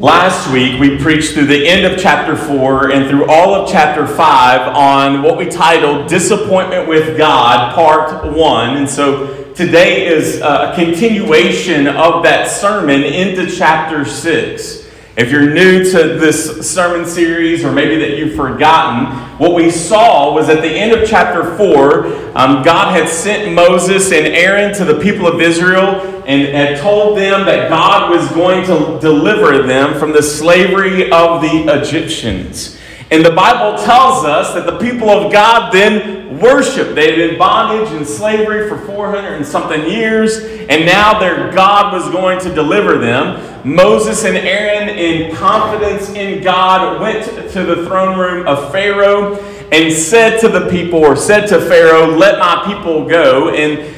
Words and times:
Last 0.00 0.50
week, 0.50 0.80
we 0.80 0.96
preached 0.96 1.34
through 1.34 1.44
the 1.44 1.68
end 1.68 1.84
of 1.84 2.00
chapter 2.00 2.34
4 2.34 2.90
and 2.90 3.10
through 3.10 3.28
all 3.28 3.54
of 3.54 3.70
chapter 3.70 4.06
5 4.06 4.74
on 4.74 5.22
what 5.22 5.36
we 5.36 5.44
titled 5.44 6.08
Disappointment 6.08 6.88
with 6.88 7.18
God, 7.18 7.74
Part 7.74 8.32
1. 8.32 8.76
And 8.78 8.88
so 8.88 9.52
today 9.52 10.06
is 10.06 10.40
uh, 10.40 10.72
a 10.72 10.74
continuation 10.74 11.86
of 11.86 12.22
that 12.22 12.48
sermon 12.48 13.02
into 13.02 13.46
chapter 13.54 14.06
6. 14.06 14.88
If 15.18 15.30
you're 15.30 15.52
new 15.52 15.84
to 15.90 16.18
this 16.18 16.66
sermon 16.66 17.04
series, 17.04 17.62
or 17.62 17.70
maybe 17.70 17.98
that 17.98 18.16
you've 18.16 18.36
forgotten, 18.36 19.29
what 19.40 19.54
we 19.54 19.70
saw 19.70 20.34
was 20.34 20.50
at 20.50 20.60
the 20.60 20.68
end 20.68 20.92
of 20.92 21.08
chapter 21.08 21.56
4, 21.56 22.04
um, 22.36 22.62
God 22.62 22.94
had 22.94 23.08
sent 23.08 23.54
Moses 23.54 24.12
and 24.12 24.26
Aaron 24.26 24.74
to 24.74 24.84
the 24.84 25.00
people 25.00 25.26
of 25.26 25.40
Israel 25.40 26.02
and 26.26 26.42
had 26.54 26.78
told 26.78 27.16
them 27.16 27.46
that 27.46 27.70
God 27.70 28.10
was 28.10 28.30
going 28.32 28.66
to 28.66 29.00
deliver 29.00 29.66
them 29.66 29.98
from 29.98 30.12
the 30.12 30.22
slavery 30.22 31.10
of 31.10 31.40
the 31.40 31.64
Egyptians. 31.68 32.76
And 33.10 33.24
the 33.24 33.32
Bible 33.32 33.76
tells 33.82 34.24
us 34.24 34.54
that 34.54 34.66
the 34.66 34.78
people 34.78 35.10
of 35.10 35.32
God 35.32 35.72
then 35.72 36.38
worshiped. 36.38 36.94
They 36.94 37.06
had 37.06 37.16
been 37.16 37.38
bondage 37.38 37.92
and 37.92 38.06
slavery 38.06 38.68
for 38.68 38.78
400 38.78 39.34
and 39.34 39.44
something 39.44 39.82
years, 39.88 40.38
and 40.38 40.86
now 40.86 41.18
their 41.18 41.50
God 41.52 41.92
was 41.92 42.08
going 42.12 42.38
to 42.40 42.54
deliver 42.54 42.98
them. 42.98 43.68
Moses 43.68 44.24
and 44.24 44.36
Aaron, 44.36 44.88
in 44.88 45.34
confidence 45.34 46.10
in 46.10 46.42
God, 46.42 47.00
went 47.00 47.24
to 47.52 47.64
the 47.64 47.84
throne 47.86 48.18
room 48.18 48.46
of 48.46 48.70
Pharaoh 48.70 49.34
and 49.72 49.92
said 49.92 50.38
to 50.40 50.48
the 50.48 50.68
people, 50.70 51.00
or 51.00 51.16
said 51.16 51.46
to 51.48 51.60
Pharaoh, 51.60 52.06
Let 52.06 52.38
my 52.38 52.62
people 52.66 53.08
go. 53.08 53.50
And 53.50 53.94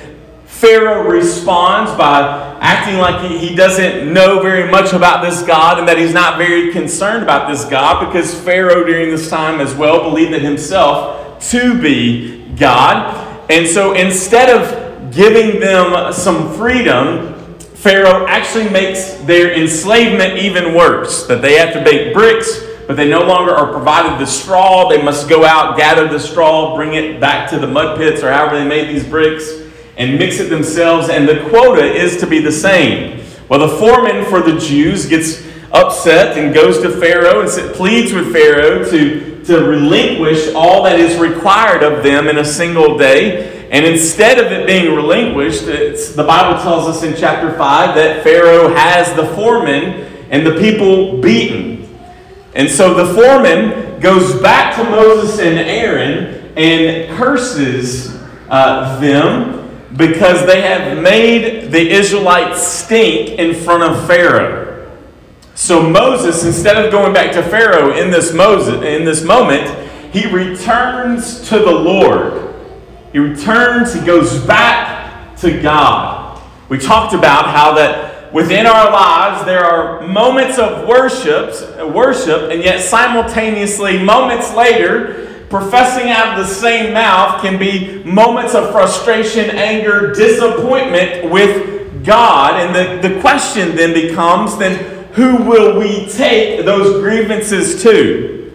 Pharaoh 0.47 1.09
responds 1.09 1.91
by 1.93 2.52
acting 2.62 2.97
like 2.98 3.29
he, 3.29 3.57
doesn't 3.57 4.11
know 4.12 4.41
very 4.41 4.71
much 4.71 4.93
about 4.93 5.21
this 5.21 5.43
God 5.43 5.80
and 5.80 5.89
that 5.89 5.98
he's 5.98 6.15
not 6.15 6.39
very 6.39 6.73
concerned 6.73 7.25
about 7.25 7.51
this 7.51 7.65
God 7.65 8.07
because 8.07 8.38
Pharaoh 8.41 8.85
during 8.85 9.10
this 9.10 9.29
time 9.29 9.60
as 9.60 9.74
well 9.74 10.09
believed 10.09 10.32
in 10.32 10.41
himself 10.41 11.43
to 11.51 11.79
be 11.80 12.46
God. 12.55 13.51
And 13.51 13.66
so 13.66 13.95
instead 13.95 14.49
of 14.49 15.13
giving 15.13 15.60
them 15.60 16.13
some 16.13 16.55
freedom, 16.55 17.59
Pharaoh 17.59 18.27
actually 18.29 18.71
makes 18.71 19.15
their 19.23 19.52
enslavement 19.52 20.38
even 20.38 20.73
worse. 20.73 21.27
That 21.27 21.43
they 21.43 21.57
have 21.57 21.73
to 21.74 21.83
bake 21.83 22.15
bricks, 22.15 22.63
but 22.87 22.96
they 22.96 23.09
no 23.09 23.24
longer 23.24 23.52
are 23.52 23.73
provided 23.73 24.21
the 24.21 24.30
straw. 24.30 24.88
They 24.88 25.02
must 25.02 25.29
go 25.29 25.45
out, 25.45 25.77
gather 25.77 26.07
the 26.07 26.21
straw, 26.21 26.77
bring 26.77 26.95
it 26.95 27.21
back 27.21 27.51
to 27.51 27.59
the 27.59 27.66
mud 27.66 27.99
pits 27.99 28.23
or 28.23 28.30
however 28.33 28.57
they 28.57 28.68
made 28.68 28.88
these 28.88 29.05
bricks 29.05 29.62
and 30.03 30.19
mix 30.19 30.41
it 30.41 30.51
themselves, 30.51 31.09
and 31.09 31.29
the 31.29 31.49
quota 31.49 31.85
is 31.85 32.17
to 32.19 32.27
be 32.27 32.41
the 32.41 32.51
same. 32.51 33.25
Well, 33.49 33.61
the 33.61 33.77
foreman 33.77 34.25
for 34.25 34.41
the 34.41 34.59
Jews 34.59 35.07
gets 35.07 35.47
upset 35.73 36.37
and 36.37 36.53
goes 36.53 36.83
to 36.83 36.91
Pharaoh 36.91 37.41
and 37.41 37.75
pleads 37.75 38.13
with 38.13 38.33
Pharaoh 38.33 38.85
to, 38.91 39.45
to 39.45 39.65
relinquish 39.65 40.53
all 40.55 40.83
that 40.85 40.99
is 40.99 41.19
required 41.19 41.83
of 41.85 42.03
them 42.03 42.27
in 42.27 42.39
a 42.39 42.45
single 42.45 42.99
day. 42.99 43.69
And 43.71 43.87
instead 43.87 44.39
of 44.39 44.51
it 44.51 44.67
being 44.67 44.95
relinquished, 44.95 45.67
the 45.67 46.25
Bible 46.27 46.61
tells 46.63 46.89
us 46.89 47.03
in 47.05 47.15
chapter 47.17 47.57
5 47.57 47.95
that 47.95 48.25
Pharaoh 48.25 48.75
has 48.75 49.15
the 49.15 49.27
foreman 49.35 50.11
and 50.30 50.47
the 50.47 50.59
people 50.59 51.19
beaten. 51.19 51.97
And 52.55 52.69
so 52.69 52.93
the 52.93 53.15
foreman 53.15 54.01
goes 54.01 54.41
back 54.43 54.77
to 54.77 54.85
Moses 54.85 55.39
and 55.39 55.59
Aaron 55.59 56.53
and 56.57 57.17
curses 57.17 58.15
uh, 58.51 59.01
them 59.01 59.62
because 59.96 60.46
they 60.46 60.62
have 60.62 60.98
made 60.98 61.71
the 61.71 61.90
Israelites 61.90 62.66
stink 62.66 63.38
in 63.38 63.54
front 63.54 63.82
of 63.82 64.06
Pharaoh. 64.06 64.91
So 65.54 65.88
Moses, 65.88 66.44
instead 66.44 66.82
of 66.82 66.91
going 66.91 67.12
back 67.12 67.32
to 67.32 67.43
Pharaoh 67.43 67.97
in 67.97 68.10
this 68.10 68.32
Moses 68.32 68.82
in 68.82 69.04
this 69.04 69.22
moment, 69.22 69.69
he 70.12 70.26
returns 70.32 71.49
to 71.49 71.59
the 71.59 71.71
Lord. 71.71 72.55
He 73.12 73.19
returns, 73.19 73.93
he 73.93 74.00
goes 74.00 74.44
back 74.47 75.37
to 75.39 75.61
God. 75.61 76.43
We 76.69 76.78
talked 76.78 77.15
about 77.15 77.55
how 77.55 77.75
that 77.75 78.33
within 78.33 78.67
our 78.67 78.91
lives 78.91 79.44
there 79.44 79.62
are 79.62 80.06
moments 80.06 80.59
of 80.59 80.88
worship, 80.88 81.55
worship, 81.93 82.50
and 82.50 82.62
yet 82.62 82.81
simultaneously 82.81 84.03
moments 84.03 84.55
later 84.55 85.31
professing 85.53 86.09
out 86.09 86.39
of 86.39 86.47
the 86.47 86.53
same 86.53 86.95
mouth 86.95 87.43
can 87.43 87.59
be 87.59 88.03
moments 88.05 88.55
of 88.55 88.71
frustration, 88.73 89.51
anger, 89.51 90.15
disappointment 90.15 91.31
with 91.31 92.03
God. 92.05 92.59
And 92.59 92.75
the, 93.05 93.07
the 93.07 93.21
question 93.21 93.77
then 93.77 93.93
becomes 93.93 94.57
then, 94.57 95.05
who 95.12 95.37
will 95.37 95.79
we 95.79 96.07
take 96.07 96.65
those 96.65 97.03
grievances 97.03 97.83
to? 97.83 98.51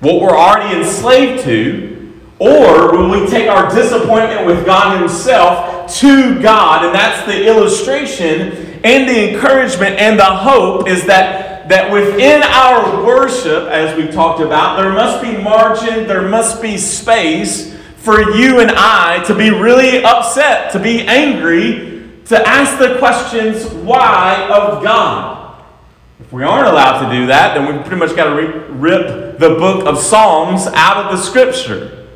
What 0.00 0.22
we're 0.22 0.38
already 0.38 0.78
enslaved 0.78 1.44
to, 1.44 2.18
or 2.38 2.96
will 2.96 3.10
we 3.10 3.26
take 3.28 3.50
our 3.50 3.68
disappointment 3.70 4.46
with 4.46 4.64
God 4.64 4.98
Himself 4.98 5.94
to 5.98 6.40
God? 6.40 6.86
And 6.86 6.94
that's 6.94 7.26
the 7.26 7.46
illustration 7.46 8.80
and 8.84 9.06
the 9.06 9.34
encouragement 9.34 9.98
and 9.98 10.18
the 10.18 10.24
hope 10.24 10.88
is 10.88 11.04
that 11.06 11.47
that 11.68 11.92
within 11.92 12.42
our 12.42 13.04
worship, 13.04 13.64
as 13.68 13.96
we've 13.96 14.12
talked 14.12 14.40
about, 14.40 14.80
there 14.80 14.92
must 14.92 15.22
be 15.22 15.36
margin, 15.36 16.06
there 16.06 16.26
must 16.26 16.62
be 16.62 16.78
space 16.78 17.76
for 17.96 18.36
you 18.36 18.60
and 18.60 18.70
I 18.74 19.22
to 19.24 19.34
be 19.34 19.50
really 19.50 20.02
upset, 20.02 20.72
to 20.72 20.78
be 20.78 21.02
angry, 21.02 22.08
to 22.26 22.48
ask 22.48 22.78
the 22.78 22.98
questions 22.98 23.66
why 23.84 24.48
of 24.50 24.82
God. 24.82 25.62
If 26.20 26.32
we 26.32 26.42
aren't 26.42 26.68
allowed 26.68 27.06
to 27.06 27.14
do 27.14 27.26
that, 27.26 27.54
then 27.54 27.72
we've 27.72 27.84
pretty 27.84 28.00
much 28.00 28.16
got 28.16 28.34
to 28.34 28.60
rip 28.72 29.38
the 29.38 29.50
book 29.50 29.86
of 29.86 29.98
Psalms 29.98 30.66
out 30.68 31.04
of 31.04 31.16
the 31.16 31.22
scripture. 31.22 32.06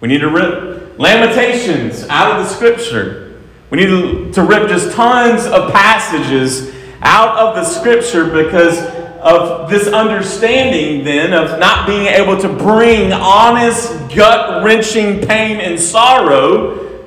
We 0.00 0.08
need 0.08 0.20
to 0.20 0.28
rip 0.28 0.98
Lamentations 0.98 2.04
out 2.08 2.38
of 2.38 2.44
the 2.44 2.54
scripture. 2.54 3.40
We 3.70 3.78
need 3.78 4.34
to 4.34 4.42
rip 4.42 4.68
just 4.68 4.94
tons 4.94 5.46
of 5.46 5.72
passages 5.72 6.74
out 7.02 7.36
of 7.36 7.54
the 7.54 7.64
scripture 7.64 8.24
because 8.24 8.78
of 9.20 9.70
this 9.70 9.86
understanding 9.88 11.04
then 11.04 11.32
of 11.32 11.58
not 11.58 11.86
being 11.86 12.06
able 12.06 12.36
to 12.36 12.48
bring 12.48 13.12
honest, 13.12 13.92
gut 14.14 14.64
wrenching 14.64 15.26
pain 15.26 15.60
and 15.60 15.78
sorrow 15.78 17.04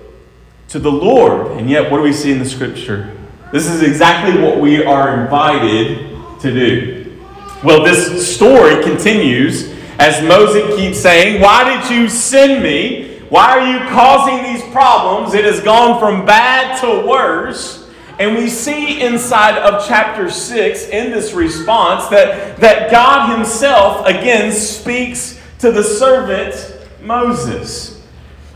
to 0.70 0.80
the 0.80 0.92
Lord. 0.92 1.58
And 1.58 1.70
yet, 1.70 1.92
what 1.92 1.98
do 1.98 2.04
we 2.04 2.14
see 2.14 2.32
in 2.32 2.40
the 2.40 2.46
scripture? 2.46 3.16
This 3.52 3.68
is 3.68 3.82
exactly 3.82 4.42
what 4.42 4.60
we 4.60 4.84
are 4.84 5.22
invited 5.24 6.40
to 6.42 6.52
do. 6.52 7.22
Well, 7.64 7.84
this 7.84 8.36
story 8.36 8.84
continues 8.84 9.74
as 10.00 10.22
Moses 10.28 10.76
keeps 10.76 11.00
saying, 11.00 11.42
Why 11.42 11.64
did 11.64 11.94
you 11.94 12.10
send 12.10 12.62
me? 12.62 13.20
Why 13.30 13.58
are 13.58 13.72
you 13.72 13.80
causing 13.90 14.44
these 14.44 14.64
problems? 14.72 15.34
It 15.34 15.46
has 15.46 15.62
gone 15.62 16.00
from 16.00 16.26
bad 16.26 16.80
to 16.82 17.08
worse. 17.08 17.85
And 18.20 18.36
we 18.36 18.48
see 18.48 19.02
inside 19.02 19.58
of 19.58 19.86
chapter 19.88 20.30
6 20.30 20.88
in 20.88 21.12
this 21.12 21.34
response 21.34 22.08
that, 22.08 22.58
that 22.58 22.90
God 22.90 23.36
Himself 23.36 24.06
again 24.06 24.52
speaks 24.52 25.40
to 25.60 25.72
the 25.72 25.84
servant 25.84 26.78
Moses. 27.02 28.02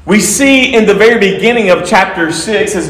We 0.06 0.20
see 0.20 0.74
in 0.74 0.86
the 0.86 0.94
very 0.94 1.20
beginning 1.20 1.70
of 1.70 1.88
chapter 1.88 2.32
6 2.32 2.76
as 2.76 2.90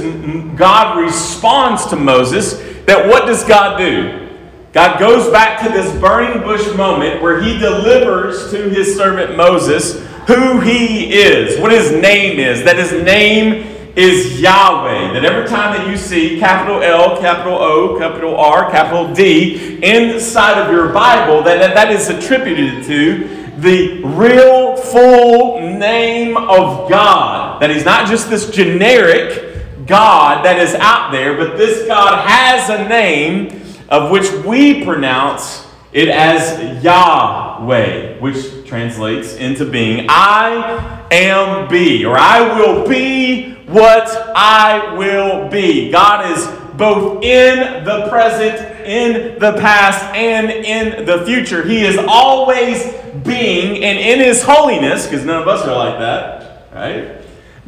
God 0.55 0.99
responds 0.99 1.85
to 1.87 1.95
Moses 1.95 2.53
that 2.85 3.07
what 3.07 3.25
does 3.25 3.43
God 3.43 3.77
do? 3.77 4.27
God 4.71 4.99
goes 4.99 5.31
back 5.31 5.61
to 5.65 5.69
this 5.69 5.91
burning 5.99 6.43
bush 6.43 6.75
moment 6.75 7.21
where 7.21 7.41
he 7.41 7.57
delivers 7.57 8.51
to 8.51 8.69
his 8.69 8.95
servant 8.95 9.35
Moses 9.35 10.05
who 10.27 10.59
he 10.59 11.11
is, 11.11 11.59
what 11.59 11.71
his 11.71 11.91
name 11.91 12.39
is, 12.39 12.63
that 12.63 12.77
his 12.77 12.91
name 13.03 13.78
is 13.95 14.39
Yahweh. 14.39 15.13
That 15.13 15.25
every 15.25 15.47
time 15.47 15.77
that 15.77 15.87
you 15.89 15.97
see 15.97 16.39
capital 16.39 16.81
L, 16.81 17.19
capital 17.19 17.57
O, 17.57 17.97
capital 17.97 18.37
R, 18.37 18.69
capital 18.71 19.13
D 19.13 19.79
inside 19.83 20.59
of 20.61 20.71
your 20.71 20.93
Bible, 20.93 21.43
that, 21.43 21.73
that 21.73 21.91
is 21.91 22.09
attributed 22.09 22.83
to 22.85 23.27
the 23.57 24.01
real 24.03 24.77
full 24.77 25.59
name 25.61 26.37
of 26.37 26.89
God. 26.89 27.61
That 27.61 27.69
He's 27.69 27.85
not 27.85 28.07
just 28.07 28.29
this 28.29 28.49
generic 28.49 29.85
God 29.85 30.45
that 30.45 30.59
is 30.59 30.75
out 30.75 31.11
there, 31.11 31.35
but 31.35 31.57
this 31.57 31.87
God 31.87 32.27
has 32.27 32.69
a 32.69 32.87
name 32.87 33.61
of 33.89 34.11
which 34.11 34.31
we 34.45 34.83
pronounce 34.85 35.68
it 35.91 36.07
as 36.09 36.83
Yahweh, 36.83 38.19
which 38.19 38.67
translates 38.67 39.33
into 39.35 39.65
being 39.65 40.05
I 40.09 41.07
am 41.11 41.67
be, 41.67 42.05
or 42.05 42.17
I 42.17 42.59
will 42.59 42.87
be 42.87 43.53
what 43.65 44.07
I 44.35 44.95
will 44.95 45.49
be. 45.49 45.91
God 45.91 46.31
is 46.31 46.47
both 46.77 47.23
in 47.23 47.83
the 47.83 48.07
present, 48.09 48.87
in 48.87 49.39
the 49.39 49.53
past, 49.59 50.03
and 50.15 50.49
in 50.49 51.05
the 51.05 51.25
future. 51.25 51.63
He 51.67 51.81
is 51.81 51.97
always 52.07 52.93
being, 53.23 53.83
and 53.83 53.97
in 53.97 54.19
His 54.19 54.43
holiness, 54.43 55.05
because 55.05 55.25
none 55.25 55.41
of 55.41 55.47
us 55.47 55.67
are 55.67 55.75
like 55.75 55.99
that, 55.99 56.71
right? 56.71 57.19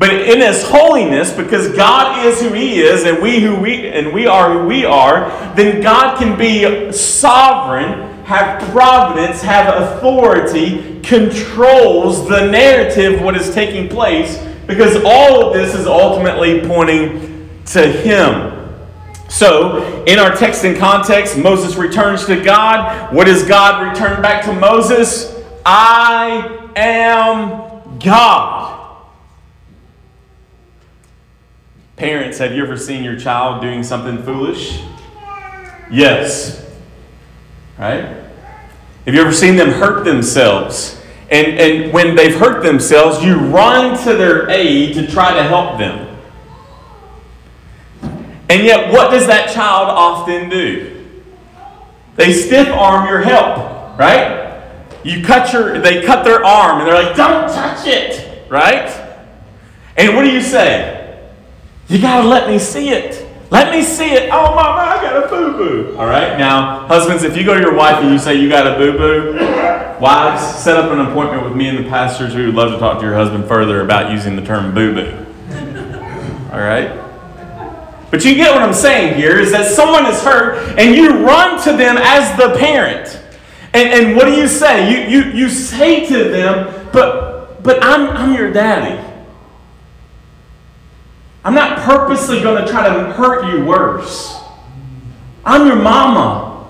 But 0.01 0.13
in 0.13 0.39
his 0.39 0.67
holiness, 0.67 1.31
because 1.31 1.75
God 1.75 2.25
is 2.25 2.41
who 2.41 2.53
he 2.53 2.81
is 2.81 3.03
and 3.03 3.21
we 3.21 3.39
who 3.39 3.55
we 3.55 3.87
and 3.87 4.11
we 4.11 4.25
are 4.25 4.51
who 4.51 4.65
we 4.65 4.83
are, 4.83 5.29
then 5.55 5.79
God 5.79 6.17
can 6.17 6.35
be 6.39 6.91
sovereign, 6.91 8.10
have 8.23 8.61
providence, 8.71 9.41
have 9.41 9.81
authority, 9.81 10.99
controls 11.01 12.27
the 12.27 12.49
narrative 12.49 13.21
what 13.21 13.35
is 13.35 13.53
taking 13.53 13.89
place 13.89 14.37
because 14.67 15.03
all 15.03 15.47
of 15.47 15.53
this 15.53 15.75
is 15.75 15.85
ultimately 15.85 16.65
pointing 16.67 17.49
to 17.65 17.87
him. 17.87 18.57
So, 19.29 20.03
in 20.05 20.19
our 20.19 20.35
text 20.35 20.65
and 20.65 20.77
context, 20.77 21.37
Moses 21.37 21.75
returns 21.75 22.25
to 22.25 22.41
God. 22.43 23.13
What 23.13 23.25
does 23.25 23.43
God 23.47 23.89
return 23.89 24.21
back 24.21 24.43
to 24.45 24.53
Moses? 24.53 25.33
I 25.65 26.69
am 26.75 27.99
God. 27.99 28.97
Parents, 31.95 32.39
have 32.39 32.53
you 32.53 32.63
ever 32.63 32.77
seen 32.77 33.03
your 33.03 33.15
child 33.17 33.61
doing 33.61 33.83
something 33.83 34.21
foolish? 34.23 34.81
Yes. 35.91 36.70
Right? 37.77 38.03
Have 39.05 39.15
you 39.15 39.21
ever 39.21 39.33
seen 39.33 39.55
them 39.55 39.69
hurt 39.69 40.05
themselves? 40.05 41.01
And, 41.29 41.47
and 41.57 41.93
when 41.93 42.15
they've 42.15 42.35
hurt 42.35 42.61
themselves, 42.61 43.23
you 43.23 43.37
run 43.39 43.97
to 44.03 44.15
their 44.15 44.49
aid 44.49 44.93
to 44.95 45.07
try 45.07 45.33
to 45.33 45.43
help 45.43 45.79
them. 45.79 46.07
And 48.49 48.65
yet, 48.65 48.91
what 48.91 49.11
does 49.11 49.27
that 49.27 49.49
child 49.53 49.87
often 49.89 50.49
do? 50.49 51.07
They 52.17 52.33
stiff 52.33 52.67
arm 52.67 53.07
your 53.07 53.21
help, 53.21 53.97
right? 53.97 54.61
You 55.03 55.23
cut 55.23 55.53
your, 55.53 55.79
they 55.79 56.05
cut 56.05 56.25
their 56.25 56.43
arm 56.43 56.79
and 56.79 56.87
they're 56.87 57.01
like, 57.01 57.15
don't 57.15 57.47
touch 57.47 57.87
it, 57.87 58.49
right? 58.49 58.89
And 59.95 60.15
what 60.15 60.23
do 60.23 60.31
you 60.31 60.41
say? 60.41 61.29
You 61.87 62.01
gotta 62.01 62.27
let 62.27 62.49
me 62.49 62.59
see 62.59 62.89
it. 62.89 63.20
Let 63.51 63.73
me 63.73 63.83
see 63.83 64.11
it. 64.11 64.29
Oh, 64.31 64.55
mama, 64.55 64.79
I 64.79 65.01
got 65.01 65.25
a 65.25 65.27
boo 65.27 65.51
boo. 65.57 65.97
All 65.97 66.05
right. 66.05 66.37
Now, 66.37 66.87
husbands, 66.87 67.23
if 67.23 67.35
you 67.35 67.43
go 67.43 67.53
to 67.53 67.59
your 67.59 67.75
wife 67.75 68.01
and 68.01 68.09
you 68.09 68.17
say 68.17 68.35
you 68.35 68.47
got 68.47 68.65
a 68.65 68.77
boo 68.77 68.97
boo, 68.97 69.33
wives, 69.99 70.41
set 70.41 70.77
up 70.77 70.89
an 70.89 71.01
appointment 71.01 71.43
with 71.43 71.53
me 71.53 71.67
and 71.67 71.77
the 71.77 71.89
pastors. 71.89 72.33
We 72.33 72.45
would 72.45 72.55
love 72.55 72.71
to 72.71 72.79
talk 72.79 72.99
to 72.99 73.05
your 73.05 73.13
husband 73.13 73.49
further 73.49 73.81
about 73.81 74.09
using 74.09 74.37
the 74.37 74.41
term 74.41 74.73
boo 74.73 74.93
boo. 74.93 75.25
All 76.53 76.61
right. 76.61 76.97
But 78.09 78.23
you 78.23 78.35
get 78.35 78.53
what 78.53 78.61
I'm 78.61 78.73
saying 78.73 79.15
here 79.15 79.37
is 79.37 79.51
that 79.51 79.69
someone 79.69 80.05
is 80.05 80.23
hurt 80.23 80.79
and 80.79 80.95
you 80.95 81.25
run 81.25 81.61
to 81.63 81.73
them 81.73 81.97
as 81.97 82.37
the 82.37 82.57
parent. 82.57 83.21
And, 83.73 83.89
and 83.89 84.15
what 84.15 84.25
do 84.25 84.33
you 84.33 84.47
say? 84.47 84.89
You, 84.91 85.23
you, 85.23 85.31
you 85.31 85.49
say 85.49 86.05
to 86.07 86.29
them, 86.29 86.89
but, 86.93 87.61
but 87.63 87.83
I'm, 87.83 88.09
I'm 88.09 88.33
your 88.33 88.51
daddy. 88.51 89.10
I'm 91.43 91.55
not 91.55 91.79
purposely 91.79 92.41
going 92.41 92.63
to 92.63 92.71
try 92.71 92.87
to 92.87 93.11
hurt 93.13 93.51
you 93.51 93.65
worse. 93.65 94.39
I'm 95.43 95.65
your 95.65 95.75
mama. 95.75 96.69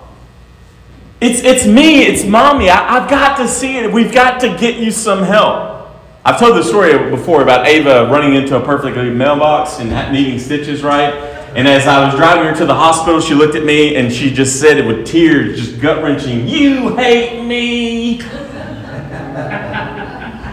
It's, 1.19 1.41
it's 1.43 1.65
me, 1.65 2.03
it's 2.03 2.23
mommy. 2.23 2.69
I, 2.69 2.97
I've 2.97 3.09
got 3.09 3.37
to 3.37 3.47
see 3.47 3.77
it. 3.77 3.91
We've 3.91 4.13
got 4.13 4.39
to 4.41 4.57
get 4.57 4.77
you 4.77 4.91
some 4.91 5.23
help. 5.23 5.89
I've 6.23 6.39
told 6.39 6.55
the 6.55 6.63
story 6.63 7.09
before 7.09 7.41
about 7.41 7.67
Ava 7.67 8.07
running 8.11 8.35
into 8.35 8.55
a 8.55 8.63
perfectly 8.63 9.09
mailbox 9.09 9.79
and 9.79 10.13
needing 10.13 10.39
stitches, 10.39 10.83
right? 10.83 11.13
And 11.55 11.67
as 11.67 11.85
I 11.85 12.05
was 12.05 12.15
driving 12.15 12.45
her 12.45 12.55
to 12.59 12.65
the 12.65 12.73
hospital, 12.73 13.19
she 13.19 13.33
looked 13.33 13.55
at 13.55 13.65
me 13.65 13.97
and 13.97 14.11
she 14.11 14.31
just 14.31 14.59
said 14.59 14.77
it 14.77 14.85
with 14.85 15.05
tears, 15.05 15.59
just 15.59 15.81
gut 15.81 16.01
wrenching, 16.01 16.47
You 16.47 16.95
hate 16.95 17.43
me. 17.43 18.19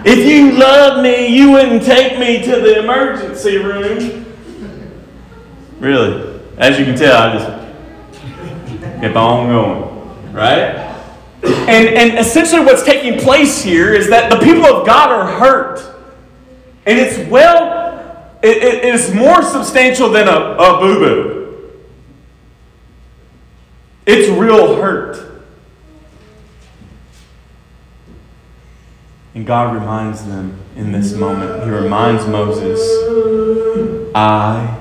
If 0.04 0.26
you 0.26 0.52
loved 0.52 1.02
me, 1.02 1.26
you 1.28 1.52
wouldn't 1.52 1.82
take 1.82 2.18
me 2.18 2.42
to 2.42 2.60
the 2.60 2.80
emergency 2.80 3.58
room. 3.58 4.24
Really. 5.78 6.40
As 6.56 6.78
you 6.78 6.84
can 6.84 6.96
tell, 6.96 7.16
I 7.16 7.32
just 7.32 9.00
kept 9.00 9.16
on 9.16 9.48
going. 9.48 10.32
Right? 10.32 10.86
And, 11.42 11.88
and 11.88 12.18
essentially, 12.18 12.64
what's 12.64 12.82
taking 12.82 13.18
place 13.18 13.62
here 13.62 13.94
is 13.94 14.08
that 14.10 14.30
the 14.30 14.38
people 14.38 14.66
of 14.66 14.86
God 14.86 15.10
are 15.10 15.38
hurt. 15.38 15.80
And 16.84 16.98
it's 16.98 17.30
well 17.30 17.78
it, 18.42 18.56
it 18.58 18.84
is 18.84 19.12
more 19.14 19.42
substantial 19.42 20.08
than 20.10 20.28
a, 20.28 20.32
a 20.32 20.78
boo 20.78 20.98
boo. 20.98 21.70
It's 24.06 24.30
real 24.30 24.76
hurt. 24.76 25.27
And 29.34 29.46
God 29.46 29.74
reminds 29.74 30.24
them 30.24 30.58
in 30.76 30.92
this 30.92 31.12
moment, 31.12 31.64
He 31.64 31.70
reminds 31.70 32.26
Moses, 32.26 32.80
I 34.14 34.78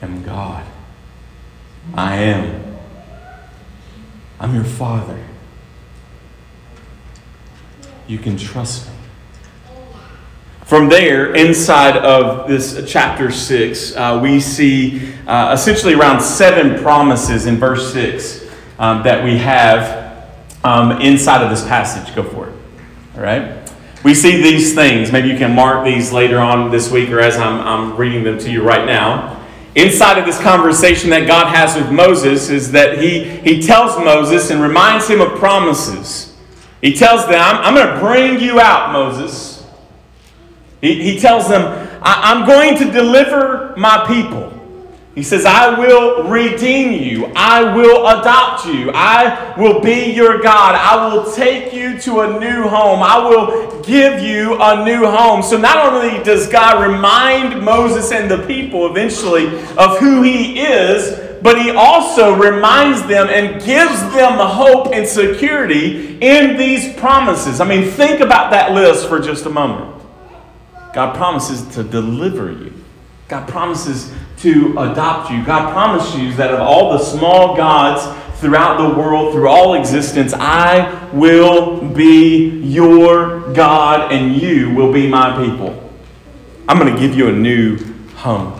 am 0.00 0.22
God. 0.22 0.64
I 1.94 2.16
am. 2.16 2.76
I'm 4.38 4.54
your 4.54 4.64
father. 4.64 5.18
You 8.06 8.18
can 8.18 8.36
trust 8.36 8.88
me. 8.88 8.92
From 10.64 10.88
there, 10.88 11.34
inside 11.34 11.98
of 11.98 12.48
this 12.48 12.82
chapter 12.90 13.30
6, 13.30 13.94
uh, 13.94 14.20
we 14.22 14.40
see 14.40 15.12
uh, 15.26 15.52
essentially 15.52 15.94
around 15.94 16.20
seven 16.22 16.82
promises 16.82 17.46
in 17.46 17.56
verse 17.56 17.92
6 17.92 18.48
um, 18.78 19.02
that 19.02 19.22
we 19.22 19.36
have 19.36 20.26
um, 20.64 21.00
inside 21.02 21.42
of 21.42 21.50
this 21.50 21.66
passage. 21.66 22.14
Go 22.14 22.22
for 22.22 22.48
it. 22.48 22.51
All 23.14 23.22
right? 23.22 23.58
We 24.04 24.14
see 24.14 24.42
these 24.42 24.74
things. 24.74 25.12
Maybe 25.12 25.28
you 25.28 25.36
can 25.36 25.54
mark 25.54 25.84
these 25.84 26.12
later 26.12 26.38
on 26.38 26.70
this 26.70 26.90
week 26.90 27.10
or 27.10 27.20
as 27.20 27.36
I'm, 27.36 27.60
I'm 27.60 27.96
reading 27.96 28.24
them 28.24 28.38
to 28.38 28.50
you 28.50 28.62
right 28.62 28.84
now. 28.84 29.40
Inside 29.74 30.18
of 30.18 30.26
this 30.26 30.40
conversation 30.40 31.08
that 31.10 31.26
God 31.26 31.54
has 31.54 31.76
with 31.76 31.90
Moses 31.90 32.50
is 32.50 32.72
that 32.72 32.98
he, 32.98 33.24
he 33.24 33.62
tells 33.62 33.96
Moses 33.96 34.50
and 34.50 34.60
reminds 34.60 35.08
him 35.08 35.20
of 35.20 35.38
promises. 35.38 36.36
He 36.80 36.92
tells 36.92 37.26
them, 37.26 37.40
I'm, 37.40 37.64
I'm 37.64 37.74
going 37.74 37.94
to 37.94 38.00
bring 38.00 38.40
you 38.40 38.60
out, 38.60 38.92
Moses. 38.92 39.64
He, 40.80 41.02
he 41.02 41.18
tells 41.18 41.48
them, 41.48 41.88
I'm 42.02 42.46
going 42.46 42.76
to 42.78 42.90
deliver 42.90 43.72
my 43.76 44.04
people. 44.06 44.51
He 45.14 45.22
says, 45.22 45.44
I 45.44 45.78
will 45.78 46.24
redeem 46.24 47.02
you. 47.02 47.26
I 47.36 47.74
will 47.76 48.06
adopt 48.06 48.64
you. 48.64 48.90
I 48.94 49.54
will 49.58 49.80
be 49.80 50.10
your 50.10 50.40
God. 50.40 50.74
I 50.74 51.06
will 51.06 51.30
take 51.34 51.74
you 51.74 51.98
to 52.00 52.20
a 52.20 52.40
new 52.40 52.66
home. 52.66 53.02
I 53.02 53.18
will 53.18 53.82
give 53.82 54.20
you 54.20 54.56
a 54.58 54.82
new 54.84 55.04
home. 55.04 55.42
So 55.42 55.58
not 55.58 55.92
only 55.92 56.24
does 56.24 56.48
God 56.48 56.82
remind 56.82 57.62
Moses 57.62 58.10
and 58.10 58.30
the 58.30 58.46
people 58.46 58.86
eventually 58.86 59.48
of 59.76 59.98
who 59.98 60.22
he 60.22 60.60
is, 60.60 61.20
but 61.42 61.60
he 61.60 61.72
also 61.72 62.34
reminds 62.34 63.02
them 63.06 63.28
and 63.28 63.62
gives 63.62 64.00
them 64.14 64.38
hope 64.38 64.94
and 64.94 65.06
security 65.06 66.16
in 66.20 66.56
these 66.56 66.94
promises. 66.94 67.60
I 67.60 67.66
mean, 67.66 67.90
think 67.90 68.20
about 68.20 68.50
that 68.52 68.72
list 68.72 69.08
for 69.08 69.20
just 69.20 69.44
a 69.44 69.50
moment. 69.50 70.02
God 70.94 71.14
promises 71.16 71.74
to 71.74 71.82
deliver 71.82 72.50
you. 72.50 72.72
God 73.28 73.48
promises 73.48 74.12
to 74.42 74.72
adopt 74.78 75.30
you. 75.30 75.44
God 75.44 75.72
promised 75.72 76.18
you 76.18 76.32
that 76.34 76.52
of 76.52 76.60
all 76.60 76.92
the 76.92 76.98
small 76.98 77.56
gods 77.56 78.02
throughout 78.40 78.76
the 78.76 78.98
world, 78.98 79.32
through 79.32 79.48
all 79.48 79.74
existence, 79.74 80.34
I 80.34 81.08
will 81.12 81.88
be 81.88 82.48
your 82.60 83.52
God 83.52 84.12
and 84.12 84.34
you 84.40 84.74
will 84.74 84.92
be 84.92 85.06
my 85.06 85.44
people. 85.46 85.90
I'm 86.68 86.78
going 86.78 86.92
to 86.92 87.00
give 87.00 87.16
you 87.16 87.28
a 87.28 87.32
new 87.32 87.78
home. 88.16 88.58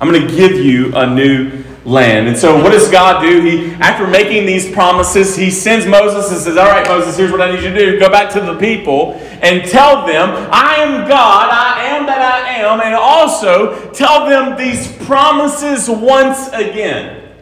I'm 0.00 0.10
going 0.10 0.26
to 0.26 0.34
give 0.34 0.52
you 0.52 0.94
a 0.96 1.06
new 1.06 1.57
land. 1.84 2.28
And 2.28 2.36
so, 2.36 2.62
what 2.62 2.72
does 2.72 2.90
God 2.90 3.22
do? 3.22 3.40
He, 3.40 3.72
after 3.74 4.06
making 4.06 4.46
these 4.46 4.70
promises, 4.70 5.36
he 5.36 5.50
sends 5.50 5.86
Moses 5.86 6.30
and 6.30 6.40
says, 6.40 6.56
All 6.56 6.68
right, 6.68 6.86
Moses, 6.86 7.16
here's 7.16 7.30
what 7.30 7.40
I 7.40 7.50
need 7.52 7.62
you 7.62 7.70
to 7.70 7.92
do. 7.92 7.98
Go 7.98 8.10
back 8.10 8.32
to 8.32 8.40
the 8.40 8.56
people 8.56 9.14
and 9.42 9.68
tell 9.68 10.06
them, 10.06 10.48
I 10.52 10.76
am 10.76 11.08
God, 11.08 11.50
I 11.50 11.84
am 11.86 12.06
that 12.06 12.20
I 12.20 12.48
am, 12.58 12.80
and 12.80 12.94
also 12.94 13.90
tell 13.92 14.28
them 14.28 14.56
these 14.56 14.94
promises 15.06 15.88
once 15.88 16.48
again. 16.48 17.36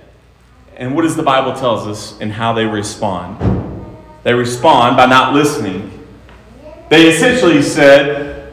And 0.77 0.95
what 0.95 1.03
does 1.03 1.17
the 1.17 1.23
Bible 1.23 1.55
tells 1.55 1.87
us 1.87 2.21
and 2.21 2.31
how 2.31 2.53
they 2.53 2.67
respond? 2.67 3.41
They 4.25 4.35
respond 4.35 4.97
by 4.97 5.07
not 5.07 5.35
listening. 5.35 5.93
They 6.91 7.09
essentially 7.09 7.63
said, 7.63 8.53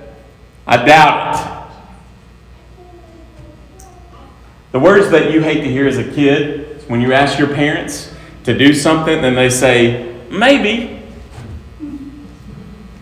I 0.65 0.77
doubt 0.85 1.35
it. 1.35 1.52
The 4.73 4.79
words 4.79 5.11
that 5.11 5.31
you 5.31 5.39
hate 5.39 5.61
to 5.61 5.69
hear 5.69 5.87
as 5.87 5.99
a 5.99 6.03
kid, 6.03 6.83
when 6.89 6.99
you 6.99 7.13
ask 7.13 7.37
your 7.37 7.53
parents 7.53 8.11
to 8.43 8.57
do 8.57 8.73
something, 8.73 9.23
and 9.23 9.37
they 9.37 9.51
say, 9.51 10.19
maybe. 10.31 10.99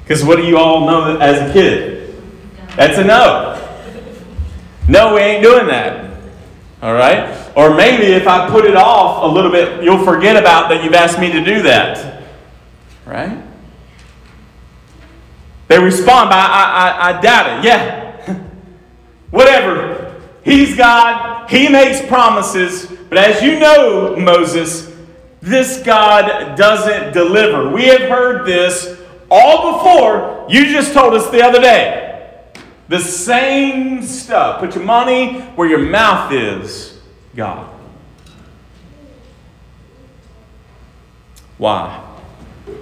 Because 0.04 0.22
what 0.22 0.36
do 0.36 0.44
you 0.44 0.58
all 0.58 0.86
know 0.86 1.18
as 1.18 1.50
a 1.50 1.54
kid? 1.54 2.22
That's 2.76 2.98
a 2.98 3.06
no. 3.06 3.58
No, 4.90 5.16
we 5.16 5.22
ain't 5.22 5.42
doing 5.42 5.68
that. 5.68 6.14
All 6.82 6.94
right? 6.94 7.50
Or 7.56 7.74
maybe 7.74 8.08
if 8.08 8.28
I 8.28 8.50
put 8.50 8.66
it 8.66 8.76
off 8.76 9.24
a 9.24 9.28
little 9.28 9.52
bit, 9.52 9.82
you'll 9.82 10.04
forget 10.04 10.36
about 10.36 10.68
that 10.70 10.84
you've 10.84 10.94
asked 10.94 11.20
me 11.20 11.32
to 11.32 11.42
do 11.42 11.62
that. 11.62 12.24
Right? 13.06 13.42
They 15.70 15.80
respond 15.80 16.32
by, 16.32 16.36
I, 16.36 16.42
I, 16.42 17.18
I 17.18 17.22
doubt 17.22 17.60
it. 17.60 17.66
Yeah. 17.66 18.36
whatever. 19.32 20.01
He's 20.44 20.76
God, 20.76 21.50
He 21.50 21.70
makes 21.70 22.06
promises, 22.08 22.88
but 23.10 23.18
as 23.18 23.42
you 23.42 23.60
know, 23.60 24.16
Moses, 24.16 24.92
this 25.42 25.82
God 25.84 26.58
doesn't 26.58 27.14
deliver. 27.14 27.70
We 27.70 27.86
have 27.86 28.02
heard 28.02 28.46
this 28.46 29.00
all 29.30 29.78
before. 29.78 30.46
You 30.50 30.72
just 30.72 30.94
told 30.94 31.14
us 31.14 31.30
the 31.30 31.44
other 31.44 31.62
day. 31.62 32.08
The 32.90 33.00
same 33.00 34.04
stuff. 34.04 34.60
Put 34.60 34.76
your 34.76 34.84
money 34.84 35.42
where 35.56 35.68
your 35.68 35.80
mouth 35.80 36.32
is, 36.34 37.00
God. 37.36 37.70
Why? 41.58 42.04
The 42.66 42.76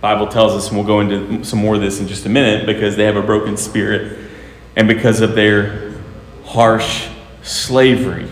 Bible 0.00 0.26
tells 0.28 0.52
us, 0.52 0.68
and 0.68 0.76
we'll 0.76 0.86
go 0.86 1.00
into 1.00 1.44
some 1.44 1.58
more 1.58 1.74
of 1.74 1.80
this 1.80 2.00
in 2.00 2.08
just 2.08 2.24
a 2.26 2.28
minute, 2.28 2.64
because 2.64 2.96
they 2.96 3.04
have 3.04 3.16
a 3.16 3.22
broken 3.22 3.56
spirit 3.56 4.18
and 4.76 4.88
because 4.88 5.20
of 5.20 5.34
their 5.34 5.83
harsh 6.44 7.08
slavery. 7.42 8.28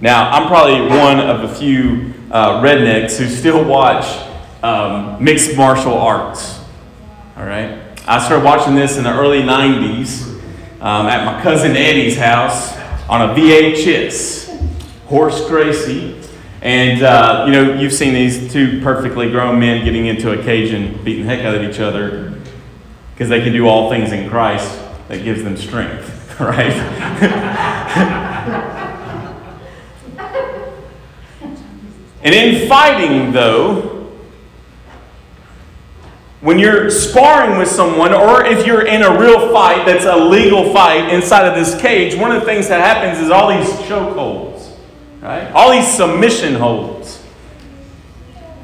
Now, 0.00 0.30
I'm 0.30 0.48
probably 0.48 0.88
one 0.88 1.20
of 1.20 1.50
a 1.50 1.54
few 1.54 2.14
uh, 2.30 2.62
rednecks 2.62 3.18
who 3.18 3.28
still 3.28 3.64
watch 3.64 4.06
um, 4.62 5.22
mixed 5.22 5.56
martial 5.56 5.94
arts. 5.94 6.60
All 7.36 7.44
right? 7.44 7.78
I 8.06 8.24
started 8.24 8.44
watching 8.44 8.74
this 8.74 8.96
in 8.96 9.04
the 9.04 9.12
early 9.12 9.42
90s 9.42 10.26
um, 10.80 11.06
at 11.06 11.24
my 11.24 11.42
cousin 11.42 11.76
Eddie's 11.76 12.16
house 12.16 12.76
on 13.08 13.30
a 13.30 13.34
VHS, 13.34 14.48
Royce 15.10 15.46
Gracie. 15.46 16.16
And, 16.62 17.02
uh, 17.02 17.44
you 17.46 17.52
know, 17.52 17.74
you've 17.74 17.92
seen 17.92 18.14
these 18.14 18.52
two 18.52 18.80
perfectly 18.82 19.30
grown 19.30 19.58
men 19.58 19.84
getting 19.84 20.06
into 20.06 20.32
a 20.32 20.42
Cajun, 20.42 21.02
beating 21.04 21.26
the 21.26 21.36
heck 21.36 21.44
out 21.44 21.54
of 21.54 21.62
each 21.62 21.80
other 21.80 22.34
because 23.20 23.28
they 23.28 23.42
can 23.42 23.52
do 23.52 23.66
all 23.66 23.90
things 23.90 24.12
in 24.12 24.30
Christ 24.30 24.80
that 25.08 25.22
gives 25.22 25.42
them 25.42 25.54
strength, 25.56 26.09
right? 26.44 26.72
and 32.22 32.34
in 32.34 32.66
fighting, 32.66 33.32
though, 33.32 34.10
when 36.40 36.58
you're 36.58 36.90
sparring 36.90 37.58
with 37.58 37.68
someone, 37.68 38.14
or 38.14 38.42
if 38.44 38.66
you're 38.66 38.86
in 38.86 39.02
a 39.02 39.20
real 39.20 39.52
fight 39.52 39.84
that's 39.84 40.06
a 40.06 40.16
legal 40.16 40.72
fight 40.72 41.12
inside 41.12 41.46
of 41.46 41.54
this 41.54 41.78
cage, 41.80 42.16
one 42.16 42.32
of 42.32 42.40
the 42.40 42.46
things 42.46 42.68
that 42.68 42.80
happens 42.80 43.22
is 43.22 43.30
all 43.30 43.48
these 43.48 43.70
chokeholds, 43.86 44.74
right? 45.20 45.50
All 45.52 45.70
these 45.70 45.86
submission 45.86 46.54
holds. 46.54 47.19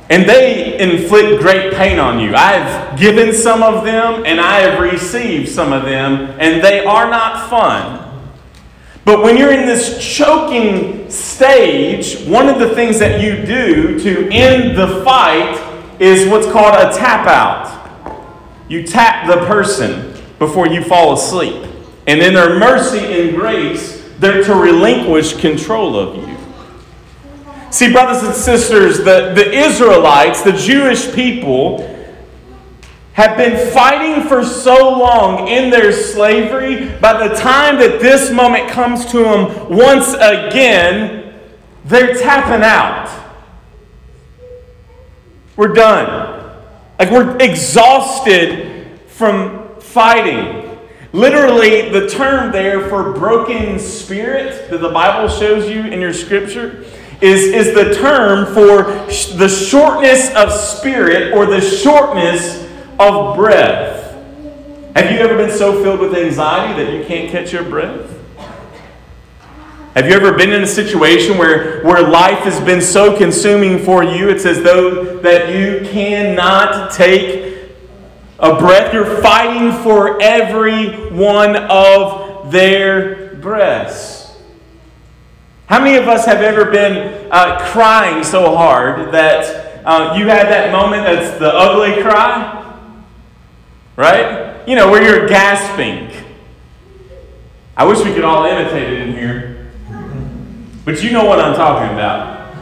And 0.09 0.29
they 0.29 0.79
inflict 0.79 1.43
great 1.43 1.75
pain 1.75 1.99
on 1.99 2.21
you. 2.21 2.35
I've 2.35 2.99
given 2.99 3.35
some 3.35 3.63
of 3.63 3.85
them 3.85 4.25
and 4.25 4.41
I 4.41 4.61
have 4.61 4.81
received 4.81 5.49
some 5.49 5.73
of 5.73 5.83
them, 5.85 6.37
and 6.39 6.63
they 6.63 6.85
are 6.85 7.11
not 7.11 7.51
fun. 7.51 8.03
But 9.05 9.23
when 9.23 9.37
you're 9.37 9.53
in 9.53 9.67
this 9.67 10.05
choking 10.05 11.09
stage, 11.11 12.25
one 12.27 12.49
of 12.49 12.59
the 12.59 12.75
things 12.75 12.99
that 12.99 13.21
you 13.21 13.47
do 13.47 13.99
to 14.01 14.29
end 14.33 14.77
the 14.77 15.05
fight 15.05 15.63
is 16.01 16.29
what's 16.29 16.47
called 16.51 16.75
a 16.75 16.93
tap 16.97 17.27
out. 17.27 17.73
You 18.69 18.83
tap 18.83 19.29
the 19.29 19.47
person 19.47 20.13
before 20.39 20.67
you 20.67 20.83
fall 20.83 21.15
asleep. 21.15 21.71
And 22.07 22.21
in 22.21 22.35
their 22.35 22.59
mercy 22.59 22.99
and 22.99 23.37
grace, 23.37 24.05
they're 24.19 24.43
to 24.45 24.55
relinquish 24.55 25.37
control 25.41 25.97
of 25.97 26.17
you. 26.17 26.36
See, 27.76 27.92
brothers 27.92 28.23
and 28.23 28.35
sisters, 28.35 29.00
the, 29.00 29.35
the 29.35 29.52
Israelites, 29.52 30.40
the 30.40 30.52
Jewish 30.52 31.12
people, 31.12 31.80
have 33.12 33.37
been 33.37 33.71
fighting 33.71 34.26
for 34.26 34.42
so 34.42 34.99
long 34.99 35.49
in 35.49 35.68
their 35.68 35.92
slavery. 35.92 36.97
By 37.00 37.28
the 37.28 37.35
time 37.35 37.78
that 37.80 38.00
this 38.00 38.30
moment 38.30 38.71
comes 38.71 39.04
to 39.11 39.18
them 39.18 39.68
once 39.68 40.14
again, 40.14 41.38
they're 41.85 42.14
tapping 42.14 42.64
out. 42.64 43.12
We're 45.56 45.75
done. 45.75 46.56
Like 46.99 47.11
we're 47.11 47.37
exhausted 47.37 49.00
from 49.09 49.78
fighting. 49.80 50.78
Literally, 51.12 51.90
the 51.90 52.09
term 52.09 52.52
there 52.52 52.88
for 52.88 53.12
broken 53.12 53.78
spirit 53.78 54.71
that 54.71 54.80
the 54.80 54.88
Bible 54.88 55.28
shows 55.28 55.68
you 55.68 55.80
in 55.80 56.00
your 56.00 56.14
scripture 56.14 56.87
is, 57.20 57.42
is 57.44 57.75
the 57.75 57.94
term 57.94 58.52
for 58.54 59.11
sh- 59.11 59.32
the 59.32 59.49
shortness 59.49 60.35
of 60.35 60.52
spirit 60.52 61.32
or 61.32 61.46
the 61.46 61.61
shortness 61.61 62.64
of 62.99 63.37
breath. 63.37 64.12
Have 64.94 65.11
you 65.11 65.18
ever 65.18 65.37
been 65.37 65.56
so 65.56 65.82
filled 65.82 66.00
with 66.00 66.14
anxiety 66.14 66.82
that 66.82 66.92
you 66.92 67.04
can't 67.04 67.30
catch 67.30 67.52
your 67.52 67.64
breath? 67.64 68.12
Have 69.94 70.06
you 70.08 70.12
ever 70.12 70.35
been 70.35 70.52
in 70.52 70.62
a 70.62 70.66
situation 70.66 71.38
where, 71.38 71.82
where 71.82 72.06
life 72.06 72.40
has 72.40 72.61
been 72.61 72.82
so 72.82 73.16
consuming 73.16 73.82
for 73.82 74.04
you, 74.04 74.28
it's 74.28 74.44
as 74.44 74.62
though 74.62 75.18
that 75.20 75.54
you 75.54 75.88
cannot 75.88 76.92
take 76.92 77.70
a 78.38 78.58
breath? 78.58 78.92
You're 78.92 79.23
fighting 79.23 79.73
for 79.82 80.20
every 80.20 81.11
one 81.11 81.56
of 81.56 82.52
their 82.52 83.37
breaths. 83.37 84.15
How 85.66 85.82
many 85.82 85.96
of 85.96 86.06
us 86.06 86.25
have 86.26 86.42
ever 86.42 86.70
been 86.70 87.28
uh, 87.32 87.58
crying 87.73 88.23
so 88.23 88.54
hard 88.54 89.12
that 89.12 89.82
uh, 89.85 90.14
you 90.16 90.28
had 90.28 90.46
that 90.46 90.70
moment 90.70 91.02
that's 91.02 91.37
the 91.40 91.52
ugly 91.52 92.02
cry? 92.02 92.62
Right? 93.96 94.64
You 94.68 94.76
know, 94.76 94.90
where 94.92 95.02
you're 95.02 95.28
gasping. 95.28 96.12
I 97.76 97.85
wish 97.85 97.99
we 97.99 98.14
could 98.14 98.23
all 98.23 98.44
imitate 98.44 98.92
it 98.92 99.08
in 99.08 99.12
here. 99.14 99.73
But 100.85 101.02
you 101.02 101.11
know 101.11 101.25
what 101.25 101.40
I'm 101.40 101.56
talking 101.56 101.92
about. 101.92 102.54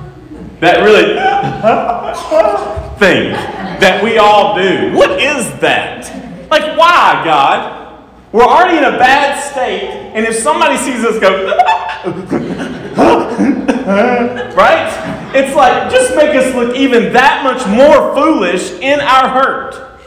That 0.60 0.82
really 0.82 1.14
thing 2.98 3.32
that 3.80 4.02
we 4.02 4.16
all 4.16 4.56
do. 4.56 4.94
What 4.94 5.20
is 5.20 5.60
that? 5.60 6.10
Like, 6.50 6.78
why, 6.78 7.20
God? 7.22 8.02
We're 8.32 8.44
already 8.44 8.78
in 8.78 8.84
a 8.84 8.98
bad 8.98 9.38
state, 9.40 9.90
and 10.14 10.24
if 10.26 10.36
somebody 10.36 10.78
sees 10.78 11.04
us 11.04 11.20
go, 11.20 12.80
right? 14.56 15.32
It's 15.34 15.54
like, 15.54 15.90
just 15.90 16.14
make 16.14 16.34
us 16.34 16.54
look 16.54 16.76
even 16.76 17.12
that 17.12 17.42
much 17.42 17.66
more 17.66 18.14
foolish 18.14 18.70
in 18.80 19.00
our 19.00 19.28
hurt 19.28 20.00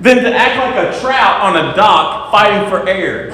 than 0.00 0.22
to 0.22 0.32
act 0.32 0.76
like 0.76 0.94
a 0.94 1.00
trout 1.00 1.40
on 1.42 1.56
a 1.56 1.74
dock 1.74 2.30
fighting 2.30 2.68
for 2.70 2.88
air. 2.88 3.32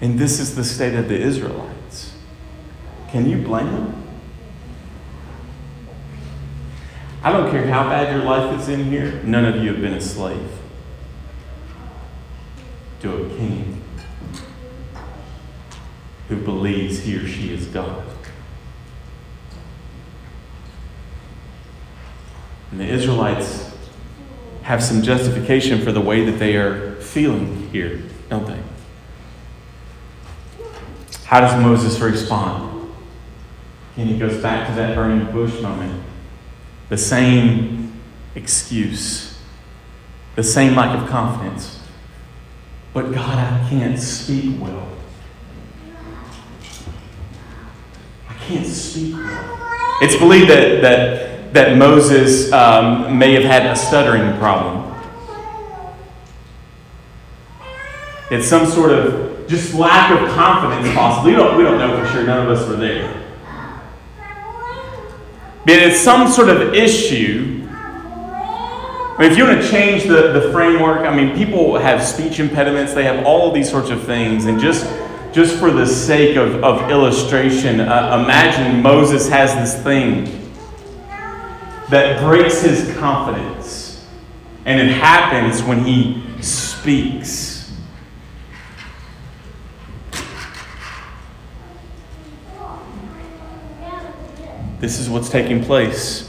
And 0.00 0.18
this 0.18 0.38
is 0.38 0.54
the 0.54 0.64
state 0.64 0.94
of 0.94 1.08
the 1.08 1.18
Israelites. 1.18 2.12
Can 3.08 3.28
you 3.28 3.38
blame 3.38 3.72
them? 3.72 4.02
I 7.22 7.32
don't 7.32 7.50
care 7.50 7.66
how 7.66 7.88
bad 7.88 8.14
your 8.14 8.24
life 8.24 8.60
is 8.60 8.68
in 8.68 8.84
here, 8.84 9.22
none 9.24 9.46
of 9.46 9.56
you 9.56 9.72
have 9.72 9.80
been 9.80 9.94
a 9.94 10.00
slave 10.00 10.50
to 13.00 13.24
a 13.24 13.28
king 13.36 13.82
who 16.28 16.36
believes 16.36 17.00
he 17.00 17.16
or 17.16 17.26
she 17.26 17.52
is 17.52 17.66
God. 17.66 18.04
And 22.70 22.80
the 22.80 22.86
Israelites 22.86 23.72
have 24.62 24.82
some 24.82 25.02
justification 25.02 25.82
for 25.82 25.92
the 25.92 26.00
way 26.00 26.24
that 26.24 26.38
they 26.38 26.56
are 26.56 26.96
feeling 26.96 27.70
here, 27.70 28.02
don't 28.28 28.46
they? 28.46 28.60
How 31.24 31.40
does 31.40 31.60
Moses 31.62 31.98
respond? 32.00 32.92
And 33.96 34.08
he 34.08 34.18
goes 34.18 34.42
back 34.42 34.68
to 34.68 34.74
that 34.74 34.94
burning 34.94 35.30
bush 35.32 35.60
moment. 35.60 36.02
The 36.88 36.98
same 36.98 38.00
excuse, 38.34 39.38
the 40.34 40.42
same 40.42 40.74
lack 40.74 41.00
of 41.00 41.08
confidence. 41.08 41.80
But 42.92 43.12
God, 43.12 43.38
I 43.38 43.68
can't 43.68 43.98
speak 43.98 44.60
well. 44.60 44.95
Can't 48.46 48.66
speak 48.66 49.14
well. 49.14 49.98
It's 50.00 50.16
believed 50.16 50.50
that, 50.50 50.80
that, 50.82 51.54
that 51.54 51.76
Moses 51.76 52.52
um, 52.52 53.18
may 53.18 53.32
have 53.34 53.44
had 53.44 53.66
a 53.66 53.74
stuttering 53.74 54.36
problem. 54.38 54.84
It's 58.30 58.46
some 58.46 58.66
sort 58.66 58.92
of 58.92 59.46
just 59.48 59.74
lack 59.74 60.10
of 60.10 60.28
confidence, 60.30 60.92
possibly. 60.94 61.32
We 61.32 61.36
don't, 61.38 61.56
we 61.56 61.62
don't 61.62 61.78
know 61.78 62.04
for 62.04 62.12
sure. 62.12 62.24
None 62.24 62.46
of 62.46 62.58
us 62.58 62.68
were 62.68 62.76
there. 62.76 63.12
But 65.64 65.76
it's 65.76 66.00
some 66.00 66.28
sort 66.28 66.48
of 66.48 66.74
issue. 66.74 67.66
I 67.70 69.16
mean, 69.18 69.32
if 69.32 69.38
you 69.38 69.44
want 69.44 69.62
to 69.62 69.68
change 69.68 70.04
the, 70.04 70.32
the 70.32 70.52
framework, 70.52 71.06
I 71.06 71.16
mean, 71.16 71.36
people 71.36 71.78
have 71.78 72.02
speech 72.02 72.38
impediments, 72.38 72.92
they 72.92 73.04
have 73.04 73.24
all 73.24 73.48
of 73.48 73.54
these 73.54 73.70
sorts 73.70 73.90
of 73.90 74.02
things. 74.04 74.44
And 74.44 74.60
just, 74.60 74.84
just 75.36 75.58
for 75.58 75.70
the 75.70 75.84
sake 75.84 76.34
of, 76.38 76.64
of 76.64 76.90
illustration, 76.90 77.78
uh, 77.78 78.24
imagine 78.24 78.80
Moses 78.80 79.28
has 79.28 79.54
this 79.54 79.82
thing 79.82 80.24
that 81.90 82.18
breaks 82.22 82.62
his 82.62 82.96
confidence. 82.96 84.08
And 84.64 84.80
it 84.80 84.94
happens 84.94 85.62
when 85.62 85.84
he 85.84 86.24
speaks. 86.40 87.70
This 94.80 94.98
is 94.98 95.10
what's 95.10 95.28
taking 95.28 95.62
place. 95.62 96.25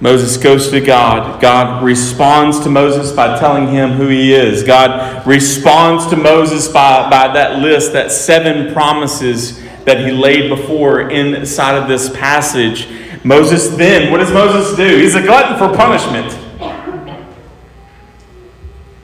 Moses 0.00 0.36
goes 0.36 0.70
to 0.70 0.80
God. 0.80 1.40
God 1.40 1.82
responds 1.82 2.60
to 2.60 2.68
Moses 2.68 3.12
by 3.12 3.38
telling 3.38 3.68
him 3.68 3.92
who 3.92 4.08
he 4.08 4.34
is. 4.34 4.62
God 4.62 5.26
responds 5.26 6.06
to 6.08 6.16
Moses 6.16 6.68
by, 6.68 7.08
by 7.08 7.32
that 7.32 7.60
list, 7.60 7.92
that 7.94 8.12
seven 8.12 8.74
promises 8.74 9.62
that 9.84 10.00
he 10.00 10.10
laid 10.10 10.50
before 10.50 11.10
inside 11.10 11.76
of 11.76 11.88
this 11.88 12.10
passage. 12.10 12.88
Moses 13.24 13.68
then, 13.68 14.10
what 14.10 14.18
does 14.18 14.32
Moses 14.32 14.76
do? 14.76 14.98
He's 14.98 15.14
a 15.14 15.22
glutton 15.22 15.56
for 15.56 15.74
punishment. 15.74 16.42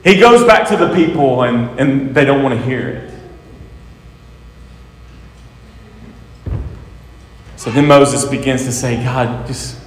He 0.03 0.19
goes 0.19 0.45
back 0.45 0.67
to 0.67 0.77
the 0.77 0.93
people 0.93 1.43
and, 1.43 1.79
and 1.79 2.13
they 2.13 2.25
don't 2.25 2.43
want 2.43 2.59
to 2.59 2.63
hear 2.63 2.89
it. 2.89 3.13
So 7.55 7.71
then 7.71 7.87
Moses 7.87 8.25
begins 8.25 8.65
to 8.65 8.73
say, 8.73 9.01
God, 9.01 9.47
just 9.47 9.82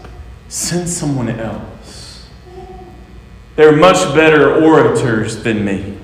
Send 0.48 0.88
someone 0.88 1.28
else. 1.28 2.26
They're 3.56 3.76
much 3.76 4.14
better 4.14 4.62
orators 4.64 5.42
than 5.42 5.64
me. 5.64 5.96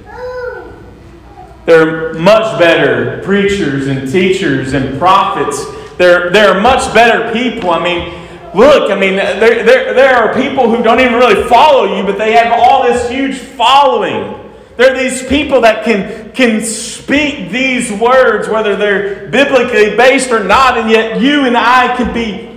They're 1.64 2.14
much 2.14 2.58
better 2.58 3.22
preachers 3.22 3.86
and 3.86 4.10
teachers 4.10 4.72
and 4.72 4.98
prophets. 4.98 5.64
They're, 5.96 6.30
they're 6.30 6.60
much 6.60 6.92
better 6.92 7.32
people. 7.32 7.70
I 7.70 7.84
mean, 7.84 8.28
look, 8.54 8.90
I 8.90 8.98
mean, 8.98 9.16
there, 9.16 9.64
there, 9.64 9.94
there 9.94 10.16
are 10.16 10.34
people 10.34 10.68
who 10.74 10.82
don't 10.82 10.98
even 10.98 11.14
really 11.14 11.44
follow 11.48 11.96
you, 11.96 12.04
but 12.04 12.18
they 12.18 12.32
have 12.32 12.52
all 12.52 12.82
this 12.82 13.08
huge 13.08 13.36
following. 13.36 14.38
There 14.76 14.92
are 14.92 14.98
these 14.98 15.24
people 15.28 15.60
that 15.60 15.84
can, 15.84 16.32
can 16.32 16.62
speak 16.62 17.50
these 17.50 17.92
words, 17.92 18.48
whether 18.48 18.74
they're 18.74 19.28
biblically 19.28 19.94
based 19.96 20.32
or 20.32 20.42
not, 20.42 20.78
and 20.78 20.90
yet 20.90 21.20
you 21.20 21.44
and 21.44 21.56
I 21.56 21.96
can 21.96 22.12
be 22.12 22.51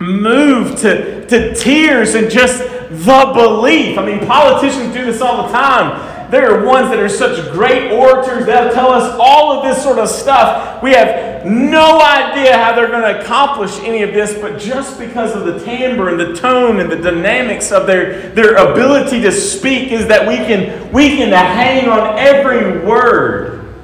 moved 0.00 0.78
to, 0.78 1.26
to 1.26 1.54
tears 1.54 2.14
and 2.14 2.30
just 2.30 2.58
the 2.58 3.32
belief. 3.34 3.98
I 3.98 4.04
mean, 4.04 4.26
politicians 4.26 4.94
do 4.94 5.04
this 5.04 5.20
all 5.20 5.46
the 5.46 5.52
time. 5.52 6.30
There 6.30 6.54
are 6.54 6.64
ones 6.64 6.90
that 6.90 6.98
are 7.00 7.08
such 7.08 7.52
great 7.52 7.90
orators, 7.90 8.46
that'll 8.46 8.72
tell 8.72 8.90
us 8.90 9.16
all 9.20 9.52
of 9.52 9.64
this 9.64 9.82
sort 9.82 9.98
of 9.98 10.08
stuff. 10.08 10.80
We 10.82 10.92
have 10.92 11.44
no 11.44 12.00
idea 12.00 12.56
how 12.56 12.74
they're 12.74 12.88
going 12.88 13.02
to 13.02 13.20
accomplish 13.20 13.78
any 13.80 14.02
of 14.02 14.12
this, 14.12 14.38
but 14.40 14.58
just 14.58 14.98
because 14.98 15.34
of 15.34 15.44
the 15.44 15.62
timbre 15.64 16.08
and 16.08 16.20
the 16.20 16.34
tone 16.40 16.78
and 16.78 16.90
the 16.90 16.96
dynamics 16.96 17.72
of 17.72 17.86
their, 17.86 18.30
their 18.30 18.54
ability 18.54 19.20
to 19.22 19.32
speak, 19.32 19.90
is 19.90 20.06
that 20.06 20.26
we 20.26 20.36
can, 20.36 20.92
we 20.92 21.16
can 21.16 21.32
hang 21.32 21.88
on 21.88 22.16
every 22.16 22.78
word 22.86 23.74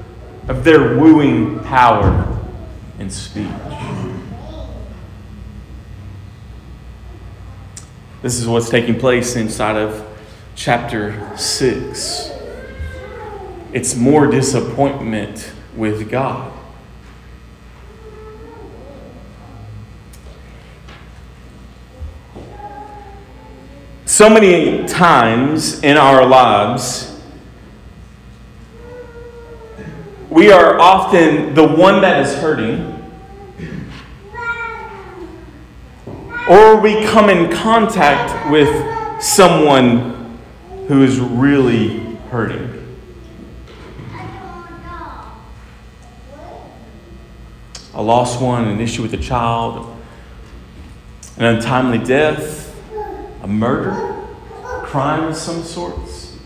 of 0.49 0.62
their 0.62 0.96
wooing 0.96 1.58
power 1.64 2.40
and 3.00 3.12
speech. 3.12 3.65
This 8.26 8.40
is 8.40 8.49
what's 8.49 8.68
taking 8.68 8.99
place 8.99 9.37
inside 9.37 9.76
of 9.76 10.04
chapter 10.56 11.37
6. 11.37 12.33
It's 13.73 13.95
more 13.95 14.26
disappointment 14.26 15.52
with 15.76 16.11
God. 16.11 16.52
So 24.06 24.28
many 24.28 24.88
times 24.88 25.85
in 25.85 25.97
our 25.97 26.26
lives, 26.26 27.16
we 30.30 30.50
are 30.50 30.80
often 30.80 31.54
the 31.54 31.64
one 31.64 32.00
that 32.00 32.26
is 32.26 32.35
hurting 32.35 32.95
or 36.48 36.76
we 36.80 37.04
come 37.04 37.28
in 37.28 37.50
contact 37.50 38.50
with 38.50 38.68
someone 39.22 40.38
who 40.87 41.02
is 41.02 41.18
really 41.18 41.98
hurting. 42.30 42.72
A 47.94 48.02
lost 48.02 48.40
one, 48.40 48.68
an 48.68 48.80
issue 48.80 49.02
with 49.02 49.14
a 49.14 49.18
child, 49.18 49.96
an 51.38 51.56
untimely 51.56 51.98
death, 51.98 52.76
a 53.42 53.46
murder, 53.46 54.24
crime 54.85 55.24
of 55.24 55.37
some 55.37 55.62
sorts. 55.62 56.38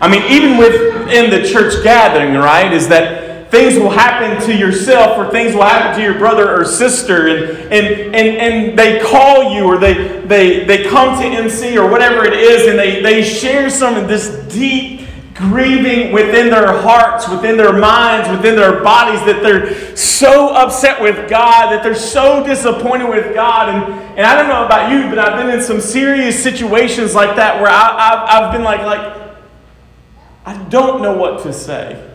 I 0.00 0.08
mean, 0.08 0.22
even 0.30 0.58
within 0.58 1.30
the 1.30 1.48
church 1.48 1.82
gathering, 1.82 2.34
right, 2.34 2.72
is 2.72 2.88
that 2.88 3.23
things 3.54 3.78
will 3.78 3.90
happen 3.90 4.44
to 4.44 4.56
yourself 4.56 5.16
or 5.16 5.30
things 5.30 5.54
will 5.54 5.62
happen 5.62 5.96
to 5.96 6.02
your 6.02 6.18
brother 6.18 6.60
or 6.60 6.64
sister 6.64 7.28
and, 7.28 7.72
and, 7.72 8.14
and, 8.14 8.28
and 8.36 8.78
they 8.78 9.00
call 9.00 9.54
you 9.54 9.64
or 9.64 9.78
they, 9.78 10.20
they, 10.22 10.64
they 10.64 10.82
come 10.88 11.16
to 11.20 11.24
MC 11.24 11.78
or 11.78 11.88
whatever 11.88 12.24
it 12.24 12.32
is 12.32 12.66
and 12.66 12.76
they, 12.76 13.00
they 13.00 13.22
share 13.22 13.70
some 13.70 13.94
of 13.94 14.08
this 14.08 14.28
deep 14.52 15.06
grieving 15.34 16.12
within 16.12 16.50
their 16.50 16.72
hearts, 16.80 17.28
within 17.28 17.56
their 17.56 17.72
minds, 17.72 18.28
within 18.28 18.56
their 18.56 18.82
bodies 18.82 19.20
that 19.20 19.40
they're 19.40 19.96
so 19.96 20.52
upset 20.52 21.00
with 21.00 21.30
God, 21.30 21.70
that 21.70 21.84
they're 21.84 21.94
so 21.94 22.44
disappointed 22.44 23.08
with 23.08 23.34
God. 23.34 23.68
And, 23.68 23.94
and 24.18 24.26
I 24.26 24.36
don't 24.36 24.48
know 24.48 24.66
about 24.66 24.90
you, 24.90 25.08
but 25.08 25.18
I've 25.18 25.38
been 25.38 25.56
in 25.56 25.64
some 25.64 25.80
serious 25.80 26.40
situations 26.42 27.14
like 27.14 27.36
that 27.36 27.60
where 27.60 27.70
I, 27.70 27.88
I've, 27.98 28.42
I've 28.42 28.52
been 28.52 28.64
like, 28.64 28.82
like, 28.82 29.36
I 30.44 30.56
don't 30.64 31.02
know 31.02 31.16
what 31.16 31.44
to 31.44 31.52
say. 31.52 32.13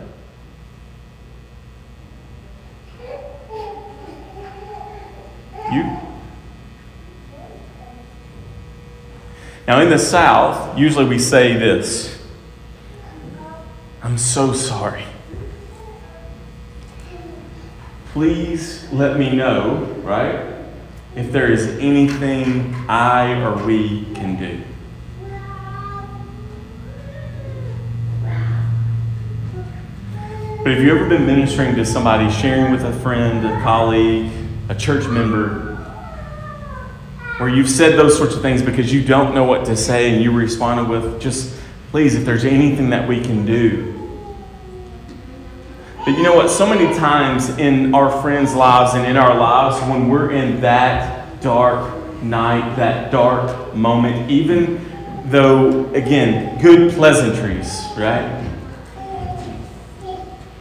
Now, 9.69 9.82
in 9.82 9.91
the 9.91 9.99
South, 9.99 10.79
usually 10.79 11.05
we 11.05 11.19
say 11.19 11.53
this 11.53 12.19
I'm 14.01 14.17
so 14.17 14.51
sorry. 14.51 15.03
Please 18.13 18.91
let 18.91 19.19
me 19.19 19.36
know, 19.36 19.84
right, 20.01 20.55
if 21.15 21.32
there 21.32 21.51
is 21.51 21.67
anything 21.77 22.73
I 22.89 23.39
or 23.43 23.63
we 23.63 24.05
can 24.15 24.39
do. 24.39 24.63
But 30.63 30.73
have 30.73 30.84
you 30.84 30.97
ever 30.97 31.08
been 31.08 31.27
ministering 31.27 31.75
to 31.75 31.86
somebody, 31.86 32.32
sharing 32.32 32.71
with 32.71 32.84
a 32.86 32.93
friend, 33.01 33.45
a 33.45 33.62
colleague, 33.62 34.32
a 34.67 34.73
church 34.73 35.08
member 35.08 35.68
where 37.39 37.47
you've 37.47 37.69
said 37.69 37.97
those 37.97 38.17
sorts 38.17 38.36
of 38.36 38.41
things 38.41 38.62
because 38.62 38.91
you 38.93 39.02
don't 39.02 39.34
know 39.34 39.45
what 39.45 39.63
to 39.63 39.75
say 39.78 40.13
and 40.13 40.21
you 40.21 40.30
responded 40.30 40.89
with, 40.89 41.21
just 41.21 41.58
please, 41.89 42.13
if 42.13 42.25
there's 42.25 42.43
anything 42.43 42.89
that 42.89 43.08
we 43.08 43.21
can 43.21 43.45
do. 43.45 43.95
But 45.99 46.17
you 46.17 46.23
know 46.23 46.36
what? 46.36 46.49
So 46.49 46.67
many 46.67 46.93
times 46.97 47.47
in 47.58 47.95
our 47.95 48.21
friends' 48.21 48.54
lives 48.54 48.93
and 48.93 49.06
in 49.06 49.15
our 49.15 49.38
lives, 49.38 49.82
when 49.89 50.10
we're 50.10 50.32
in 50.32 50.60
that 50.60 51.41
dark 51.41 52.21
night, 52.21 52.75
that 52.75 53.10
dark 53.10 53.73
moment, 53.73 54.30
even 54.30 54.86
though, 55.30 55.86
again, 55.93 56.62
good 56.62 56.91
pleasantries, 56.91 57.86
right? 57.97 58.36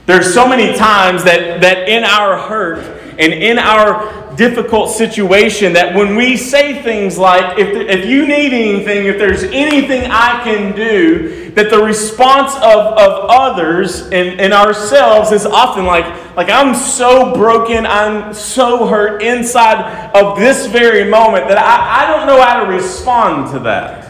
There's 0.06 0.32
so 0.32 0.48
many 0.48 0.78
times 0.78 1.24
that, 1.24 1.60
that 1.60 1.88
in 1.88 2.04
our 2.04 2.38
hurt, 2.38 2.78
and 3.18 3.32
in 3.32 3.58
our 3.58 4.27
difficult 4.38 4.90
situation 4.90 5.72
that 5.72 5.96
when 5.96 6.14
we 6.14 6.36
say 6.36 6.80
things 6.80 7.18
like, 7.18 7.58
if, 7.58 7.68
if 7.68 8.06
you 8.06 8.24
need 8.24 8.52
anything, 8.52 9.06
if 9.06 9.18
there's 9.18 9.42
anything 9.42 10.08
I 10.10 10.42
can 10.44 10.76
do, 10.76 11.50
that 11.50 11.70
the 11.70 11.82
response 11.82 12.54
of, 12.54 12.62
of 12.62 13.26
others 13.28 14.02
and, 14.02 14.40
and 14.40 14.52
ourselves 14.52 15.32
is 15.32 15.44
often 15.44 15.84
like, 15.84 16.36
like, 16.36 16.50
I'm 16.50 16.72
so 16.72 17.34
broken, 17.34 17.84
I'm 17.84 18.32
so 18.32 18.86
hurt 18.86 19.24
inside 19.24 20.12
of 20.14 20.38
this 20.38 20.66
very 20.66 21.10
moment 21.10 21.48
that 21.48 21.58
I, 21.58 22.04
I 22.04 22.16
don't 22.16 22.28
know 22.28 22.40
how 22.40 22.64
to 22.64 22.70
respond 22.70 23.50
to 23.54 23.58
that. 23.60 24.04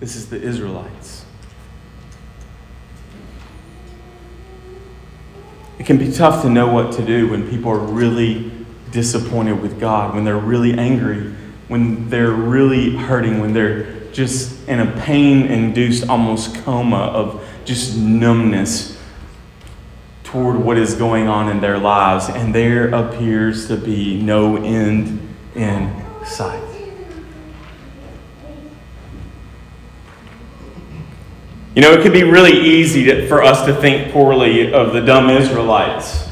This 0.00 0.16
is 0.16 0.30
the 0.30 0.40
Israelites. 0.40 1.17
Can 5.88 5.96
be 5.96 6.12
tough 6.12 6.42
to 6.42 6.50
know 6.50 6.70
what 6.70 6.92
to 6.92 7.02
do 7.02 7.30
when 7.30 7.48
people 7.48 7.70
are 7.70 7.78
really 7.78 8.52
disappointed 8.90 9.58
with 9.62 9.80
God, 9.80 10.14
when 10.14 10.22
they're 10.22 10.36
really 10.36 10.74
angry, 10.74 11.32
when 11.68 12.10
they're 12.10 12.30
really 12.30 12.94
hurting, 12.94 13.40
when 13.40 13.54
they're 13.54 13.90
just 14.12 14.68
in 14.68 14.80
a 14.80 15.00
pain 15.00 15.46
induced 15.46 16.06
almost 16.06 16.54
coma 16.56 16.98
of 16.98 17.42
just 17.64 17.96
numbness 17.96 18.98
toward 20.24 20.58
what 20.58 20.76
is 20.76 20.94
going 20.94 21.26
on 21.26 21.48
in 21.48 21.58
their 21.62 21.78
lives, 21.78 22.28
and 22.28 22.54
there 22.54 22.94
appears 22.94 23.66
to 23.68 23.76
be 23.78 24.20
no 24.20 24.56
end 24.56 25.26
in 25.54 26.04
sight. 26.26 26.67
You 31.78 31.82
know, 31.82 31.92
it 31.92 32.02
could 32.02 32.12
be 32.12 32.24
really 32.24 32.58
easy 32.58 33.04
to, 33.04 33.28
for 33.28 33.40
us 33.40 33.64
to 33.66 33.72
think 33.72 34.12
poorly 34.12 34.72
of 34.72 34.92
the 34.92 35.00
dumb 35.00 35.30
Israelites. 35.30 36.28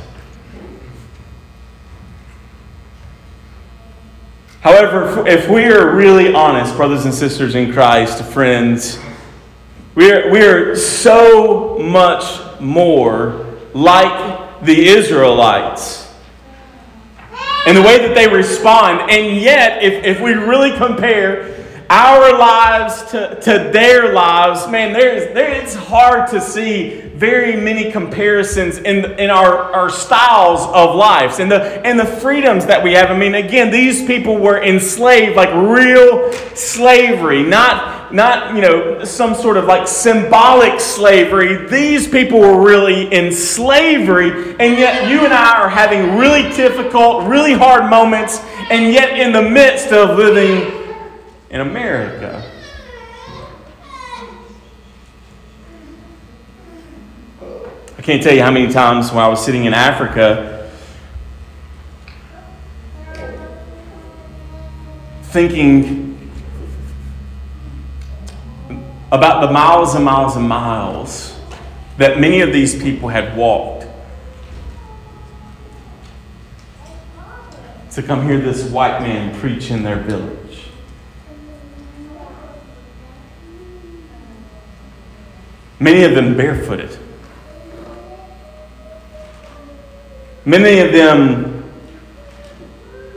However, 4.60 5.24
if 5.28 5.48
we 5.48 5.66
are 5.66 5.94
really 5.94 6.34
honest, 6.34 6.74
brothers 6.74 7.04
and 7.04 7.14
sisters 7.14 7.54
in 7.54 7.72
Christ, 7.72 8.24
friends, 8.24 8.98
we 9.94 10.10
are, 10.10 10.28
we 10.32 10.44
are 10.44 10.74
so 10.74 11.78
much 11.78 12.24
more 12.60 13.46
like 13.72 14.64
the 14.64 14.88
Israelites 14.88 16.12
and 17.68 17.76
the 17.76 17.82
way 17.82 17.98
that 17.98 18.16
they 18.16 18.26
respond. 18.26 19.12
And 19.12 19.40
yet, 19.40 19.80
if, 19.80 20.02
if 20.02 20.20
we 20.20 20.32
really 20.32 20.76
compare 20.76 21.55
our 21.88 22.36
lives 22.36 23.02
to, 23.12 23.40
to 23.42 23.70
their 23.72 24.12
lives, 24.12 24.68
man, 24.68 24.92
there's, 24.92 25.32
there, 25.34 25.50
it's 25.50 25.74
hard 25.74 26.28
to 26.30 26.40
see 26.40 27.00
very 27.00 27.56
many 27.56 27.92
comparisons 27.92 28.78
in, 28.78 29.04
in 29.18 29.30
our, 29.30 29.72
our 29.72 29.88
styles 29.88 30.60
of 30.74 30.96
lives 30.96 31.38
and 31.38 31.50
the, 31.50 31.62
and 31.86 31.98
the 31.98 32.04
freedoms 32.04 32.66
that 32.66 32.82
we 32.82 32.92
have. 32.92 33.10
I 33.10 33.16
mean, 33.16 33.36
again, 33.36 33.70
these 33.70 34.04
people 34.04 34.36
were 34.36 34.62
enslaved, 34.62 35.36
like 35.36 35.54
real 35.54 36.32
slavery, 36.54 37.42
not, 37.44 38.12
not 38.12 38.54
you 38.54 38.60
know, 38.60 39.04
some 39.04 39.34
sort 39.34 39.56
of 39.56 39.66
like 39.66 39.86
symbolic 39.86 40.80
slavery. 40.80 41.68
These 41.68 42.08
people 42.08 42.40
were 42.40 42.60
really 42.60 43.12
in 43.12 43.32
slavery, 43.32 44.56
and 44.58 44.76
yet 44.76 45.08
you 45.08 45.20
and 45.20 45.32
I 45.32 45.60
are 45.60 45.68
having 45.68 46.18
really 46.18 46.42
difficult, 46.54 47.28
really 47.28 47.52
hard 47.54 47.88
moments, 47.88 48.40
and 48.70 48.92
yet 48.92 49.18
in 49.18 49.32
the 49.32 49.42
midst 49.42 49.92
of 49.92 50.18
living 50.18 50.75
in 51.50 51.60
America. 51.60 52.50
I 57.98 58.02
can't 58.02 58.22
tell 58.22 58.34
you 58.34 58.42
how 58.42 58.50
many 58.50 58.72
times 58.72 59.10
when 59.10 59.22
I 59.22 59.28
was 59.28 59.44
sitting 59.44 59.64
in 59.64 59.74
Africa 59.74 60.70
thinking 65.24 66.30
about 69.12 69.40
the 69.40 69.52
miles 69.52 69.94
and 69.94 70.04
miles 70.04 70.36
and 70.36 70.48
miles 70.48 71.38
that 71.98 72.18
many 72.20 72.40
of 72.40 72.52
these 72.52 72.80
people 72.80 73.08
had 73.08 73.36
walked 73.36 73.86
to 77.92 78.02
come 78.02 78.26
hear 78.26 78.38
this 78.38 78.64
white 78.70 79.00
man 79.00 79.34
preach 79.40 79.70
in 79.70 79.82
their 79.82 79.98
village. 79.98 80.45
Many 85.78 86.04
of 86.04 86.14
them 86.14 86.36
barefooted. 86.36 86.98
Many 90.44 90.78
of 90.78 90.92
them 90.92 91.64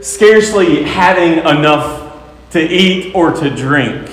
scarcely 0.00 0.82
having 0.82 1.38
enough 1.38 2.00
to 2.50 2.60
eat 2.60 3.14
or 3.14 3.32
to 3.32 3.54
drink. 3.54 4.10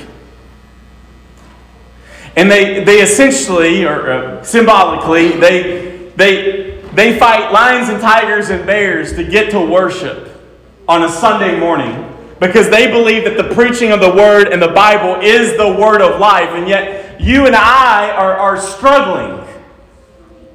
And 2.35 2.51
they, 2.51 2.83
they 2.83 3.01
essentially, 3.01 3.83
or 3.83 4.11
uh, 4.11 4.43
symbolically, 4.43 5.31
they, 5.31 6.11
they, 6.15 6.81
they 6.93 7.17
fight 7.17 7.51
lions 7.51 7.89
and 7.89 7.99
tigers 7.99 8.49
and 8.49 8.65
bears 8.65 9.13
to 9.13 9.23
get 9.23 9.49
to 9.51 9.59
worship 9.59 10.39
on 10.87 11.03
a 11.03 11.09
Sunday 11.09 11.59
morning 11.59 12.13
because 12.39 12.69
they 12.69 12.91
believe 12.91 13.23
that 13.23 13.35
the 13.35 13.55
preaching 13.55 13.91
of 13.91 13.99
the 13.99 14.11
Word 14.11 14.49
and 14.49 14.61
the 14.61 14.67
Bible 14.67 15.19
is 15.21 15.57
the 15.57 15.67
Word 15.67 16.01
of 16.01 16.19
life. 16.19 16.49
And 16.49 16.67
yet, 16.67 17.06
you 17.19 17.45
and 17.45 17.55
I 17.55 18.11
are, 18.11 18.33
are 18.33 18.59
struggling. 18.59 19.45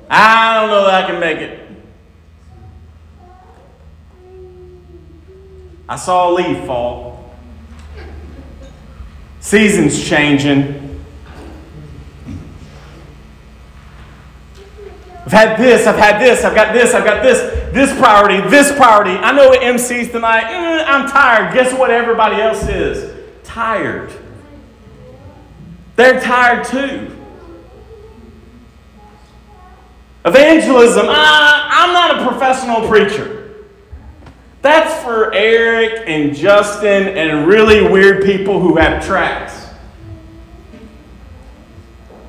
I 0.09 0.61
don't 0.61 0.69
know 0.71 0.85
that 0.85 1.05
I 1.05 1.07
can 1.07 1.21
make 1.21 1.39
it. 1.39 1.63
I 5.89 5.97
saw 5.97 6.31
a 6.31 6.33
leaf 6.33 6.65
fall. 6.67 7.35
Seasons 9.41 10.09
changing. 10.09 10.83
I've 15.25 15.33
had 15.33 15.59
this, 15.59 15.87
I've 15.87 15.97
had 15.97 16.21
this, 16.21 16.45
I've 16.45 16.55
got 16.55 16.73
this, 16.73 16.95
I've 16.95 17.05
got 17.05 17.23
this, 17.23 17.41
this 17.73 17.97
priority, 17.99 18.49
this 18.49 18.73
priority. 18.73 19.13
I 19.13 19.33
know 19.33 19.49
what 19.49 19.63
MC's 19.63 20.11
tonight. 20.11 20.45
Mm, 20.45 20.85
I'm 20.87 21.09
tired. 21.09 21.55
Guess 21.55 21.79
what 21.79 21.91
everybody 21.91 22.41
else 22.41 22.69
is? 22.69 23.11
Tired. 23.45 24.13
They're 25.97 26.21
tired 26.21 26.65
too. 26.65 27.19
Evangelism, 30.25 31.07
uh, 31.09 31.13
I'm 31.15 31.93
not 31.93 32.21
a 32.21 32.29
professional 32.29 32.87
preacher. 32.89 33.67
That's 34.63 35.03
for 35.03 35.35
Eric 35.35 36.05
and 36.07 36.35
Justin 36.35 37.09
and 37.09 37.49
really 37.49 37.83
weird 37.83 38.25
people 38.25 38.61
who 38.61 38.77
have 38.77 39.05
tracks. 39.05 39.67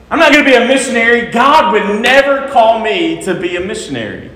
I'm 0.10 0.19
not 0.19 0.32
going 0.32 0.43
to 0.43 0.49
be 0.49 0.56
a 0.56 0.67
missionary. 0.67 1.32
God 1.32 1.73
would 1.73 2.02
never 2.02 2.47
call 2.49 2.80
me 2.80 3.21
to 3.23 3.39
be 3.39 3.56
a 3.56 3.60
missionary. 3.60 4.32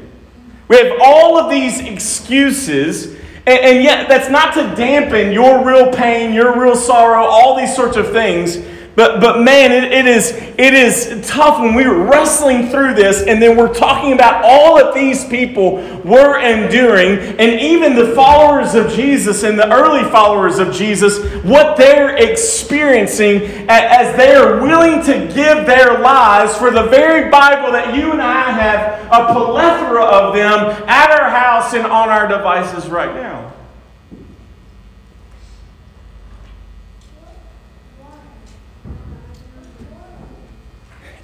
We 0.67 0.77
have 0.77 0.99
all 1.01 1.37
of 1.37 1.49
these 1.49 1.79
excuses, 1.79 3.13
and, 3.47 3.59
and 3.59 3.83
yet 3.83 4.07
that's 4.07 4.29
not 4.29 4.53
to 4.55 4.75
dampen 4.75 5.31
your 5.31 5.65
real 5.65 5.91
pain, 5.91 6.33
your 6.33 6.59
real 6.59 6.75
sorrow, 6.75 7.23
all 7.23 7.55
these 7.55 7.75
sorts 7.75 7.97
of 7.97 8.11
things. 8.11 8.57
But, 8.97 9.21
but 9.21 9.43
man, 9.43 9.71
it, 9.71 9.91
it, 9.91 10.07
is, 10.07 10.31
it 10.31 10.73
is 10.73 11.23
tough 11.29 11.62
when 11.62 11.75
we're 11.75 12.10
wrestling 12.10 12.69
through 12.69 12.95
this, 12.95 13.21
and 13.21 13.39
then 13.39 13.55
we're 13.55 13.71
talking 13.71 14.13
about 14.13 14.43
all 14.43 14.77
that 14.77 14.95
these 14.95 15.23
people 15.23 15.75
were 16.03 16.39
enduring, 16.39 17.19
and 17.39 17.62
even 17.62 17.95
the 17.95 18.15
followers 18.15 18.73
of 18.73 18.91
Jesus 18.91 19.43
and 19.43 19.55
the 19.55 19.71
early 19.71 20.10
followers 20.10 20.57
of 20.57 20.73
Jesus, 20.73 21.23
what 21.43 21.77
they're 21.77 22.17
experiencing 22.17 23.67
as 23.69 24.17
they 24.17 24.33
are 24.33 24.63
willing 24.63 25.03
to 25.03 25.31
give 25.31 25.67
their 25.67 25.99
lives 25.99 26.57
for 26.57 26.71
the 26.71 26.88
very 26.88 27.29
Bible 27.29 27.71
that 27.73 27.95
you 27.95 28.12
and 28.12 28.19
I 28.19 28.49
have 28.49 29.05
a 29.12 29.31
plethora 29.31 30.05
of 30.05 30.33
them 30.33 30.60
at 30.88 31.12
our 31.12 31.29
house 31.29 31.75
and 31.75 31.86
on 31.86 32.10
our 32.10 32.27
devices 32.27 32.89
right 32.89 33.13
now. 33.13 33.37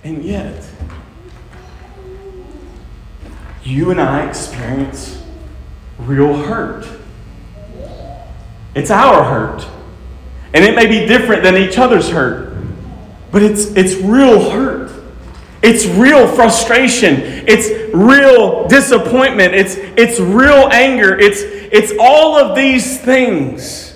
And 0.03 0.23
yet, 0.23 0.69
you 3.63 3.91
and 3.91 4.01
I 4.01 4.27
experience 4.27 5.23
real 5.97 6.35
hurt. 6.35 6.85
It's 8.75 8.91
our 8.91 9.23
hurt. 9.23 9.65
And 10.53 10.65
it 10.65 10.75
may 10.75 10.87
be 10.87 11.05
different 11.07 11.43
than 11.43 11.55
each 11.55 11.77
other's 11.77 12.09
hurt, 12.09 12.57
but 13.31 13.41
it's, 13.41 13.67
it's 13.75 13.95
real 13.95 14.51
hurt. 14.51 14.91
It's 15.61 15.85
real 15.85 16.27
frustration. 16.27 17.21
It's 17.47 17.93
real 17.93 18.67
disappointment. 18.67 19.53
It's, 19.55 19.75
it's 19.77 20.19
real 20.19 20.67
anger. 20.71 21.17
It's, 21.17 21.39
it's 21.41 21.93
all 21.97 22.35
of 22.35 22.57
these 22.57 22.99
things. 22.99 23.92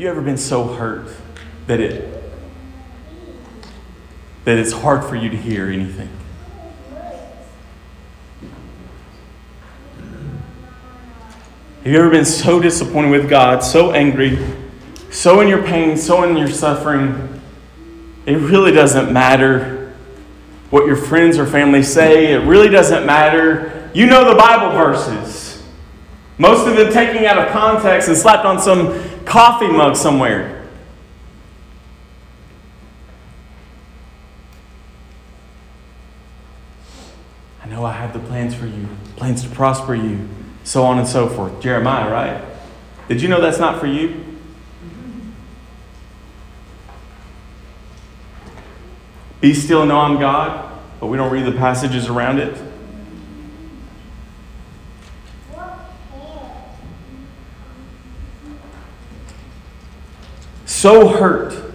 You 0.00 0.08
ever 0.08 0.22
been 0.22 0.38
so 0.38 0.64
hurt 0.64 1.08
that 1.66 1.78
it 1.78 2.22
that 4.44 4.58
it's 4.58 4.72
hard 4.72 5.04
for 5.04 5.14
you 5.14 5.28
to 5.28 5.36
hear 5.36 5.66
anything? 5.66 6.08
Have 11.84 11.92
you 11.92 11.98
ever 11.98 12.08
been 12.08 12.24
so 12.24 12.60
disappointed 12.60 13.10
with 13.10 13.28
God, 13.28 13.62
so 13.62 13.92
angry, 13.92 14.38
so 15.10 15.40
in 15.40 15.48
your 15.48 15.62
pain, 15.62 15.98
so 15.98 16.24
in 16.24 16.34
your 16.34 16.48
suffering? 16.48 17.42
It 18.24 18.36
really 18.36 18.72
doesn't 18.72 19.12
matter 19.12 19.94
what 20.70 20.86
your 20.86 20.96
friends 20.96 21.36
or 21.36 21.44
family 21.44 21.82
say. 21.82 22.32
It 22.32 22.38
really 22.38 22.70
doesn't 22.70 23.04
matter. 23.04 23.90
You 23.92 24.06
know 24.06 24.30
the 24.30 24.38
Bible 24.38 24.70
verses. 24.70 25.62
Most 26.38 26.66
of 26.66 26.74
them 26.74 26.90
taken 26.90 27.22
out 27.26 27.36
of 27.36 27.52
context 27.52 28.08
and 28.08 28.16
slapped 28.16 28.46
on 28.46 28.58
some 28.58 29.09
coffee 29.30 29.68
mug 29.68 29.94
somewhere. 29.94 30.66
I 37.62 37.68
know 37.68 37.84
I 37.84 37.92
have 37.92 38.12
the 38.12 38.18
plans 38.18 38.56
for 38.56 38.66
you, 38.66 38.88
plans 39.14 39.44
to 39.44 39.48
prosper 39.48 39.94
you, 39.94 40.28
so 40.64 40.82
on 40.82 40.98
and 40.98 41.06
so 41.06 41.28
forth. 41.28 41.60
Jeremiah, 41.60 42.10
right? 42.10 42.44
Did 43.06 43.22
you 43.22 43.28
know 43.28 43.40
that's 43.40 43.60
not 43.60 43.78
for 43.78 43.86
you? 43.86 44.24
Be 49.40 49.54
still 49.54 49.82
and 49.82 49.90
know 49.90 50.00
I'm 50.00 50.18
God, 50.18 50.76
but 50.98 51.06
we 51.06 51.16
don't 51.16 51.32
read 51.32 51.46
the 51.46 51.56
passages 51.56 52.08
around 52.08 52.40
it. 52.40 52.60
So 60.80 61.08
hurt 61.08 61.74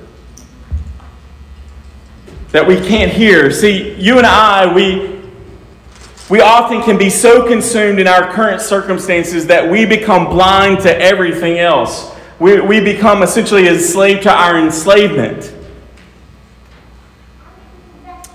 that 2.49 2.67
we 2.67 2.77
can't 2.77 3.11
hear. 3.11 3.51
See, 3.51 3.93
you 4.01 4.17
and 4.17 4.25
I, 4.25 4.73
we, 4.73 5.21
we 6.27 6.41
often 6.41 6.81
can 6.81 6.97
be 6.97 7.11
so 7.11 7.47
consumed 7.47 7.99
in 7.99 8.07
our 8.07 8.33
current 8.33 8.61
circumstances 8.61 9.45
that 9.45 9.69
we 9.69 9.85
become 9.85 10.25
blind 10.25 10.79
to 10.79 10.99
everything 10.99 11.59
else. 11.59 12.15
We, 12.39 12.59
we 12.61 12.79
become 12.79 13.21
essentially 13.21 13.67
a 13.67 13.77
slave 13.77 14.23
to 14.23 14.33
our 14.33 14.57
enslavement. 14.57 15.53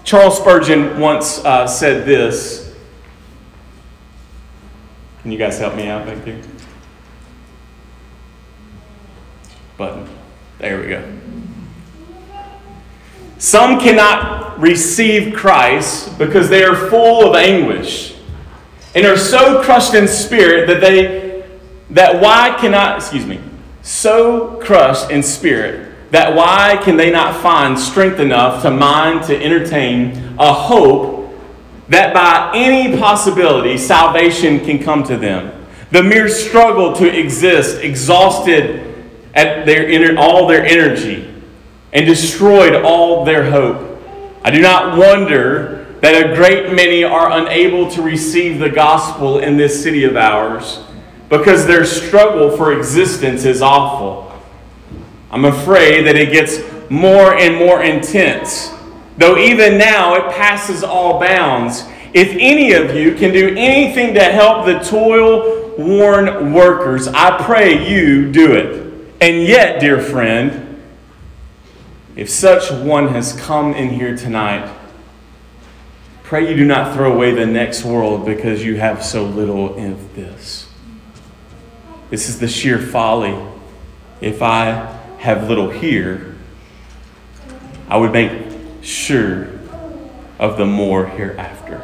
Charles 0.05 0.39
Spurgeon 0.39 1.01
once 1.01 1.45
uh, 1.45 1.67
said 1.67 2.07
this. 2.07 2.77
Can 5.23 5.33
you 5.33 5.39
guys 5.39 5.59
help 5.59 5.75
me 5.75 5.89
out? 5.89 6.07
Thank 6.07 6.25
you. 6.29 6.41
Button. 9.77 10.20
There 10.61 10.79
we 10.79 10.89
go. 10.89 11.03
Some 13.39 13.81
cannot 13.81 14.61
receive 14.61 15.35
Christ 15.35 16.19
because 16.19 16.51
they 16.51 16.63
are 16.63 16.77
full 16.77 17.31
of 17.31 17.35
anguish 17.35 18.15
and 18.95 19.07
are 19.07 19.17
so 19.17 19.63
crushed 19.63 19.95
in 19.95 20.07
spirit 20.07 20.67
that 20.67 20.83
they 20.83 21.47
that 21.89 22.21
why 22.21 22.57
cannot 22.61 22.99
excuse 22.99 23.25
me 23.25 23.41
so 23.81 24.61
crushed 24.63 25.11
in 25.11 25.23
spirit 25.23 25.91
that 26.11 26.37
why 26.37 26.79
can 26.85 26.99
they 26.99 27.11
not 27.11 27.41
find 27.41 27.79
strength 27.79 28.21
enough 28.21 28.61
to 28.63 28.71
mind 28.71 29.25
to 29.25 29.43
entertain 29.43 30.37
a 30.39 30.53
hope 30.53 31.33
that 31.89 32.13
by 32.13 32.53
any 32.55 32.99
possibility 32.99 33.79
salvation 33.79 34.61
can 34.61 34.79
come 34.83 35.03
to 35.05 35.17
them? 35.17 35.67
The 35.91 36.03
mere 36.03 36.29
struggle 36.29 36.95
to 36.97 37.19
exist 37.19 37.81
exhausted 37.81 38.90
at 39.35 39.67
their 39.67 40.19
all 40.19 40.47
their 40.47 40.65
energy 40.65 41.33
and 41.93 42.07
destroyed 42.07 42.75
all 42.75 43.25
their 43.25 43.51
hope. 43.51 43.99
I 44.43 44.51
do 44.51 44.61
not 44.61 44.97
wonder 44.97 45.81
that 46.01 46.15
a 46.15 46.35
great 46.35 46.73
many 46.73 47.05
are 47.05 47.31
unable 47.31 47.91
to 47.91 48.03
receive 48.03 48.59
the 48.59 48.71
gospel 48.71 49.39
in 49.39 49.57
this 49.57 49.83
city 49.83 50.05
of 50.05 50.17
ours 50.17 50.81
because 51.29 51.67
their 51.67 51.85
struggle 51.85 52.57
for 52.57 52.73
existence 52.73 53.45
is 53.45 53.63
awful. 53.63 54.33
I'm 55.31 55.45
afraid 55.45 56.07
that 56.07 56.17
it 56.17 56.33
gets 56.33 56.59
more 56.91 57.35
and 57.35 57.57
more 57.57 57.83
intense. 57.83 58.73
Though 59.17 59.37
even 59.37 59.79
now 59.79 60.15
it 60.15 60.33
passes 60.35 60.83
all 60.83 61.21
bounds. 61.21 61.85
If 62.15 62.31
any 62.31 62.73
of 62.73 62.97
you 62.97 63.15
can 63.15 63.33
do 63.33 63.55
anything 63.57 64.15
to 64.15 64.25
help 64.25 64.67
the 64.67 64.81
toil 64.81 65.75
worn 65.79 66.53
workers, 66.53 67.07
I 67.07 67.43
pray 67.45 67.89
you 67.89 68.33
do 68.33 68.53
it. 68.55 68.90
And 69.21 69.43
yet, 69.43 69.81
dear 69.81 70.01
friend, 70.01 70.83
if 72.17 72.31
such 72.31 72.71
one 72.71 73.09
has 73.09 73.39
come 73.39 73.75
in 73.75 73.91
here 73.91 74.17
tonight, 74.17 74.75
pray 76.23 76.49
you 76.49 76.57
do 76.57 76.65
not 76.65 76.95
throw 76.95 77.13
away 77.13 77.33
the 77.33 77.45
next 77.45 77.85
world 77.85 78.25
because 78.25 78.65
you 78.65 78.77
have 78.77 79.05
so 79.05 79.25
little 79.25 79.77
of 79.77 80.15
this. 80.17 80.71
This 82.09 82.31
is 82.31 82.41
the 82.41 82.49
sheer 82.49 82.79
folly. 82.79 83.39
If 84.23 84.41
I 84.41 84.99
have 85.19 85.49
little 85.49 85.69
here, 85.69 86.35
I 87.89 87.99
would 87.99 88.13
make 88.13 88.33
sure 88.81 89.49
of 90.39 90.57
the 90.57 90.65
more 90.65 91.07
hereafter. 91.07 91.79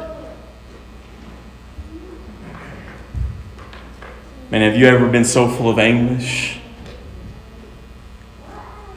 Man, 4.49 4.61
have 4.61 4.75
you 4.75 4.87
ever 4.87 5.07
been 5.07 5.25
so 5.25 5.47
full 5.47 5.69
of 5.69 5.77
anguish? 5.77 6.59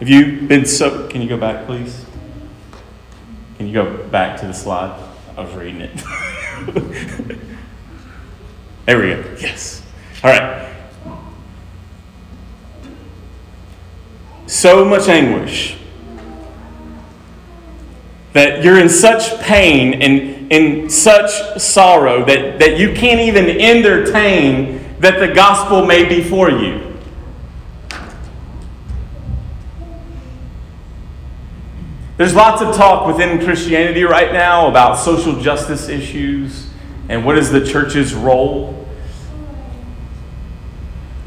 Have 0.01 0.09
you 0.09 0.49
been 0.49 0.67
so. 0.67 1.07
Can 1.09 1.23
you 1.23 1.29
go 1.29 1.37
back, 1.37 1.67
please? 1.67 2.05
Can 3.59 3.69
you 3.69 3.73
go 3.73 4.09
back 4.09 4.41
to 4.41 4.47
the 4.47 4.55
slide? 4.55 4.99
I 5.37 5.43
was 5.43 5.55
reading 5.55 5.83
it. 5.83 5.95
there 8.87 8.99
we 8.99 9.09
go. 9.09 9.37
Yes. 9.39 9.87
All 10.25 10.31
right. 10.31 10.71
so 14.51 14.85
much 14.85 15.09
anguish 15.09 15.77
that 18.33 18.65
you're 18.65 18.79
in 18.79 18.89
such 18.89 19.41
pain 19.41 20.03
and 20.03 20.53
in 20.53 20.91
such 20.91 21.61
sorrow 21.61 22.25
that, 22.25 22.59
that 22.59 22.77
you 22.77 22.93
can't 22.93 23.21
even 23.21 23.49
entertain 23.49 24.85
that 24.99 25.21
the 25.21 25.29
gospel 25.29 25.87
may 25.87 26.05
be 26.05 26.23
for 26.23 26.51
you. 26.51 26.90
There's 32.21 32.35
lots 32.35 32.61
of 32.61 32.77
talk 32.77 33.07
within 33.07 33.43
Christianity 33.43 34.03
right 34.05 34.31
now 34.31 34.69
about 34.69 34.97
social 34.97 35.41
justice 35.41 35.89
issues 35.89 36.69
and 37.09 37.25
what 37.25 37.39
is 37.39 37.51
the 37.51 37.65
church's 37.65 38.13
role. 38.13 38.87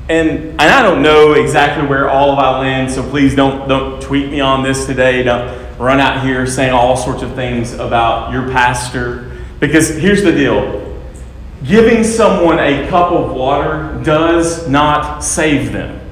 And, 0.08 0.30
and 0.30 0.62
I 0.62 0.84
don't 0.84 1.02
know 1.02 1.34
exactly 1.34 1.88
where 1.88 2.12
all 2.12 2.30
of 2.30 2.38
I 2.38 2.60
land, 2.60 2.92
so 2.92 3.02
please 3.10 3.34
don't, 3.34 3.68
don't 3.68 4.04
tweet 4.04 4.30
me 4.30 4.40
on 4.40 4.62
this 4.62 4.86
today. 4.86 5.24
Don't 5.24 5.80
run 5.80 6.00
out 6.00 6.24
here 6.24 6.46
saying 6.46 6.74
all 6.74 6.96
sorts 6.96 7.24
of 7.24 7.34
things 7.34 7.74
about 7.74 8.32
your 8.32 8.44
pastor. 8.52 9.44
Because 9.60 9.98
here's 9.98 10.22
the 10.22 10.32
deal 10.32 11.02
giving 11.64 12.04
someone 12.04 12.60
a 12.60 12.88
cup 12.88 13.12
of 13.12 13.36
water 13.36 14.00
does 14.04 14.70
not 14.70 15.24
save 15.24 15.72
them. 15.72 16.03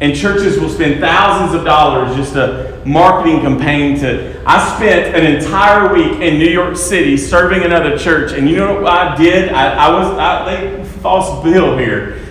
And 0.00 0.14
churches 0.14 0.60
will 0.60 0.68
spend 0.68 1.00
thousands 1.00 1.58
of 1.58 1.64
dollars 1.64 2.14
just 2.16 2.36
a 2.36 2.80
marketing 2.86 3.40
campaign 3.40 3.98
to. 3.98 4.40
I 4.46 4.76
spent 4.76 5.16
an 5.16 5.26
entire 5.34 5.92
week 5.92 6.20
in 6.20 6.38
New 6.38 6.48
York 6.48 6.76
City 6.76 7.16
serving 7.16 7.64
another 7.64 7.98
church, 7.98 8.32
and 8.32 8.48
you 8.48 8.56
know 8.56 8.80
what 8.80 8.86
I 8.86 9.16
did? 9.16 9.50
I, 9.50 9.88
I 9.88 9.92
was 9.92 10.18
I, 10.18 10.44
they 10.44 10.84
false 11.00 11.42
bill 11.42 11.76
here. 11.76 12.24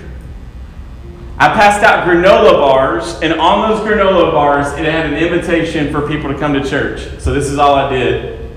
I 1.39 1.49
passed 1.49 1.83
out 1.83 2.07
granola 2.07 2.53
bars, 2.53 3.19
and 3.21 3.33
on 3.33 3.69
those 3.69 3.81
granola 3.81 4.31
bars, 4.31 4.67
it 4.79 4.85
had 4.85 5.05
an 5.05 5.13
invitation 5.15 5.91
for 5.91 6.07
people 6.07 6.31
to 6.31 6.39
come 6.39 6.53
to 6.53 6.67
church. 6.67 7.21
So 7.21 7.33
this 7.33 7.47
is 7.47 7.59
all 7.59 7.75
I 7.75 7.89
did 7.89 8.49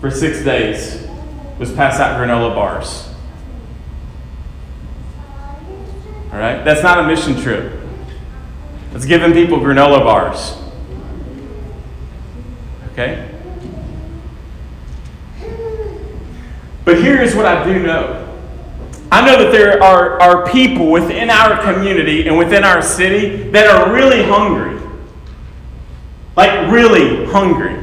for 0.00 0.10
six 0.10 0.44
days 0.44 1.08
was 1.58 1.72
pass 1.72 1.98
out 1.98 2.20
granola 2.20 2.54
bars. 2.54 3.08
All 6.32 6.38
right, 6.38 6.64
that's 6.64 6.82
not 6.82 7.00
a 7.00 7.06
mission 7.06 7.40
trip. 7.40 7.81
It's 8.94 9.06
giving 9.06 9.32
people 9.32 9.58
granola 9.58 10.00
bars. 10.00 10.56
Okay? 12.92 13.28
But 16.84 16.98
here 16.98 17.22
is 17.22 17.34
what 17.34 17.46
I 17.46 17.64
do 17.64 17.82
know. 17.82 18.18
I 19.10 19.24
know 19.24 19.42
that 19.42 19.52
there 19.52 19.82
are, 19.82 20.20
are 20.20 20.50
people 20.50 20.90
within 20.90 21.30
our 21.30 21.62
community 21.62 22.26
and 22.26 22.36
within 22.36 22.64
our 22.64 22.82
city 22.82 23.50
that 23.50 23.66
are 23.66 23.92
really 23.92 24.22
hungry. 24.22 24.80
Like, 26.36 26.70
really 26.72 27.26
hungry. 27.26 27.78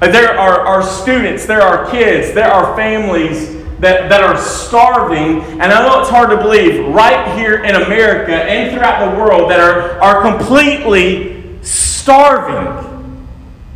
There 0.00 0.38
are, 0.38 0.60
are 0.60 0.82
students, 0.82 1.44
there 1.44 1.60
are 1.60 1.90
kids, 1.90 2.32
there 2.34 2.50
are 2.50 2.74
families 2.74 3.59
that, 3.80 4.10
that 4.10 4.22
are 4.22 4.36
starving, 4.38 5.40
and 5.60 5.72
I 5.72 5.86
know 5.86 6.00
it's 6.00 6.10
hard 6.10 6.30
to 6.30 6.36
believe, 6.36 6.86
right 6.94 7.36
here 7.38 7.64
in 7.64 7.74
America 7.74 8.34
and 8.34 8.72
throughout 8.72 9.10
the 9.10 9.18
world 9.18 9.50
that 9.50 9.58
are, 9.58 10.00
are 10.02 10.22
completely 10.22 11.58
starving. 11.62 13.26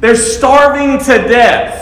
They're 0.00 0.16
starving 0.16 0.98
to 1.06 1.28
death. 1.28 1.80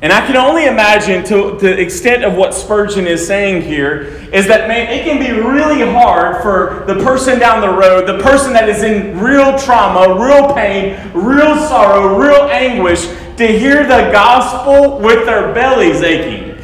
And 0.00 0.12
I 0.12 0.24
can 0.26 0.36
only 0.36 0.66
imagine 0.66 1.24
to, 1.24 1.52
to 1.52 1.56
the 1.58 1.80
extent 1.80 2.24
of 2.24 2.34
what 2.34 2.52
Spurgeon 2.52 3.06
is 3.06 3.26
saying 3.26 3.62
here 3.62 4.02
is 4.34 4.46
that, 4.48 4.68
man, 4.68 4.92
it 4.92 5.04
can 5.04 5.18
be 5.18 5.32
really 5.32 5.80
hard 5.80 6.42
for 6.42 6.84
the 6.86 7.02
person 7.02 7.38
down 7.38 7.62
the 7.62 7.72
road, 7.72 8.06
the 8.06 8.22
person 8.22 8.52
that 8.52 8.68
is 8.68 8.82
in 8.82 9.18
real 9.18 9.58
trauma, 9.58 10.22
real 10.22 10.52
pain, 10.52 11.10
real 11.14 11.56
sorrow, 11.56 12.18
real 12.18 12.50
anguish, 12.50 13.06
to 13.36 13.46
hear 13.46 13.82
the 13.82 14.10
gospel 14.12 14.98
with 14.98 15.26
their 15.26 15.52
bellies 15.52 16.02
aching. 16.02 16.54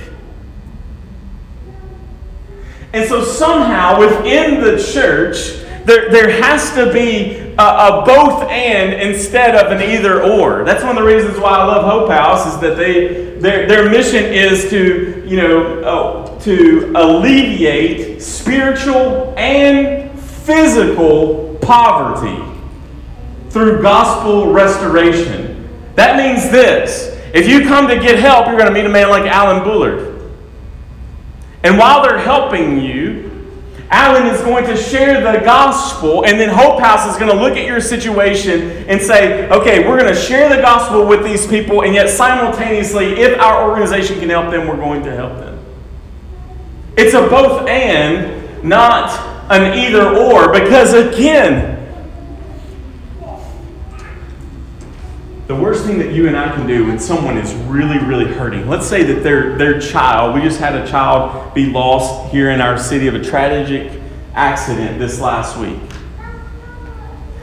And 2.93 3.09
so 3.09 3.23
somehow 3.23 4.01
within 4.01 4.61
the 4.61 4.83
church, 4.83 5.61
there, 5.85 6.11
there 6.11 6.43
has 6.43 6.73
to 6.75 6.93
be 6.93 7.55
a, 7.59 7.63
a, 7.63 8.05
both 8.05 8.49
and 8.49 8.95
instead 9.01 9.55
of 9.55 9.73
an 9.73 9.83
either 9.83 10.23
or. 10.23 10.65
That's 10.65 10.83
one 10.83 10.97
of 10.97 11.03
the 11.03 11.09
reasons 11.09 11.39
why 11.39 11.51
I 11.51 11.65
love 11.65 11.85
Hope 11.85 12.11
House 12.11 12.55
is 12.55 12.61
that 12.61 12.77
they 12.77 13.31
their, 13.41 13.67
their 13.67 13.91
mission 13.91 14.25
is 14.25 14.69
to 14.71 15.25
you 15.27 15.37
know 15.37 15.83
uh, 15.83 16.39
to 16.41 16.93
alleviate 16.95 18.21
spiritual 18.21 19.35
and 19.37 20.19
physical 20.21 21.57
poverty 21.63 22.45
through 23.51 23.83
gospel 23.83 24.53
restoration. 24.53 25.50
That 26.01 26.17
means 26.17 26.51
this: 26.51 27.15
if 27.35 27.47
you 27.47 27.69
come 27.69 27.87
to 27.89 27.99
get 27.99 28.19
help, 28.19 28.47
you're 28.47 28.57
going 28.57 28.69
to 28.69 28.73
meet 28.73 28.87
a 28.87 28.89
man 28.89 29.11
like 29.11 29.25
Alan 29.25 29.63
Bullard. 29.63 30.33
And 31.63 31.77
while 31.77 32.03
they're 32.03 32.17
helping 32.17 32.81
you, 32.81 33.31
Alan 33.91 34.27
is 34.35 34.41
going 34.41 34.65
to 34.65 34.79
share 34.79 35.21
the 35.21 35.45
gospel, 35.45 36.25
and 36.25 36.41
then 36.41 36.49
Hope 36.49 36.81
House 36.81 37.07
is 37.07 37.19
going 37.21 37.31
to 37.31 37.39
look 37.39 37.59
at 37.59 37.67
your 37.67 37.83
situation 37.83 38.89
and 38.89 38.99
say, 38.99 39.47
okay, 39.51 39.87
we're 39.87 40.01
going 40.01 40.15
to 40.15 40.19
share 40.19 40.49
the 40.49 40.63
gospel 40.63 41.07
with 41.07 41.23
these 41.23 41.47
people, 41.47 41.83
and 41.83 41.93
yet 41.93 42.09
simultaneously, 42.09 43.21
if 43.21 43.39
our 43.39 43.69
organization 43.69 44.19
can 44.19 44.31
help 44.31 44.51
them, 44.51 44.67
we're 44.67 44.77
going 44.77 45.03
to 45.03 45.15
help 45.15 45.37
them. 45.37 45.63
It's 46.97 47.13
a 47.13 47.29
both 47.29 47.69
and, 47.69 48.65
not 48.65 49.11
an 49.51 49.77
either 49.77 50.17
or, 50.17 50.51
because 50.51 50.95
again, 50.95 51.70
the 55.51 55.57
worst 55.57 55.85
thing 55.85 55.99
that 55.99 56.13
you 56.13 56.29
and 56.29 56.37
I 56.37 56.55
can 56.55 56.65
do 56.65 56.87
when 56.87 57.01
someone 57.01 57.37
is 57.37 57.53
really, 57.65 57.99
really 57.99 58.33
hurting, 58.33 58.69
let's 58.69 58.87
say 58.87 59.03
that 59.03 59.25
their, 59.25 59.59
their 59.59 59.81
child, 59.81 60.37
we 60.37 60.43
just 60.43 60.61
had 60.61 60.77
a 60.77 60.89
child 60.89 61.53
be 61.55 61.67
lost 61.67 62.31
here 62.31 62.51
in 62.51 62.61
our 62.61 62.79
city 62.79 63.09
of 63.09 63.17
a 63.17 63.21
tragic 63.21 64.01
accident 64.35 65.01
this 65.01 65.19
last 65.19 65.59
week. 65.59 65.81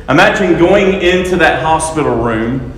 Imagine 0.07 0.57
going 0.57 1.01
into 1.01 1.35
that 1.35 1.61
hospital 1.61 2.15
room 2.15 2.71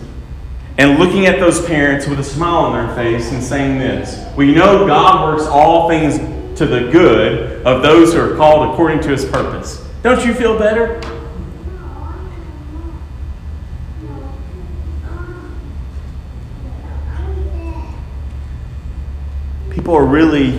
and 0.80 0.98
looking 0.98 1.28
at 1.28 1.40
those 1.40 1.64
parents 1.64 2.08
with 2.08 2.20
a 2.20 2.24
smile 2.24 2.66
on 2.66 2.74
their 2.74 2.96
face 2.96 3.32
and 3.32 3.44
saying 3.44 3.78
this 3.78 4.36
We 4.36 4.56
know 4.56 4.88
God 4.88 5.32
works 5.32 5.48
all 5.48 5.88
things 5.88 6.18
to 6.58 6.66
the 6.66 6.90
good 6.92 7.64
of 7.68 7.84
those 7.84 8.16
who 8.16 8.20
are 8.20 8.36
called 8.36 8.74
according 8.74 9.02
to 9.02 9.10
his 9.10 9.26
purpose. 9.26 9.88
Don't 10.02 10.26
you 10.26 10.34
feel 10.34 10.58
better? 10.58 11.00
People 19.80 19.96
are 19.96 20.06
really 20.06 20.58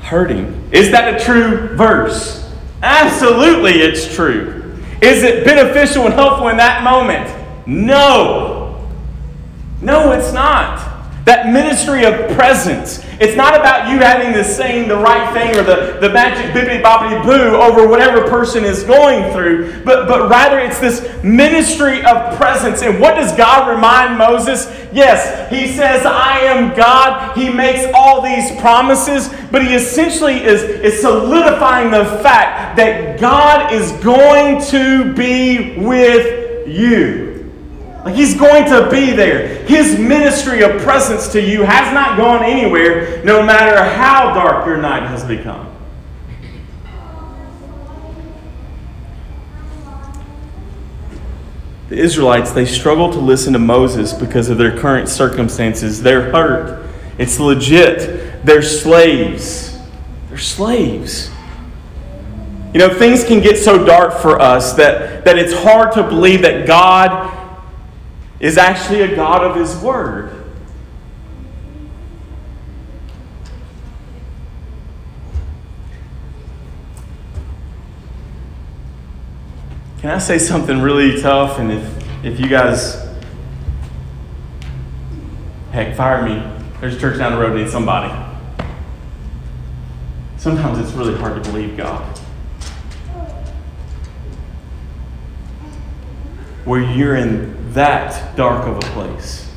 hurting. 0.00 0.70
Is 0.72 0.90
that 0.90 1.20
a 1.20 1.22
true 1.22 1.76
verse? 1.76 2.50
Absolutely, 2.82 3.72
it's 3.72 4.14
true. 4.14 4.72
Is 5.02 5.22
it 5.22 5.44
beneficial 5.44 6.06
and 6.06 6.14
helpful 6.14 6.48
in 6.48 6.56
that 6.56 6.82
moment? 6.82 7.28
No. 7.66 8.88
No, 9.82 10.12
it's 10.12 10.32
not. 10.32 10.78
That 11.26 11.52
ministry 11.52 12.06
of 12.06 12.14
presence. 12.38 13.03
It's 13.20 13.36
not 13.36 13.54
about 13.58 13.90
you 13.90 13.98
having 13.98 14.32
to 14.34 14.44
saying 14.44 14.88
the 14.88 14.96
right 14.96 15.32
thing 15.32 15.56
or 15.56 15.62
the, 15.62 15.98
the 16.00 16.10
magic 16.12 16.52
bibbity 16.52 16.82
bobbity 16.82 17.22
boo 17.24 17.56
over 17.56 17.86
whatever 17.86 18.28
person 18.28 18.64
is 18.64 18.82
going 18.82 19.32
through, 19.32 19.82
but, 19.84 20.08
but 20.08 20.28
rather 20.28 20.58
it's 20.58 20.80
this 20.80 21.22
ministry 21.22 22.04
of 22.04 22.36
presence. 22.36 22.82
And 22.82 23.00
what 23.00 23.14
does 23.14 23.34
God 23.36 23.68
remind 23.68 24.18
Moses? 24.18 24.66
Yes, 24.92 25.50
he 25.50 25.68
says, 25.68 26.04
I 26.06 26.40
am 26.40 26.76
God. 26.76 27.36
He 27.36 27.50
makes 27.50 27.84
all 27.94 28.20
these 28.20 28.50
promises, 28.60 29.28
but 29.50 29.62
he 29.62 29.74
essentially 29.74 30.44
is, 30.44 30.62
is 30.62 31.00
solidifying 31.00 31.90
the 31.90 32.04
fact 32.22 32.76
that 32.76 33.20
God 33.20 33.72
is 33.72 33.92
going 34.04 34.62
to 34.66 35.12
be 35.14 35.78
with 35.78 36.68
you. 36.68 37.23
Like 38.04 38.16
he's 38.16 38.36
going 38.36 38.66
to 38.66 38.90
be 38.90 39.12
there. 39.12 39.64
His 39.64 39.98
ministry 39.98 40.62
of 40.62 40.82
presence 40.82 41.28
to 41.28 41.40
you 41.40 41.62
has 41.62 41.92
not 41.94 42.18
gone 42.18 42.44
anywhere, 42.44 43.24
no 43.24 43.42
matter 43.42 43.82
how 43.82 44.34
dark 44.34 44.66
your 44.66 44.76
night 44.76 45.04
has 45.04 45.24
become. 45.24 45.70
The 51.88 51.96
Israelites, 51.96 52.50
they 52.52 52.66
struggle 52.66 53.10
to 53.12 53.18
listen 53.18 53.54
to 53.54 53.58
Moses 53.58 54.12
because 54.12 54.50
of 54.50 54.58
their 54.58 54.76
current 54.76 55.08
circumstances. 55.08 56.02
They're 56.02 56.30
hurt. 56.30 56.86
It's 57.18 57.38
legit. 57.38 58.44
They're 58.44 58.62
slaves. 58.62 59.78
They're 60.28 60.36
slaves. 60.36 61.30
You 62.74 62.80
know, 62.80 62.92
things 62.92 63.24
can 63.24 63.40
get 63.40 63.56
so 63.56 63.82
dark 63.84 64.14
for 64.20 64.40
us 64.40 64.74
that, 64.74 65.24
that 65.24 65.38
it's 65.38 65.54
hard 65.54 65.92
to 65.92 66.02
believe 66.02 66.42
that 66.42 66.66
God 66.66 67.33
is 68.40 68.58
actually 68.58 69.02
a 69.02 69.14
God 69.14 69.44
of 69.44 69.56
His 69.56 69.76
Word. 69.76 70.44
Can 80.04 80.10
I 80.10 80.18
say 80.18 80.36
something 80.36 80.82
really 80.82 81.18
tough? 81.22 81.58
And 81.58 81.72
if, 81.72 82.24
if 82.24 82.38
you 82.38 82.46
guys, 82.46 83.08
heck, 85.72 85.96
fire 85.96 86.22
me. 86.22 86.42
There's 86.78 86.96
a 86.96 87.00
church 87.00 87.16
down 87.16 87.32
the 87.32 87.38
road 87.38 87.56
needs 87.56 87.72
somebody. 87.72 88.12
Sometimes 90.36 90.78
it's 90.78 90.92
really 90.92 91.16
hard 91.16 91.42
to 91.42 91.50
believe 91.50 91.74
God. 91.74 92.02
Where 96.66 96.82
you're 96.82 97.16
in 97.16 97.63
that 97.74 98.36
dark 98.36 98.66
of 98.66 98.76
a 98.76 98.80
place. 98.92 99.52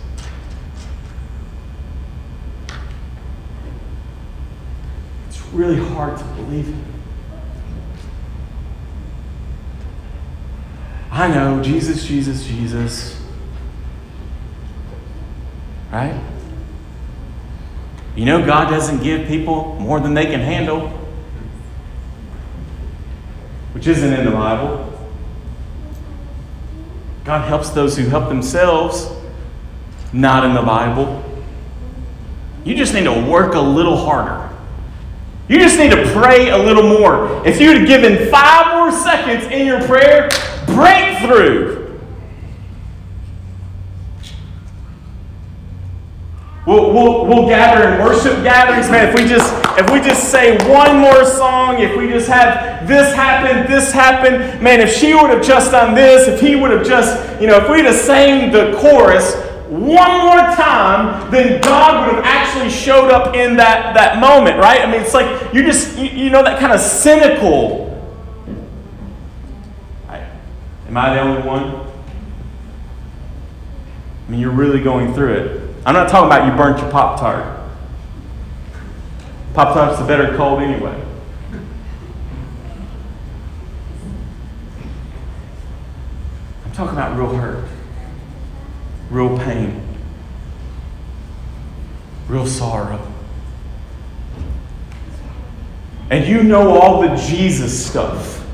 It's 5.28 5.42
really 5.54 5.78
hard 5.78 6.18
to 6.18 6.24
believe 6.24 6.68
it. 6.68 6.76
I 11.12 11.28
know, 11.28 11.64
Jesus, 11.64 12.06
Jesus, 12.06 12.46
Jesus. 12.46 13.22
Right? 15.92 16.20
You 18.16 18.26
know, 18.26 18.46
God 18.46 18.70
doesn't 18.70 19.04
give 19.04 19.28
people 19.28 19.76
more 19.80 20.00
than 20.00 20.16
they 20.16 20.26
can 20.26 20.40
handle, 20.40 20.90
which 23.74 23.86
isn't 23.88 24.12
in 24.12 24.26
the 24.26 24.32
Bible. 24.32 24.87
God 27.28 27.46
helps 27.46 27.72
those 27.72 27.98
who 27.98 28.06
help 28.06 28.30
themselves, 28.30 29.12
not 30.14 30.46
in 30.46 30.54
the 30.54 30.62
Bible. 30.62 31.22
You 32.64 32.74
just 32.74 32.94
need 32.94 33.04
to 33.04 33.22
work 33.30 33.54
a 33.54 33.60
little 33.60 33.98
harder. 33.98 34.50
You 35.50 35.60
just 35.60 35.78
need 35.78 35.92
to 35.92 36.10
pray 36.14 36.52
a 36.52 36.58
little 36.58 36.84
more. 36.84 37.46
If 37.46 37.60
you 37.60 37.78
had 37.78 37.86
given 37.86 38.32
five 38.32 38.78
more 38.78 38.94
seconds 38.94 39.46
in 39.52 39.68
your 39.68 39.86
prayer, 39.86 40.30
breakthrough. 40.68 42.00
We'll, 46.66 46.94
we'll, 46.94 47.26
we'll 47.26 47.48
gather 47.50 47.90
in 47.90 48.06
worship 48.06 48.42
gatherings, 48.42 48.90
man. 48.90 49.10
If 49.10 49.16
we 49.16 49.28
just 49.28 49.67
if 49.78 49.92
we 49.92 50.00
just 50.00 50.32
say 50.32 50.58
one 50.68 50.98
more 50.98 51.24
song, 51.24 51.80
if 51.80 51.96
we 51.96 52.08
just 52.08 52.28
have 52.28 52.88
this 52.88 53.14
happen, 53.14 53.72
this 53.72 53.92
happen, 53.92 54.62
man. 54.64 54.82
If 54.82 54.92
she 54.92 55.14
would 55.14 55.30
have 55.30 55.44
just 55.44 55.72
done 55.72 55.94
this, 55.94 56.28
if 56.28 56.42
he 56.42 56.56
would 56.56 56.72
have 56.72 56.86
just, 56.86 57.40
you 57.40 57.46
know, 57.46 57.58
if 57.58 57.70
we'd 57.70 57.86
have 57.86 57.96
sang 57.96 58.52
the 58.52 58.76
chorus 58.80 59.36
one 59.70 60.26
more 60.26 60.56
time, 60.56 61.30
then 61.30 61.62
God 61.62 62.08
would 62.08 62.16
have 62.16 62.26
actually 62.26 62.72
showed 62.72 63.12
up 63.12 63.36
in 63.36 63.56
that 63.58 63.94
that 63.94 64.20
moment, 64.20 64.58
right? 64.58 64.82
I 64.82 64.92
mean, 64.92 65.02
it's 65.02 65.14
like 65.14 65.54
you 65.54 65.64
just 65.64 65.96
you, 65.98 66.06
you 66.06 66.30
know 66.32 66.42
that 66.44 66.60
kind 66.60 66.74
of 66.74 66.80
cynical. 66.80 67.86
Am 70.88 70.96
I 70.96 71.14
the 71.14 71.20
only 71.20 71.42
one? 71.42 71.86
I 74.26 74.32
mean, 74.32 74.40
you're 74.40 74.52
really 74.52 74.82
going 74.82 75.14
through 75.14 75.34
it. 75.34 75.76
I'm 75.86 75.94
not 75.94 76.10
talking 76.10 76.28
about 76.28 76.50
you 76.50 76.58
burnt 76.58 76.80
your 76.80 76.90
Pop 76.90 77.20
Tart. 77.20 77.57
Pop 79.58 79.74
Tart's 79.74 79.98
the 79.98 80.06
better 80.06 80.38
cold 80.38 80.62
anyway. 80.62 81.04
I'm 86.64 86.72
talking 86.74 86.94
about 86.94 87.18
real 87.18 87.34
hurt, 87.34 87.68
real 89.10 89.36
pain, 89.40 89.82
real 92.28 92.46
sorrow. 92.46 93.02
And 96.12 96.28
you 96.28 96.44
know 96.44 96.80
all 96.80 97.02
the 97.02 97.16
Jesus 97.16 97.84
stuff. 97.84 98.48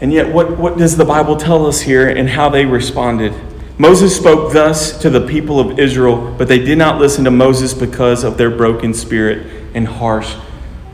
And 0.00 0.12
yet, 0.12 0.34
what, 0.34 0.58
what 0.58 0.76
does 0.76 0.96
the 0.96 1.04
Bible 1.04 1.36
tell 1.36 1.64
us 1.64 1.82
here 1.82 2.08
and 2.08 2.28
how 2.28 2.48
they 2.48 2.66
responded? 2.66 3.45
Moses 3.78 4.16
spoke 4.16 4.52
thus 4.54 4.98
to 5.02 5.10
the 5.10 5.26
people 5.26 5.60
of 5.60 5.78
Israel, 5.78 6.34
but 6.38 6.48
they 6.48 6.58
did 6.58 6.78
not 6.78 6.98
listen 6.98 7.24
to 7.24 7.30
Moses 7.30 7.74
because 7.74 8.24
of 8.24 8.38
their 8.38 8.50
broken 8.50 8.94
spirit 8.94 9.46
and 9.74 9.86
harsh 9.86 10.34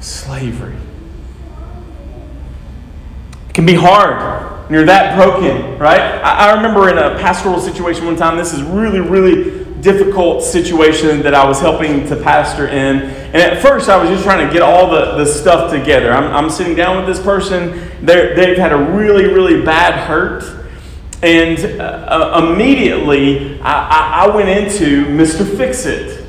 slavery. 0.01 0.75
It 3.49 3.55
can 3.55 3.67
be 3.67 3.75
hard 3.75 4.53
when 4.65 4.75
you're 4.75 4.87
that 4.87 5.17
broken, 5.17 5.79
right? 5.79 6.01
I, 6.01 6.55
remember 6.55 6.89
in 6.89 6.99
a 6.99 7.19
pastoral 7.21 7.61
situation 7.61 8.05
one 8.05 8.17
time, 8.17 8.37
this 8.37 8.53
is 8.53 8.63
really, 8.63 9.01
really 9.01 9.65
difficult 9.81 10.43
situation 10.43 11.23
that 11.23 11.35
I 11.35 11.47
was 11.47 11.61
helping 11.61 12.07
to 12.09 12.17
pastor 12.17 12.69
in. 12.69 13.03
And 13.03 13.37
at 13.37 13.61
first, 13.61 13.89
I 13.89 13.97
was 13.97 14.09
just 14.09 14.25
trying 14.25 14.47
to 14.47 14.53
get 14.53 14.63
all 14.63 14.91
the, 14.91 15.17
the 15.17 15.27
stuff 15.27 15.71
together. 15.71 16.13
I'm, 16.13 16.45
I'm 16.45 16.51
sitting 16.51 16.75
down 16.75 16.97
with 16.97 17.07
this 17.07 17.23
person, 17.23 17.91
They're, 18.01 18.35
they've 18.35 18.57
had 18.57 18.73
a 18.73 18.77
really, 18.79 19.27
really 19.27 19.63
bad 19.65 20.09
hurt. 20.09 20.62
And 21.23 21.81
uh, 21.81 21.85
uh 21.85 22.51
immediately, 22.53 23.61
I, 23.61 24.25
I 24.27 24.35
went 24.35 24.49
into 24.49 25.07
Mr. 25.07 25.47
Fix 25.57 25.87
It. 25.87 26.23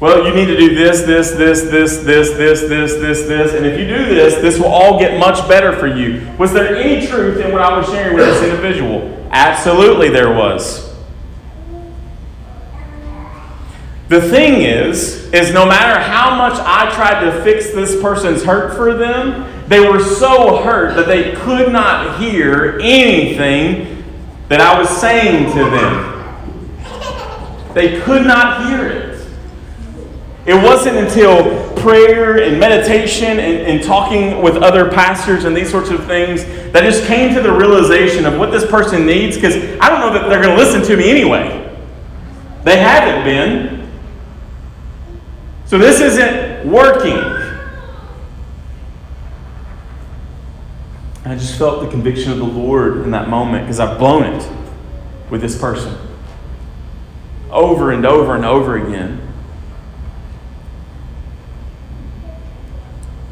Well, 0.00 0.26
you 0.26 0.34
need 0.34 0.46
to 0.46 0.56
do 0.56 0.74
this, 0.74 1.02
this, 1.02 1.30
this, 1.30 1.62
this, 1.62 1.98
this, 1.98 2.30
this, 2.30 2.60
this, 2.60 2.92
this, 2.94 3.22
this, 3.26 3.54
and 3.54 3.64
if 3.64 3.78
you 3.78 3.86
do 3.86 4.04
this, 4.04 4.34
this 4.34 4.58
will 4.58 4.66
all 4.66 4.98
get 4.98 5.18
much 5.18 5.48
better 5.48 5.72
for 5.72 5.86
you. 5.86 6.30
Was 6.36 6.52
there 6.52 6.76
any 6.76 7.06
truth 7.06 7.42
in 7.42 7.52
what 7.52 7.62
I 7.62 7.78
was 7.78 7.86
sharing 7.86 8.14
with 8.14 8.26
this 8.26 8.42
individual? 8.42 9.28
Absolutely, 9.30 10.10
there 10.10 10.34
was. 10.34 10.92
The 14.08 14.20
thing 14.20 14.60
is, 14.60 15.32
is 15.32 15.54
no 15.54 15.64
matter 15.64 15.98
how 15.98 16.36
much 16.36 16.60
I 16.60 16.94
tried 16.94 17.24
to 17.24 17.42
fix 17.42 17.70
this 17.70 18.00
person's 18.02 18.42
hurt 18.44 18.76
for 18.76 18.92
them, 18.94 19.44
they 19.66 19.80
were 19.80 20.00
so 20.00 20.62
hurt 20.62 20.94
that 20.96 21.06
they 21.06 21.32
could 21.32 21.72
not 21.72 22.20
hear 22.20 22.78
anything 22.82 24.04
that 24.48 24.60
I 24.60 24.78
was 24.78 24.88
saying 24.88 25.52
to 25.52 25.70
them. 25.70 26.14
They 27.72 28.00
could 28.02 28.26
not 28.26 28.68
hear 28.68 28.86
it. 28.86 29.14
It 30.46 30.54
wasn't 30.54 30.98
until 30.98 31.74
prayer 31.76 32.42
and 32.42 32.60
meditation 32.60 33.38
and, 33.38 33.66
and, 33.66 33.82
talking 33.82 34.42
with 34.42 34.56
other 34.56 34.90
pastors 34.90 35.44
and 35.44 35.56
these 35.56 35.70
sorts 35.70 35.88
of 35.88 36.06
things 36.06 36.44
that 36.72 36.82
just 36.82 37.04
came 37.06 37.34
to 37.34 37.40
the 37.40 37.52
realization 37.52 38.26
of 38.26 38.38
what 38.38 38.50
this 38.50 38.66
person 38.70 39.06
needs 39.06 39.36
because 39.36 39.56
I 39.80 39.88
don't 39.88 40.00
know 40.00 40.12
that 40.12 40.28
they're 40.28 40.42
going 40.42 40.56
to 40.56 40.62
listen 40.62 40.82
to 40.82 40.96
me 40.96 41.10
anyway. 41.10 41.60
They 42.62 42.78
haven't 42.78 43.24
been. 43.24 43.90
So 45.64 45.78
this 45.78 46.00
isn't 46.00 46.70
working. 46.70 47.43
I 51.24 51.34
just 51.34 51.58
felt 51.58 51.82
the 51.82 51.90
conviction 51.90 52.32
of 52.32 52.38
the 52.38 52.44
Lord 52.44 52.98
in 52.98 53.10
that 53.12 53.28
moment 53.28 53.64
because 53.64 53.80
I've 53.80 53.98
blown 53.98 54.24
it 54.24 54.48
with 55.30 55.40
this 55.40 55.58
person 55.58 55.96
over 57.50 57.92
and 57.92 58.04
over 58.04 58.34
and 58.34 58.44
over 58.44 58.76
again. 58.76 59.20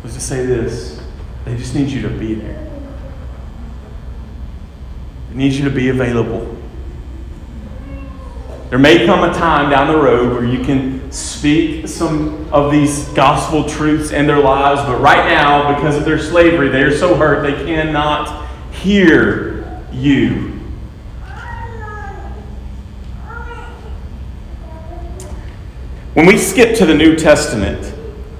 was 0.02 0.14
to 0.14 0.20
say 0.20 0.44
this 0.44 1.00
they 1.44 1.56
just 1.56 1.74
need 1.74 1.88
you 1.88 2.02
to 2.02 2.08
be 2.08 2.34
there. 2.34 2.70
They 5.30 5.36
need 5.36 5.52
you 5.52 5.64
to 5.64 5.70
be 5.70 5.88
available. 5.88 6.56
There 8.72 8.78
may 8.78 9.04
come 9.04 9.22
a 9.22 9.34
time 9.34 9.68
down 9.68 9.88
the 9.88 9.98
road 9.98 10.32
where 10.32 10.46
you 10.46 10.64
can 10.64 11.12
speak 11.12 11.86
some 11.86 12.50
of 12.54 12.72
these 12.72 13.04
gospel 13.08 13.68
truths 13.68 14.12
in 14.12 14.26
their 14.26 14.40
lives, 14.40 14.80
but 14.88 14.98
right 14.98 15.28
now, 15.28 15.74
because 15.76 15.94
of 15.94 16.06
their 16.06 16.18
slavery, 16.18 16.70
they 16.70 16.80
are 16.80 16.96
so 16.96 17.14
hurt 17.14 17.42
they 17.42 17.66
cannot 17.66 18.48
hear 18.72 19.82
you. 19.92 20.58
When 26.14 26.24
we 26.24 26.38
skip 26.38 26.74
to 26.78 26.86
the 26.86 26.94
New 26.94 27.14
Testament, 27.14 27.82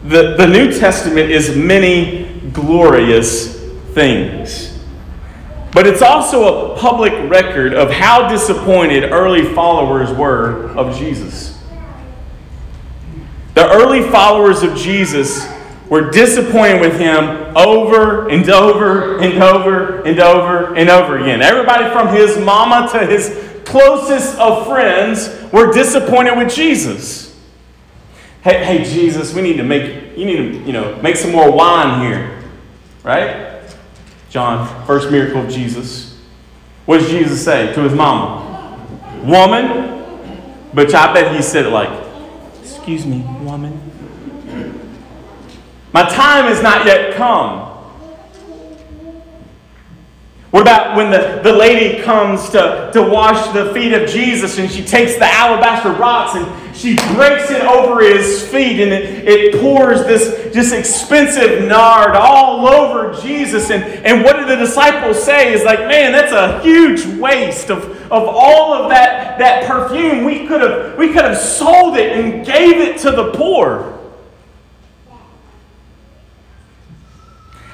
the, 0.03 0.35
the 0.39 0.47
New 0.47 0.73
Testament 0.73 1.31
is 1.31 1.55
many 1.55 2.41
glorious 2.55 3.61
things. 3.93 4.72
But 5.73 5.87
it's 5.87 6.03
also 6.03 6.75
a 6.75 6.79
public 6.79 7.13
record 7.31 7.73
of 7.73 7.91
how 7.91 8.29
disappointed 8.29 9.05
early 9.05 9.55
followers 9.55 10.11
were 10.11 10.69
of 10.77 10.97
Jesus. 10.99 11.59
The 13.55 13.67
early 13.71 14.03
followers 14.11 14.63
of 14.63 14.77
Jesus 14.77 15.51
were 15.89 16.11
disappointed 16.11 16.81
with 16.81 16.99
him 16.99 17.57
over 17.57 18.29
and 18.29 18.49
over 18.49 19.19
and 19.19 19.43
over 19.43 20.03
and 20.03 20.21
over 20.21 20.75
and 20.75 20.91
over 20.91 21.19
again. 21.19 21.43
Everybody 21.43 21.91
from 21.91 22.09
his 22.15 22.39
mama 22.39 22.89
to 22.93 23.07
his 23.07 23.63
closest 23.65 24.39
of 24.39 24.67
friends 24.67 25.29
were 25.53 25.73
disappointed 25.73 26.37
with 26.37 26.55
Jesus. 26.55 27.39
Hey, 28.43 28.65
hey, 28.65 28.85
Jesus, 28.85 29.35
we 29.35 29.43
need 29.43 29.57
to 29.57 29.65
make 29.65 30.19
you 30.19 30.25
need 30.27 30.37
to, 30.37 30.59
you 30.67 30.73
know, 30.73 31.01
make 31.01 31.17
some 31.17 31.33
more 31.33 31.51
wine 31.51 32.03
here. 32.03 32.43
Right? 33.03 33.52
John, 34.33 34.87
first 34.87 35.11
miracle 35.11 35.43
of 35.43 35.51
Jesus. 35.51 36.19
What 36.87 37.01
does 37.01 37.11
Jesus 37.11 37.45
say 37.45 37.71
to 37.75 37.83
his 37.83 37.93
mama? 37.93 38.83
Woman. 39.25 40.07
But 40.73 40.95
I 40.95 41.13
bet 41.13 41.37
he 41.37 41.43
said 41.43 41.67
it 41.67 41.69
like, 41.69 41.91
excuse 42.63 43.05
me, 43.05 43.21
woman. 43.43 43.79
My 45.93 46.09
time 46.09 46.47
has 46.47 46.63
not 46.63 46.87
yet 46.87 47.15
come. 47.15 47.72
What 50.53 50.61
about 50.61 50.97
when 50.97 51.11
the, 51.11 51.41
the 51.43 51.51
lady 51.51 52.03
comes 52.03 52.51
to, 52.51 52.91
to 52.93 53.03
wash 53.03 53.55
the 53.55 53.73
feet 53.73 53.95
of 53.95 54.07
Jesus 54.07 54.59
and 54.59 54.71
she 54.71 54.85
takes 54.85 55.15
the 55.15 55.25
alabaster 55.25 55.93
rocks 55.93 56.35
and 56.35 56.77
she 56.77 56.97
breaks 57.15 57.51
it 57.51 57.63
over 57.63 58.03
his 58.03 58.47
feet 58.49 58.79
and 58.83 58.93
it, 58.93 59.27
it 59.27 59.61
pours 59.63 60.05
this 60.05 60.53
just 60.53 60.75
expensive 60.75 61.67
nard 61.67 62.15
all 62.17 62.69
over 62.69 63.19
Jesus? 63.23 63.71
And, 63.71 63.83
and 64.05 64.23
what 64.23 64.37
did 64.37 64.47
the 64.47 64.57
disciples 64.57 65.25
say? 65.25 65.55
Is 65.55 65.65
like, 65.65 65.79
man, 65.79 66.13
that's 66.13 66.33
a 66.33 66.61
huge 66.61 67.07
waste 67.19 67.71
of, 67.71 67.85
of 68.13 68.29
all 68.29 68.75
of 68.75 68.91
that, 68.91 69.39
that 69.39 69.67
perfume. 69.67 70.23
We 70.23 70.47
could 70.47 70.61
have 70.61 70.99
we 70.99 71.15
could 71.15 71.25
have 71.25 71.39
sold 71.39 71.97
it 71.97 72.13
and 72.13 72.45
gave 72.45 72.77
it 72.77 72.99
to 72.99 73.11
the 73.11 73.33
poor. 73.33 73.99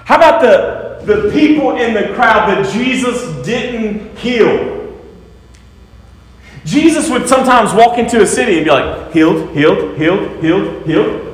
How 0.04 0.14
about 0.14 0.42
the 0.42 0.87
the 1.04 1.30
people 1.32 1.76
in 1.76 1.94
the 1.94 2.14
crowd 2.14 2.48
that 2.48 2.72
Jesus 2.72 3.44
didn't 3.44 4.16
heal. 4.18 4.76
Jesus 6.64 7.08
would 7.08 7.28
sometimes 7.28 7.72
walk 7.72 7.98
into 7.98 8.20
a 8.20 8.26
city 8.26 8.56
and 8.56 8.64
be 8.64 8.70
like, 8.70 9.12
healed, 9.12 9.50
healed, 9.56 9.96
healed, 9.96 10.42
healed, 10.42 10.86
healed. 10.86 11.24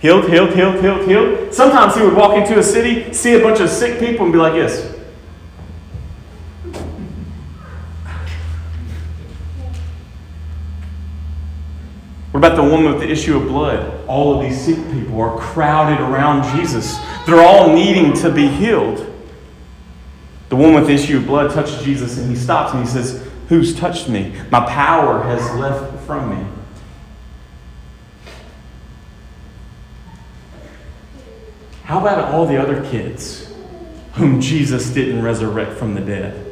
Healed, 0.00 0.28
healed, 0.28 0.54
healed, 0.54 0.80
healed, 0.80 1.08
healed. 1.08 1.54
Sometimes 1.54 1.94
he 1.94 2.02
would 2.02 2.14
walk 2.14 2.36
into 2.36 2.58
a 2.58 2.62
city, 2.62 3.12
see 3.12 3.34
a 3.34 3.40
bunch 3.40 3.60
of 3.60 3.70
sick 3.70 3.98
people, 3.98 4.26
and 4.26 4.32
be 4.32 4.38
like, 4.38 4.54
yes. 4.54 4.95
What 12.36 12.44
about 12.44 12.62
the 12.62 12.70
woman 12.70 12.92
with 12.92 13.00
the 13.00 13.10
issue 13.10 13.34
of 13.34 13.48
blood? 13.48 14.06
All 14.06 14.36
of 14.36 14.46
these 14.46 14.60
sick 14.60 14.76
people 14.92 15.18
are 15.22 15.38
crowded 15.38 15.98
around 16.02 16.54
Jesus. 16.54 16.98
They're 17.24 17.40
all 17.40 17.74
needing 17.74 18.12
to 18.16 18.30
be 18.30 18.46
healed. 18.46 19.10
The 20.50 20.56
woman 20.56 20.74
with 20.74 20.86
the 20.86 20.92
issue 20.92 21.16
of 21.16 21.26
blood 21.26 21.52
touches 21.52 21.82
Jesus 21.82 22.18
and 22.18 22.28
he 22.28 22.36
stops 22.36 22.74
and 22.74 22.84
he 22.84 22.90
says, 22.90 23.26
Who's 23.48 23.74
touched 23.74 24.10
me? 24.10 24.34
My 24.50 24.66
power 24.66 25.22
has 25.22 25.50
left 25.58 26.04
from 26.04 26.28
me. 26.28 26.46
How 31.84 32.00
about 32.00 32.34
all 32.34 32.44
the 32.44 32.60
other 32.60 32.84
kids 32.90 33.50
whom 34.12 34.42
Jesus 34.42 34.90
didn't 34.90 35.22
resurrect 35.22 35.78
from 35.78 35.94
the 35.94 36.02
dead? 36.02 36.45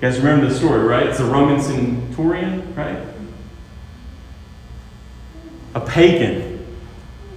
You 0.00 0.08
guys 0.08 0.18
remember 0.18 0.46
the 0.46 0.54
story, 0.54 0.84
right? 0.84 1.06
It's 1.06 1.20
a 1.20 1.24
Roman 1.24 1.60
centurion, 1.60 2.74
right? 2.74 3.08
a 5.74 5.80
pagan, 5.80 6.66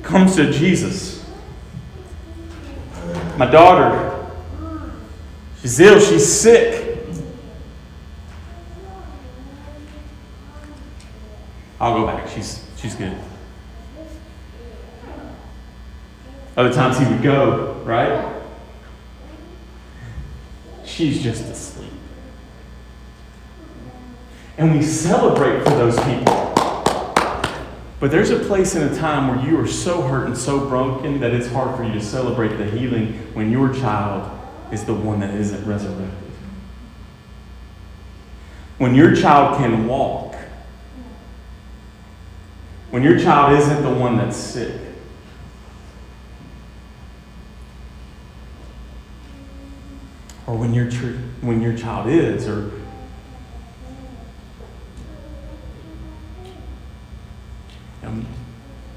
comes 0.03 0.35
to 0.35 0.51
Jesus. 0.51 1.23
My 3.37 3.45
daughter, 3.45 4.29
she's 5.61 5.79
ill, 5.79 5.99
she's 5.99 6.31
sick. 6.31 6.79
I'll 11.79 11.99
go 11.99 12.05
back. 12.05 12.29
She's, 12.29 12.63
she's 12.77 12.93
good. 12.93 13.17
Other 16.55 16.71
times 16.71 16.99
he 16.99 17.05
would 17.05 17.23
go, 17.23 17.73
right? 17.85 18.39
She's 20.85 21.23
just 21.23 21.43
asleep. 21.45 21.80
And 24.61 24.75
we 24.75 24.83
celebrate 24.83 25.63
for 25.63 25.71
those 25.71 25.99
people. 26.01 26.53
But 27.99 28.11
there's 28.11 28.29
a 28.29 28.37
place 28.37 28.75
in 28.75 28.83
a 28.83 28.95
time 28.95 29.27
where 29.27 29.49
you 29.49 29.59
are 29.59 29.65
so 29.65 30.03
hurt 30.03 30.27
and 30.27 30.37
so 30.37 30.67
broken 30.67 31.19
that 31.21 31.33
it's 31.33 31.47
hard 31.47 31.75
for 31.75 31.83
you 31.83 31.91
to 31.93 32.01
celebrate 32.01 32.57
the 32.57 32.65
healing 32.65 33.13
when 33.33 33.51
your 33.51 33.73
child 33.73 34.29
is 34.71 34.85
the 34.85 34.93
one 34.93 35.19
that 35.21 35.33
isn't 35.33 35.65
resurrected. 35.65 36.13
When 38.77 38.93
your 38.93 39.15
child 39.15 39.57
can 39.57 39.87
walk, 39.87 40.35
when 42.91 43.01
your 43.01 43.17
child 43.17 43.57
isn't 43.57 43.81
the 43.81 43.91
one 43.91 44.15
that's 44.15 44.37
sick. 44.37 44.79
Or 50.45 50.55
when 50.55 50.75
your, 50.75 50.91
tr- 50.91 51.17
when 51.41 51.63
your 51.63 51.75
child 51.75 52.07
is, 52.09 52.47
or 52.47 52.80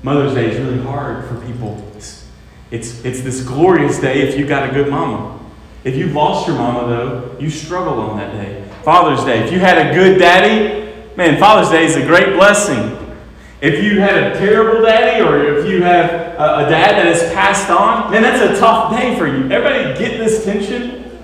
Mother's 0.04 0.34
Day 0.34 0.50
is 0.50 0.60
really 0.60 0.84
hard 0.84 1.24
for 1.24 1.40
people. 1.46 1.82
It's, 1.96 2.28
it's, 2.70 3.02
it's 3.06 3.22
this 3.22 3.42
glorious 3.42 3.98
day 3.98 4.20
if 4.20 4.38
you 4.38 4.46
got 4.46 4.68
a 4.68 4.72
good 4.72 4.90
mama. 4.90 5.40
If 5.82 5.96
you've 5.96 6.12
lost 6.12 6.46
your 6.46 6.58
mama, 6.58 6.86
though, 6.86 7.36
you 7.40 7.48
struggle 7.48 7.94
on 8.00 8.18
that 8.18 8.32
day. 8.32 8.68
Father's 8.82 9.24
Day, 9.24 9.42
if 9.42 9.50
you 9.50 9.60
had 9.60 9.78
a 9.78 9.94
good 9.94 10.18
daddy, 10.18 10.92
man, 11.16 11.40
Father's 11.40 11.70
Day 11.70 11.86
is 11.86 11.96
a 11.96 12.04
great 12.06 12.34
blessing. 12.34 13.00
If 13.62 13.82
you 13.82 13.98
had 13.98 14.24
a 14.24 14.38
terrible 14.38 14.82
daddy 14.82 15.22
or 15.22 15.42
if 15.56 15.66
you 15.66 15.82
have 15.82 16.10
a, 16.10 16.66
a 16.66 16.68
dad 16.68 16.98
that 16.98 17.06
has 17.06 17.22
passed 17.32 17.70
on, 17.70 18.12
man, 18.12 18.20
that's 18.20 18.58
a 18.58 18.60
tough 18.60 18.94
day 18.94 19.16
for 19.16 19.26
you. 19.26 19.50
Everybody 19.50 19.98
get 19.98 20.18
this 20.18 20.44
tension? 20.44 21.18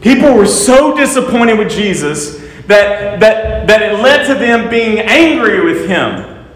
People 0.00 0.32
were 0.32 0.46
so 0.46 0.96
disappointed 0.96 1.58
with 1.58 1.70
Jesus 1.70 2.47
that, 2.68 3.18
that, 3.20 3.66
that 3.66 3.82
it 3.82 4.00
led 4.00 4.26
to 4.26 4.34
them 4.34 4.70
being 4.70 4.98
angry 4.98 5.64
with 5.64 5.88
him. 5.88 6.46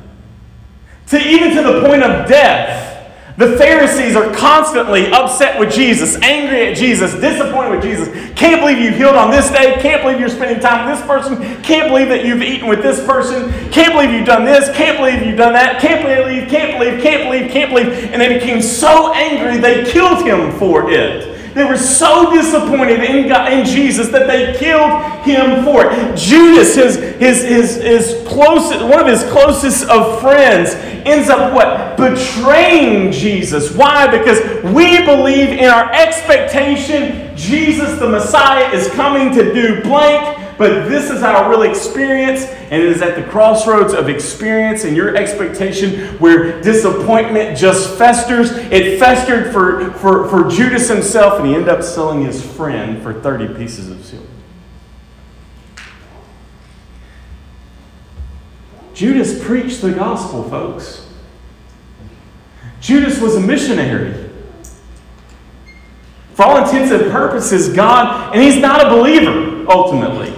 To 1.09 1.19
even 1.19 1.57
to 1.57 1.63
the 1.63 1.81
point 1.87 2.03
of 2.03 2.29
death. 2.29 2.91
The 3.39 3.57
Pharisees 3.57 4.15
are 4.15 4.33
constantly 4.35 5.11
upset 5.11 5.59
with 5.59 5.73
Jesus, 5.73 6.17
angry 6.17 6.69
at 6.69 6.77
Jesus, 6.77 7.15
disappointed 7.15 7.71
with 7.71 7.83
Jesus. 7.83 8.09
Can't 8.35 8.61
believe 8.61 8.79
you 8.79 8.91
healed 8.91 9.17
on 9.17 9.31
this 9.31 9.51
day. 9.51 9.79
Can't 9.81 10.03
believe 10.03 10.21
you're 10.21 10.29
spending 10.29 10.61
time 10.61 10.87
with 10.87 10.99
this 10.99 11.07
person. 11.07 11.63
Can't 11.63 11.89
believe 11.89 12.09
that 12.09 12.27
you've 12.27 12.43
eaten 12.43 12.69
with 12.69 12.83
this 12.83 13.05
person. 13.07 13.51
Can't 13.71 13.95
believe 13.95 14.11
you've 14.11 14.27
done 14.27 14.45
this. 14.45 14.69
Can't 14.77 14.99
believe 14.99 15.27
you've 15.27 15.39
done 15.39 15.55
that. 15.55 15.81
Can't 15.81 16.03
believe, 16.03 16.49
can't 16.51 16.79
believe, 16.79 17.03
can't 17.03 17.25
believe, 17.25 17.51
can't 17.51 17.71
believe. 17.71 18.13
And 18.13 18.21
they 18.21 18.39
became 18.39 18.61
so 18.61 19.15
angry 19.15 19.57
they 19.57 19.91
killed 19.91 20.27
him 20.27 20.53
for 20.59 20.91
it. 20.91 21.32
They 21.55 21.65
were 21.65 21.77
so 21.77 22.33
disappointed 22.33 23.05
in, 23.05 23.29
God, 23.29 23.53
in 23.53 23.65
Jesus 23.67 24.09
that 24.09 24.27
they 24.27 24.57
killed 24.59 25.03
him 25.23 25.65
for 25.65 25.85
it. 25.85 26.17
Judas, 26.17 26.75
his, 26.75 26.97
his, 26.97 27.43
his, 27.43 27.77
his 27.77 28.29
closest, 28.29 28.83
one 28.83 29.01
of 29.01 29.07
his 29.07 29.23
closest 29.31 29.89
of 29.89 30.21
friends, 30.21 30.75
ends 31.05 31.29
up 31.29 31.53
what? 31.53 31.97
Betraying 31.97 33.13
Jesus. 33.13 33.75
Why? 33.75 34.07
Because 34.07 34.41
we 34.73 35.05
believe 35.05 35.51
in 35.51 35.69
our 35.69 35.93
expectation 35.93 37.37
Jesus, 37.37 37.99
the 37.99 38.09
Messiah, 38.09 38.71
is 38.73 38.89
coming 38.93 39.35
to 39.35 39.53
do 39.53 39.83
blank 39.83 40.42
but 40.63 40.89
this 40.89 41.11
is 41.11 41.25
our 41.25 41.51
real 41.51 41.63
experience, 41.63 42.45
and 42.45 42.75
it 42.75 42.89
is 42.89 43.03
at 43.03 43.17
the 43.17 43.29
crossroads 43.33 43.93
of 43.93 44.09
experience 44.09 44.85
and 44.85 44.97
your 44.97 45.17
expectation 45.17 46.17
where 46.21 46.63
disappointment 46.63 47.59
just 47.59 47.99
festers. 47.99 48.53
It 48.53 49.01
festered 49.01 49.53
for, 49.53 49.91
for, 49.95 50.29
for 50.29 50.49
Judas 50.49 50.89
himself, 50.89 51.41
and 51.41 51.49
he 51.49 51.55
ended 51.55 51.69
up 51.69 51.83
selling 51.83 52.25
his 52.25 52.47
friend 52.47 53.03
for 53.03 53.13
30 53.13 53.55
pieces 53.55 53.91
of 53.91 54.05
silver. 54.05 54.25
Judas 58.95 59.45
preached 59.45 59.83
the 59.83 59.91
gospel, 59.91 60.49
folks. 60.49 61.09
Judas 62.81 63.21
was 63.21 63.35
a 63.35 63.41
missionary. 63.41 64.31
For 66.35 66.45
all 66.45 66.65
intents 66.65 66.93
and 66.93 67.11
purposes, 67.11 67.73
God, 67.73 68.33
and 68.33 68.41
he's 68.41 68.59
not 68.59 68.87
a 68.87 68.91
believer, 68.91 69.69
ultimately. 69.69 70.33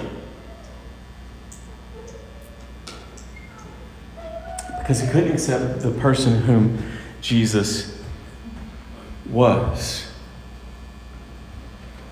Because 4.84 5.00
he 5.00 5.08
couldn't 5.08 5.32
accept 5.32 5.80
the 5.80 5.90
person 5.92 6.42
whom 6.42 6.76
Jesus 7.22 7.98
was. 9.30 10.06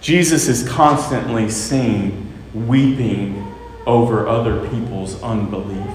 Jesus 0.01 0.49
is 0.49 0.66
constantly 0.66 1.51
seen 1.51 2.33
weeping 2.55 3.47
over 3.87 4.27
other 4.27 4.66
people's 4.70 5.23
unbelief. 5.23 5.87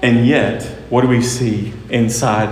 And 0.00 0.26
yet, 0.26 0.62
what 0.88 1.02
do 1.02 1.08
we 1.08 1.20
see 1.20 1.74
inside 1.90 2.48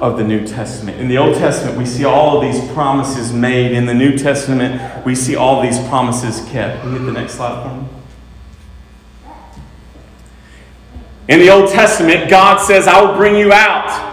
of 0.00 0.16
the 0.16 0.24
New 0.24 0.46
Testament? 0.46 0.98
In 0.98 1.08
the 1.08 1.18
Old 1.18 1.36
Testament, 1.36 1.76
we 1.76 1.84
see 1.84 2.04
all 2.04 2.38
of 2.38 2.50
these 2.50 2.66
promises 2.72 3.30
made. 3.30 3.72
In 3.72 3.84
the 3.84 3.92
New 3.92 4.16
Testament, 4.16 5.04
we 5.04 5.14
see 5.14 5.36
all 5.36 5.60
these 5.60 5.78
promises 5.88 6.40
kept. 6.48 6.80
Can 6.80 6.92
hit 6.92 7.00
the 7.00 7.12
next 7.12 7.34
slide 7.34 7.62
for 7.62 7.76
me? 7.76 8.01
In 11.28 11.38
the 11.38 11.50
Old 11.50 11.70
Testament, 11.70 12.28
God 12.28 12.60
says, 12.60 12.88
I 12.88 13.00
will 13.00 13.14
bring 13.14 13.36
you 13.36 13.52
out. 13.52 14.10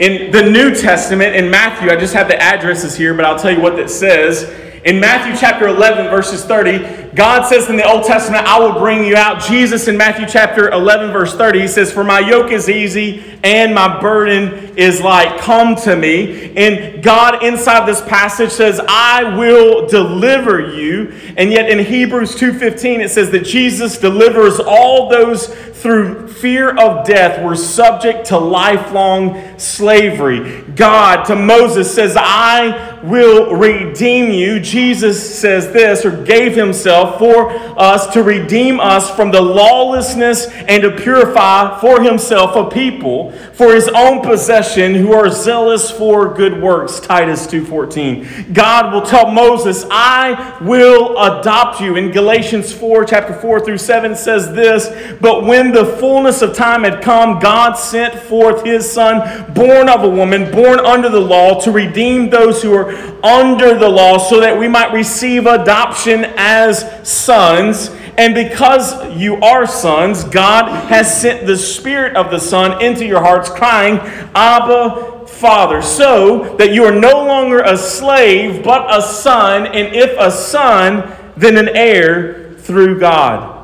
In 0.00 0.32
the 0.32 0.42
New 0.42 0.74
Testament, 0.74 1.36
in 1.36 1.48
Matthew, 1.48 1.88
I 1.88 1.94
just 1.94 2.14
have 2.14 2.26
the 2.26 2.40
addresses 2.40 2.96
here, 2.96 3.14
but 3.14 3.24
I'll 3.24 3.38
tell 3.38 3.52
you 3.52 3.60
what 3.60 3.76
that 3.76 3.88
says. 3.90 4.42
In 4.84 4.98
Matthew 4.98 5.38
chapter 5.38 5.68
11, 5.68 6.06
verses 6.06 6.44
30, 6.44 7.07
God 7.14 7.46
says 7.46 7.68
in 7.68 7.76
the 7.76 7.88
Old 7.88 8.04
Testament, 8.04 8.46
I 8.46 8.58
will 8.58 8.78
bring 8.78 9.04
you 9.04 9.16
out. 9.16 9.42
Jesus 9.42 9.88
in 9.88 9.96
Matthew 9.96 10.26
chapter 10.26 10.70
11, 10.70 11.10
verse 11.12 11.34
30, 11.34 11.60
he 11.60 11.68
says, 11.68 11.92
For 11.92 12.04
my 12.04 12.20
yoke 12.20 12.52
is 12.52 12.68
easy 12.68 13.38
and 13.42 13.74
my 13.74 14.00
burden 14.00 14.76
is 14.76 15.00
light. 15.00 15.40
Come 15.40 15.74
to 15.76 15.96
me. 15.96 16.56
And 16.56 17.02
God 17.02 17.42
inside 17.42 17.86
this 17.86 18.00
passage 18.02 18.50
says, 18.50 18.80
I 18.88 19.36
will 19.36 19.86
deliver 19.86 20.74
you. 20.74 21.12
And 21.36 21.50
yet 21.50 21.70
in 21.70 21.84
Hebrews 21.84 22.34
2.15, 22.36 23.00
it 23.00 23.10
says 23.10 23.30
that 23.30 23.44
Jesus 23.44 23.98
delivers 23.98 24.60
all 24.60 25.08
those 25.08 25.46
through 25.78 26.26
fear 26.26 26.70
of 26.76 27.06
death 27.06 27.42
were 27.44 27.54
subject 27.54 28.26
to 28.26 28.38
lifelong 28.38 29.58
slavery. 29.58 30.62
God 30.74 31.24
to 31.24 31.36
Moses 31.36 31.92
says, 31.92 32.16
I 32.18 33.00
will 33.02 33.54
redeem 33.54 34.32
you. 34.32 34.58
Jesus 34.58 35.38
says 35.38 35.72
this, 35.72 36.04
or 36.04 36.24
gave 36.24 36.56
himself 36.56 36.97
for 37.18 37.50
us 37.78 38.12
to 38.12 38.22
redeem 38.22 38.80
us 38.80 39.14
from 39.14 39.30
the 39.30 39.40
lawlessness 39.40 40.46
and 40.46 40.82
to 40.82 40.90
purify 40.90 41.78
for 41.80 42.00
himself 42.02 42.56
a 42.56 42.70
people 42.70 43.32
for 43.54 43.74
his 43.74 43.88
own 43.88 44.22
possession 44.22 44.94
who 44.94 45.12
are 45.12 45.30
zealous 45.30 45.90
for 45.90 46.32
good 46.34 46.62
works. 46.62 47.00
Titus 47.00 47.46
2.14. 47.46 48.52
God 48.52 48.92
will 48.92 49.02
tell 49.02 49.30
Moses, 49.30 49.84
I 49.90 50.58
will 50.62 51.16
adopt 51.18 51.80
you. 51.80 51.96
In 51.96 52.10
Galatians 52.10 52.72
4, 52.72 53.04
chapter 53.04 53.34
4 53.34 53.64
through 53.64 53.78
7 53.78 54.14
says 54.14 54.52
this, 54.52 54.88
But 55.20 55.44
when 55.44 55.72
the 55.72 55.84
fullness 55.96 56.42
of 56.42 56.54
time 56.54 56.84
had 56.84 57.02
come, 57.02 57.38
God 57.38 57.74
sent 57.74 58.14
forth 58.14 58.64
his 58.64 58.90
son, 58.90 59.52
born 59.52 59.88
of 59.88 60.04
a 60.04 60.08
woman, 60.08 60.50
born 60.50 60.78
under 60.80 61.08
the 61.08 61.20
law, 61.20 61.60
to 61.60 61.70
redeem 61.70 62.30
those 62.30 62.62
who 62.62 62.74
are 62.74 62.92
under 63.24 63.78
the 63.78 63.88
law, 63.88 64.18
so 64.18 64.40
that 64.40 64.58
we 64.58 64.68
might 64.68 64.92
receive 64.92 65.46
adoption 65.46 66.24
as 66.36 66.87
sons. 67.04 67.90
And 68.16 68.34
because 68.34 69.16
you 69.16 69.36
are 69.36 69.66
sons, 69.66 70.24
God 70.24 70.68
has 70.88 71.20
sent 71.20 71.46
the 71.46 71.56
Spirit 71.56 72.16
of 72.16 72.30
the 72.30 72.38
Son 72.38 72.82
into 72.82 73.04
your 73.06 73.20
hearts, 73.20 73.48
crying, 73.48 73.98
Abba, 74.34 75.26
Father, 75.28 75.80
so 75.82 76.56
that 76.56 76.72
you 76.72 76.84
are 76.84 76.94
no 76.94 77.24
longer 77.24 77.60
a 77.60 77.76
slave, 77.76 78.64
but 78.64 78.92
a 78.92 79.00
son, 79.00 79.66
and 79.66 79.94
if 79.94 80.18
a 80.18 80.32
son, 80.32 81.12
then 81.36 81.56
an 81.56 81.68
heir 81.68 82.54
through 82.54 82.98
God. 82.98 83.54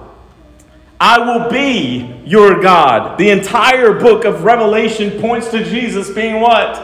I 1.00 1.18
will 1.18 1.50
be 1.50 2.22
your 2.24 2.62
God. 2.62 3.18
The 3.18 3.30
entire 3.30 3.92
book 3.92 4.24
of 4.24 4.44
Revelation 4.44 5.20
points 5.20 5.50
to 5.50 5.64
Jesus 5.64 6.10
being 6.10 6.40
what? 6.40 6.74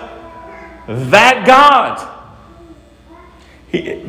That 0.89 1.47
God. 1.47 2.20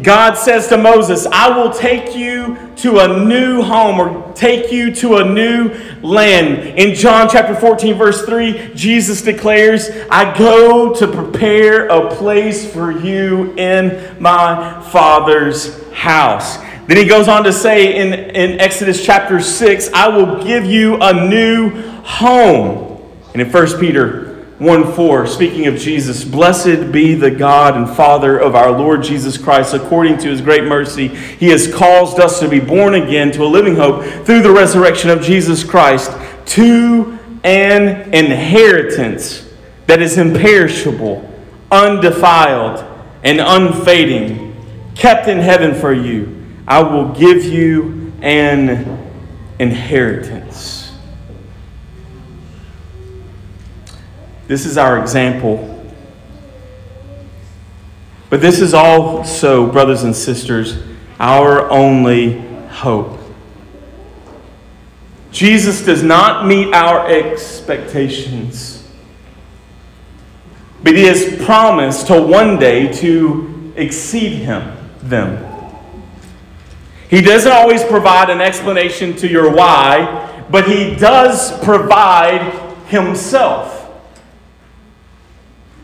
God 0.01 0.33
says 0.35 0.67
to 0.69 0.77
Moses, 0.77 1.27
I 1.27 1.55
will 1.55 1.71
take 1.71 2.15
you 2.15 2.57
to 2.77 2.99
a 2.99 3.25
new 3.25 3.61
home 3.61 3.99
or 3.99 4.33
take 4.33 4.71
you 4.71 4.93
to 4.95 5.17
a 5.17 5.23
new 5.23 5.69
land. 6.01 6.79
In 6.79 6.95
John 6.95 7.29
chapter 7.29 7.53
14, 7.53 7.95
verse 7.95 8.25
3, 8.25 8.73
Jesus 8.73 9.21
declares, 9.21 9.91
I 10.09 10.35
go 10.35 10.95
to 10.95 11.07
prepare 11.07 11.87
a 11.89 12.09
place 12.15 12.71
for 12.71 12.91
you 12.91 13.53
in 13.55 14.19
my 14.19 14.81
Father's 14.91 15.87
house. 15.91 16.57
Then 16.87 16.97
he 16.97 17.05
goes 17.05 17.27
on 17.27 17.43
to 17.43 17.53
say 17.53 17.97
in, 17.97 18.13
in 18.13 18.59
Exodus 18.59 19.05
chapter 19.05 19.39
6, 19.39 19.93
I 19.93 20.07
will 20.07 20.43
give 20.43 20.65
you 20.65 20.97
a 20.99 21.27
new 21.27 21.69
home. 22.01 22.99
And 23.33 23.41
in 23.43 23.51
1 23.51 23.79
Peter 23.79 24.20
1 24.61 24.93
4, 24.93 25.25
speaking 25.25 25.65
of 25.65 25.75
Jesus, 25.75 26.23
blessed 26.23 26.91
be 26.91 27.15
the 27.15 27.31
God 27.31 27.75
and 27.75 27.89
Father 27.89 28.37
of 28.37 28.53
our 28.53 28.69
Lord 28.69 29.01
Jesus 29.01 29.35
Christ. 29.35 29.73
According 29.73 30.19
to 30.19 30.29
his 30.29 30.39
great 30.39 30.65
mercy, 30.65 31.07
he 31.07 31.47
has 31.47 31.73
caused 31.73 32.19
us 32.19 32.39
to 32.41 32.47
be 32.47 32.59
born 32.59 32.93
again 32.93 33.31
to 33.31 33.43
a 33.43 33.47
living 33.47 33.75
hope 33.75 34.03
through 34.23 34.43
the 34.43 34.51
resurrection 34.51 35.09
of 35.09 35.23
Jesus 35.23 35.63
Christ 35.63 36.11
to 36.49 37.17
an 37.43 38.13
inheritance 38.13 39.51
that 39.87 39.99
is 39.99 40.19
imperishable, 40.19 41.27
undefiled, 41.71 42.85
and 43.23 43.39
unfading 43.39 44.55
kept 44.93 45.27
in 45.27 45.39
heaven 45.39 45.73
for 45.73 45.91
you. 45.91 46.45
I 46.67 46.83
will 46.83 47.09
give 47.13 47.43
you 47.45 48.13
an 48.21 49.09
inheritance. 49.57 50.80
This 54.51 54.65
is 54.65 54.77
our 54.77 54.99
example. 54.99 55.81
But 58.29 58.41
this 58.41 58.59
is 58.59 58.73
also, 58.73 59.71
brothers 59.71 60.03
and 60.03 60.13
sisters, 60.13 60.77
our 61.21 61.71
only 61.71 62.41
hope. 62.67 63.17
Jesus 65.31 65.85
does 65.85 66.03
not 66.03 66.47
meet 66.47 66.73
our 66.73 67.09
expectations, 67.09 68.85
but 70.83 70.97
he 70.97 71.05
has 71.05 71.41
promised 71.45 72.07
to 72.07 72.21
one 72.21 72.59
day 72.59 72.91
to 72.91 73.71
exceed 73.77 74.33
him, 74.33 74.75
them. 75.01 75.47
He 77.09 77.21
doesn't 77.21 77.53
always 77.53 77.85
provide 77.85 78.29
an 78.29 78.41
explanation 78.41 79.15
to 79.15 79.29
your 79.29 79.49
why, 79.55 80.45
but 80.51 80.67
he 80.67 80.93
does 80.93 81.57
provide 81.63 82.51
himself. 82.87 83.80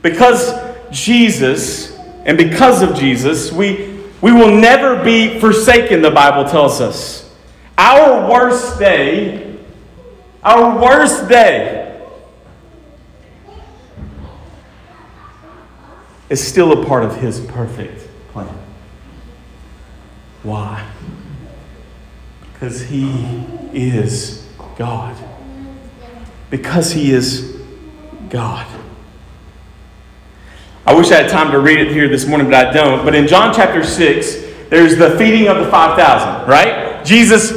Because 0.01 0.53
Jesus, 0.91 1.95
and 2.25 2.37
because 2.37 2.81
of 2.81 2.95
Jesus, 2.95 3.51
we, 3.51 3.99
we 4.21 4.31
will 4.31 4.55
never 4.55 5.03
be 5.03 5.39
forsaken, 5.39 6.01
the 6.01 6.11
Bible 6.11 6.49
tells 6.49 6.81
us. 6.81 7.33
Our 7.77 8.29
worst 8.29 8.79
day, 8.79 9.57
our 10.43 10.81
worst 10.81 11.27
day, 11.29 11.83
is 16.29 16.45
still 16.45 16.83
a 16.83 16.85
part 16.85 17.03
of 17.03 17.15
His 17.17 17.39
perfect 17.39 18.07
plan. 18.31 18.53
Why? 20.43 20.89
Because 22.53 22.81
He 22.81 23.45
is 23.73 24.45
God. 24.77 25.15
Because 26.49 26.91
He 26.91 27.11
is 27.11 27.61
God. 28.29 28.67
I 30.87 30.93
wish 30.93 31.11
I 31.11 31.21
had 31.21 31.29
time 31.29 31.51
to 31.51 31.59
read 31.59 31.79
it 31.79 31.91
here 31.91 32.07
this 32.07 32.25
morning, 32.25 32.49
but 32.49 32.67
I 32.67 32.71
don't. 32.71 33.03
But 33.03 33.13
in 33.13 33.27
John 33.27 33.53
chapter 33.53 33.83
6, 33.83 34.69
there's 34.69 34.95
the 34.95 35.17
feeding 35.17 35.49
of 35.49 35.57
the 35.57 35.69
5,000, 35.69 36.47
right? 36.47 37.03
Jesus 37.03 37.49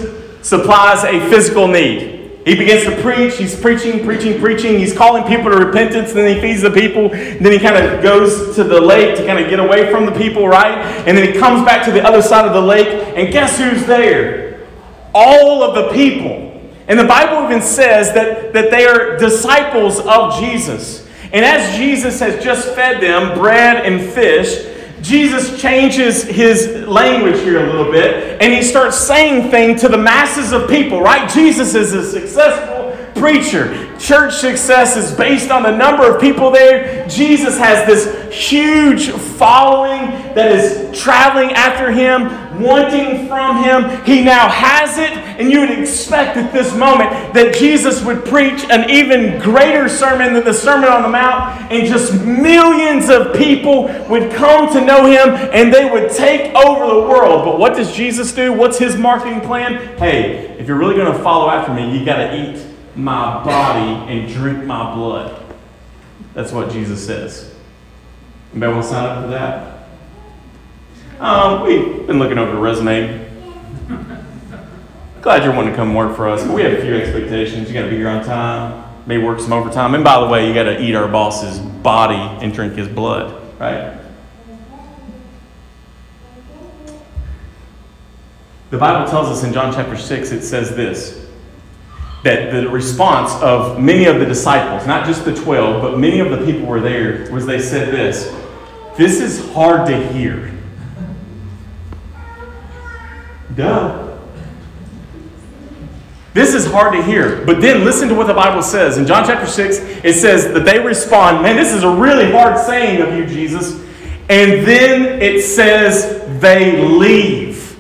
supplies 0.42 1.04
a 1.04 1.20
physical 1.30 1.68
need. 1.68 2.40
He 2.44 2.56
begins 2.56 2.82
to 2.86 3.00
preach. 3.00 3.36
He's 3.36 3.54
preaching, 3.54 4.02
preaching, 4.04 4.40
preaching. 4.40 4.80
He's 4.80 4.92
calling 4.92 5.22
people 5.28 5.48
to 5.52 5.64
repentance. 5.64 6.12
Then 6.12 6.34
he 6.34 6.40
feeds 6.40 6.60
the 6.60 6.72
people. 6.72 7.10
Then 7.10 7.52
he 7.52 7.60
kind 7.60 7.76
of 7.76 8.02
goes 8.02 8.56
to 8.56 8.64
the 8.64 8.80
lake 8.80 9.16
to 9.18 9.24
kind 9.24 9.38
of 9.38 9.48
get 9.48 9.60
away 9.60 9.92
from 9.92 10.06
the 10.06 10.12
people, 10.12 10.48
right? 10.48 10.78
And 11.06 11.16
then 11.16 11.32
he 11.32 11.38
comes 11.38 11.64
back 11.64 11.84
to 11.84 11.92
the 11.92 12.04
other 12.04 12.22
side 12.22 12.46
of 12.46 12.52
the 12.52 12.60
lake. 12.60 12.88
And 13.16 13.32
guess 13.32 13.56
who's 13.56 13.86
there? 13.86 14.66
All 15.14 15.62
of 15.62 15.76
the 15.76 15.92
people. 15.92 16.60
And 16.88 16.98
the 16.98 17.04
Bible 17.06 17.44
even 17.44 17.62
says 17.62 18.12
that, 18.14 18.52
that 18.54 18.72
they 18.72 18.86
are 18.86 19.16
disciples 19.18 20.00
of 20.00 20.40
Jesus. 20.40 21.06
And 21.32 21.44
as 21.44 21.76
Jesus 21.76 22.18
has 22.20 22.42
just 22.42 22.74
fed 22.74 23.00
them 23.00 23.38
bread 23.38 23.86
and 23.86 24.12
fish, 24.12 24.66
Jesus 25.00 25.60
changes 25.60 26.24
his 26.24 26.86
language 26.86 27.40
here 27.40 27.64
a 27.64 27.66
little 27.66 27.90
bit 27.90 28.40
and 28.42 28.52
he 28.52 28.62
starts 28.62 28.98
saying 28.98 29.50
things 29.50 29.80
to 29.80 29.88
the 29.88 29.96
masses 29.96 30.52
of 30.52 30.68
people, 30.68 31.00
right? 31.00 31.30
Jesus 31.30 31.74
is 31.74 31.92
a 31.94 32.04
successful 32.04 32.69
preacher. 33.20 33.94
Church 33.98 34.34
success 34.34 34.96
is 34.96 35.14
based 35.14 35.50
on 35.50 35.62
the 35.62 35.76
number 35.76 36.10
of 36.10 36.20
people 36.20 36.50
there. 36.50 37.06
Jesus 37.06 37.58
has 37.58 37.86
this 37.86 38.34
huge 38.34 39.10
following 39.10 40.08
that 40.34 40.50
is 40.50 40.98
traveling 40.98 41.52
after 41.52 41.92
him, 41.92 42.62
wanting 42.62 43.28
from 43.28 43.62
him. 43.62 44.02
He 44.06 44.24
now 44.24 44.48
has 44.48 44.96
it, 44.96 45.10
and 45.10 45.50
you 45.50 45.60
would 45.60 45.70
expect 45.70 46.38
at 46.38 46.50
this 46.50 46.74
moment 46.74 47.10
that 47.34 47.54
Jesus 47.54 48.02
would 48.02 48.24
preach 48.24 48.64
an 48.70 48.88
even 48.88 49.38
greater 49.38 49.86
sermon 49.86 50.32
than 50.32 50.44
the 50.44 50.54
Sermon 50.54 50.88
on 50.88 51.02
the 51.02 51.08
Mount, 51.08 51.70
and 51.70 51.86
just 51.86 52.24
millions 52.24 53.10
of 53.10 53.36
people 53.36 53.84
would 54.08 54.32
come 54.32 54.72
to 54.72 54.80
know 54.80 55.04
him 55.04 55.34
and 55.52 55.72
they 55.72 55.90
would 55.90 56.10
take 56.10 56.54
over 56.54 56.86
the 56.86 57.00
world. 57.06 57.44
But 57.44 57.58
what 57.58 57.74
does 57.76 57.94
Jesus 57.94 58.32
do? 58.32 58.54
What's 58.54 58.78
his 58.78 58.96
marketing 58.96 59.42
plan? 59.42 59.98
Hey, 59.98 60.56
if 60.58 60.66
you're 60.66 60.78
really 60.78 60.96
going 60.96 61.12
to 61.12 61.22
follow 61.22 61.50
after 61.50 61.74
me, 61.74 61.98
you 61.98 62.02
got 62.02 62.16
to 62.16 62.34
eat 62.34 62.69
my 63.00 63.42
body 63.44 64.12
and 64.12 64.32
drink 64.32 64.64
my 64.64 64.94
blood. 64.94 65.42
That's 66.34 66.52
what 66.52 66.70
Jesus 66.70 67.04
says. 67.04 67.54
Anybody 68.52 68.72
want 68.72 68.84
to 68.84 68.90
sign 68.90 69.04
up 69.04 69.24
for 69.24 69.30
that? 69.30 69.88
Um, 71.20 71.66
we've 71.66 72.06
been 72.06 72.18
looking 72.18 72.38
over 72.38 72.52
the 72.52 72.58
resume. 72.58 73.28
Glad 75.20 75.44
you're 75.44 75.54
wanting 75.54 75.72
to 75.72 75.76
come 75.76 75.94
work 75.94 76.16
for 76.16 76.28
us, 76.28 76.42
but 76.42 76.54
we 76.54 76.62
have 76.62 76.72
a 76.72 76.80
few 76.80 76.94
expectations. 76.94 77.68
You 77.68 77.74
got 77.74 77.84
to 77.84 77.90
be 77.90 77.96
here 77.96 78.08
on 78.08 78.24
time, 78.24 78.90
maybe 79.06 79.22
work 79.22 79.38
some 79.38 79.52
overtime. 79.52 79.94
And 79.94 80.02
by 80.02 80.18
the 80.20 80.26
way, 80.28 80.48
you 80.48 80.54
got 80.54 80.64
to 80.64 80.82
eat 80.82 80.94
our 80.94 81.08
boss's 81.08 81.58
body 81.58 82.16
and 82.42 82.54
drink 82.54 82.74
his 82.74 82.88
blood, 82.88 83.60
right? 83.60 83.98
The 88.70 88.78
Bible 88.78 89.10
tells 89.10 89.28
us 89.28 89.44
in 89.44 89.52
John 89.52 89.74
chapter 89.74 89.96
6, 89.96 90.32
it 90.32 90.42
says 90.42 90.74
this 90.74 91.19
that 92.22 92.52
the 92.52 92.68
response 92.68 93.32
of 93.42 93.80
many 93.80 94.04
of 94.04 94.18
the 94.18 94.26
disciples, 94.26 94.86
not 94.86 95.06
just 95.06 95.24
the 95.24 95.34
12, 95.34 95.80
but 95.80 95.98
many 95.98 96.20
of 96.20 96.30
the 96.30 96.44
people 96.44 96.66
were 96.66 96.80
there, 96.80 97.30
was 97.32 97.46
they 97.46 97.60
said 97.60 97.92
this 97.92 98.34
This 98.96 99.20
is 99.20 99.50
hard 99.52 99.86
to 99.88 100.12
hear. 100.12 100.52
Duh. 103.56 104.08
This 106.32 106.54
is 106.54 106.64
hard 106.70 106.92
to 106.92 107.02
hear. 107.02 107.44
But 107.44 107.60
then 107.60 107.84
listen 107.84 108.08
to 108.08 108.14
what 108.14 108.28
the 108.28 108.34
Bible 108.34 108.62
says. 108.62 108.98
In 108.98 109.06
John 109.06 109.26
chapter 109.26 109.46
6, 109.46 109.78
it 110.04 110.14
says 110.14 110.52
that 110.52 110.64
they 110.64 110.78
respond, 110.78 111.42
Man, 111.42 111.56
this 111.56 111.72
is 111.72 111.82
a 111.82 111.90
really 111.90 112.30
hard 112.30 112.56
saying 112.58 113.00
of 113.00 113.16
you, 113.16 113.26
Jesus. 113.26 113.80
And 114.28 114.64
then 114.64 115.20
it 115.20 115.42
says 115.42 116.40
they 116.40 116.86
leave. 116.86 117.76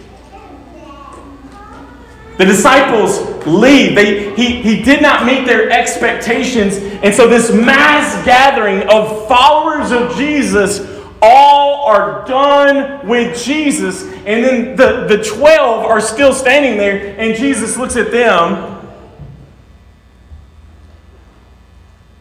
The 2.38 2.44
disciples 2.44 3.29
leave. 3.46 3.94
They, 3.94 4.34
he, 4.34 4.62
he 4.62 4.82
did 4.82 5.02
not 5.02 5.26
meet 5.26 5.46
their 5.46 5.70
expectations. 5.70 6.76
And 7.02 7.14
so, 7.14 7.28
this 7.28 7.52
mass 7.52 8.24
gathering 8.24 8.88
of 8.88 9.28
followers 9.28 9.92
of 9.92 10.16
Jesus 10.16 10.80
all 11.22 11.84
are 11.86 12.26
done 12.26 13.06
with 13.06 13.42
Jesus. 13.42 14.04
And 14.04 14.44
then 14.44 14.76
the, 14.76 15.06
the 15.06 15.22
12 15.22 15.84
are 15.84 16.00
still 16.00 16.32
standing 16.32 16.78
there, 16.78 17.18
and 17.18 17.36
Jesus 17.36 17.76
looks 17.76 17.96
at 17.96 18.10
them. 18.10 18.78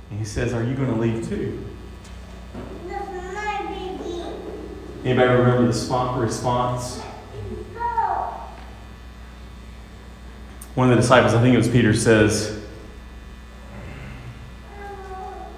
And 0.10 0.20
he 0.20 0.26
says, 0.26 0.54
Are 0.54 0.64
you 0.64 0.76
going 0.76 0.90
to 0.94 1.00
leave 1.00 1.28
too? 1.28 1.66
Anybody 5.06 5.30
remember 5.30 5.72
the 5.72 6.20
response? 6.20 7.02
One 10.76 10.90
of 10.90 10.96
the 10.96 11.02
disciples, 11.02 11.34
I 11.34 11.42
think 11.42 11.54
it 11.54 11.58
was 11.58 11.68
Peter, 11.68 11.94
says, 11.94 12.60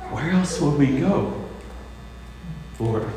Where 0.10 0.32
else 0.32 0.60
would 0.60 0.78
we 0.78 1.00
go, 1.00 1.50
Lord? 2.80 3.08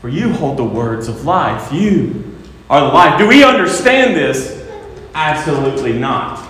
For 0.00 0.08
you 0.08 0.32
hold 0.32 0.56
the 0.58 0.64
words 0.64 1.06
of 1.06 1.24
life. 1.24 1.72
You 1.72 2.36
are 2.68 2.80
the 2.80 2.88
life. 2.88 3.18
Do 3.18 3.28
we 3.28 3.44
understand 3.44 4.16
this? 4.16 4.68
Absolutely 5.14 5.92
not. 5.92 6.48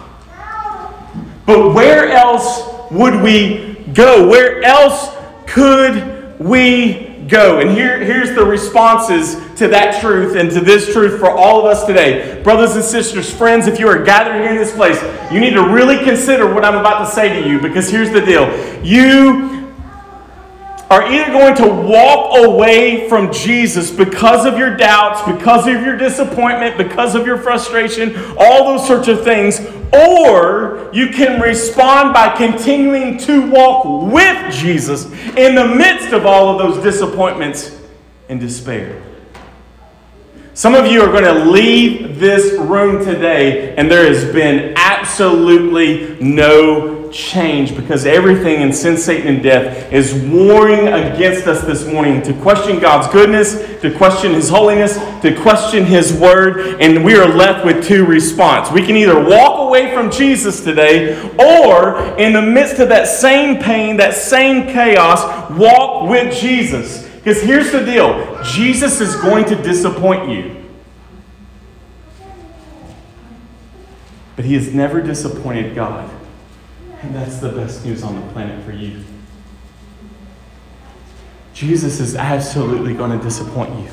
But 1.44 1.74
where 1.74 2.08
else 2.08 2.62
would 2.90 3.20
we 3.22 3.84
go? 3.92 4.28
Where 4.28 4.62
else 4.62 5.14
could 5.46 6.38
we 6.38 7.11
go. 7.28 7.60
And 7.60 7.70
here, 7.70 7.98
here's 8.04 8.34
the 8.34 8.44
responses 8.44 9.36
to 9.56 9.68
that 9.68 10.00
truth 10.00 10.36
and 10.36 10.50
to 10.50 10.60
this 10.60 10.92
truth 10.92 11.18
for 11.18 11.30
all 11.30 11.60
of 11.60 11.66
us 11.66 11.84
today. 11.84 12.42
Brothers 12.42 12.74
and 12.74 12.84
sisters, 12.84 13.32
friends, 13.32 13.66
if 13.66 13.78
you 13.78 13.88
are 13.88 14.02
gathered 14.02 14.40
here 14.40 14.50
in 14.50 14.56
this 14.56 14.74
place, 14.74 15.00
you 15.32 15.40
need 15.40 15.54
to 15.54 15.62
really 15.62 16.02
consider 16.04 16.52
what 16.52 16.64
I'm 16.64 16.76
about 16.76 17.04
to 17.04 17.10
say 17.10 17.40
to 17.40 17.48
you 17.48 17.60
because 17.60 17.90
here's 17.90 18.10
the 18.10 18.20
deal. 18.20 18.46
You 18.84 19.51
are 20.92 21.10
either 21.10 21.32
going 21.32 21.54
to 21.54 21.66
walk 21.66 22.36
away 22.44 23.08
from 23.08 23.32
Jesus 23.32 23.90
because 23.90 24.44
of 24.44 24.58
your 24.58 24.76
doubts, 24.76 25.22
because 25.22 25.66
of 25.66 25.80
your 25.80 25.96
disappointment, 25.96 26.76
because 26.76 27.14
of 27.14 27.24
your 27.24 27.38
frustration, 27.38 28.14
all 28.36 28.76
those 28.76 28.86
sorts 28.86 29.08
of 29.08 29.24
things, 29.24 29.58
or 29.90 30.90
you 30.92 31.08
can 31.08 31.40
respond 31.40 32.12
by 32.12 32.36
continuing 32.36 33.16
to 33.16 33.50
walk 33.50 34.12
with 34.12 34.52
Jesus 34.52 35.06
in 35.34 35.54
the 35.54 35.66
midst 35.66 36.12
of 36.12 36.26
all 36.26 36.50
of 36.50 36.58
those 36.58 36.82
disappointments 36.82 37.74
and 38.28 38.38
despair. 38.38 39.02
Some 40.52 40.74
of 40.74 40.86
you 40.86 41.00
are 41.00 41.10
going 41.10 41.24
to 41.24 41.46
leave 41.46 42.20
this 42.20 42.52
room 42.58 43.02
today, 43.02 43.74
and 43.76 43.90
there 43.90 44.04
has 44.04 44.30
been 44.30 44.74
absolutely 44.76 46.18
no 46.20 47.01
change 47.12 47.76
because 47.76 48.06
everything 48.06 48.62
in 48.62 48.72
sin, 48.72 48.96
Satan, 48.96 49.34
and 49.34 49.42
death 49.42 49.92
is 49.92 50.14
warring 50.14 50.88
against 50.88 51.46
us 51.46 51.62
this 51.62 51.86
morning 51.86 52.22
to 52.22 52.32
question 52.34 52.80
God's 52.80 53.12
goodness, 53.12 53.54
to 53.82 53.94
question 53.96 54.32
His 54.32 54.48
holiness, 54.48 54.96
to 55.22 55.36
question 55.40 55.84
His 55.84 56.12
word, 56.12 56.80
and 56.80 57.04
we 57.04 57.14
are 57.14 57.28
left 57.28 57.64
with 57.64 57.84
two 57.84 58.04
responses. 58.04 58.72
We 58.72 58.86
can 58.86 58.96
either 58.96 59.22
walk 59.22 59.68
away 59.68 59.94
from 59.94 60.10
Jesus 60.10 60.64
today, 60.64 61.20
or 61.38 62.18
in 62.18 62.32
the 62.32 62.42
midst 62.42 62.78
of 62.78 62.88
that 62.88 63.06
same 63.06 63.62
pain, 63.62 63.96
that 63.98 64.14
same 64.14 64.66
chaos, 64.66 65.50
walk 65.52 66.08
with 66.08 66.34
Jesus. 66.34 67.06
Because 67.16 67.40
here's 67.42 67.70
the 67.70 67.84
deal 67.84 68.42
Jesus 68.42 69.00
is 69.00 69.14
going 69.16 69.44
to 69.46 69.54
disappoint 69.54 70.28
you. 70.28 70.56
But 74.34 74.44
he 74.46 74.54
has 74.54 74.72
never 74.72 75.00
disappointed 75.00 75.74
God. 75.74 76.10
And 77.02 77.14
that's 77.14 77.38
the 77.38 77.50
best 77.50 77.84
news 77.84 78.02
on 78.02 78.14
the 78.14 78.32
planet 78.32 78.64
for 78.64 78.72
you. 78.72 79.02
Jesus 81.52 82.00
is 82.00 82.16
absolutely 82.16 82.94
going 82.94 83.16
to 83.16 83.22
disappoint 83.22 83.78
you 83.80 83.88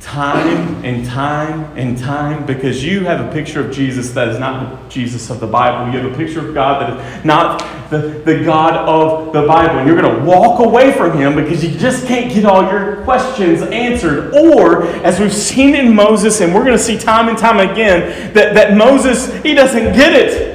time 0.00 0.84
and 0.84 1.04
time 1.04 1.76
and 1.76 1.98
time 1.98 2.46
because 2.46 2.84
you 2.84 3.04
have 3.04 3.26
a 3.26 3.32
picture 3.32 3.60
of 3.60 3.74
Jesus 3.74 4.10
that 4.12 4.28
is 4.28 4.38
not 4.38 4.82
the 4.84 4.88
Jesus 4.88 5.28
of 5.28 5.38
the 5.38 5.46
Bible. 5.46 5.92
You 5.92 6.00
have 6.00 6.12
a 6.12 6.16
picture 6.16 6.46
of 6.48 6.54
God 6.54 6.80
that 6.80 7.18
is 7.18 7.24
not 7.24 7.90
the, 7.90 8.22
the 8.24 8.42
God 8.44 8.74
of 8.88 9.32
the 9.32 9.46
Bible. 9.46 9.78
And 9.78 9.86
you're 9.86 10.00
going 10.00 10.16
to 10.16 10.24
walk 10.24 10.64
away 10.64 10.92
from 10.92 11.18
Him 11.18 11.34
because 11.34 11.64
you 11.64 11.76
just 11.78 12.06
can't 12.06 12.32
get 12.32 12.44
all 12.44 12.62
your 12.70 13.02
questions 13.04 13.60
answered. 13.62 14.34
Or, 14.34 14.86
as 15.04 15.20
we've 15.20 15.34
seen 15.34 15.74
in 15.74 15.94
Moses, 15.94 16.40
and 16.40 16.54
we're 16.54 16.64
going 16.64 16.76
to 16.76 16.82
see 16.82 16.96
time 16.96 17.28
and 17.28 17.36
time 17.36 17.58
again, 17.58 18.32
that, 18.32 18.54
that 18.54 18.76
Moses, 18.76 19.34
he 19.42 19.52
doesn't 19.52 19.94
get 19.94 20.14
it. 20.14 20.47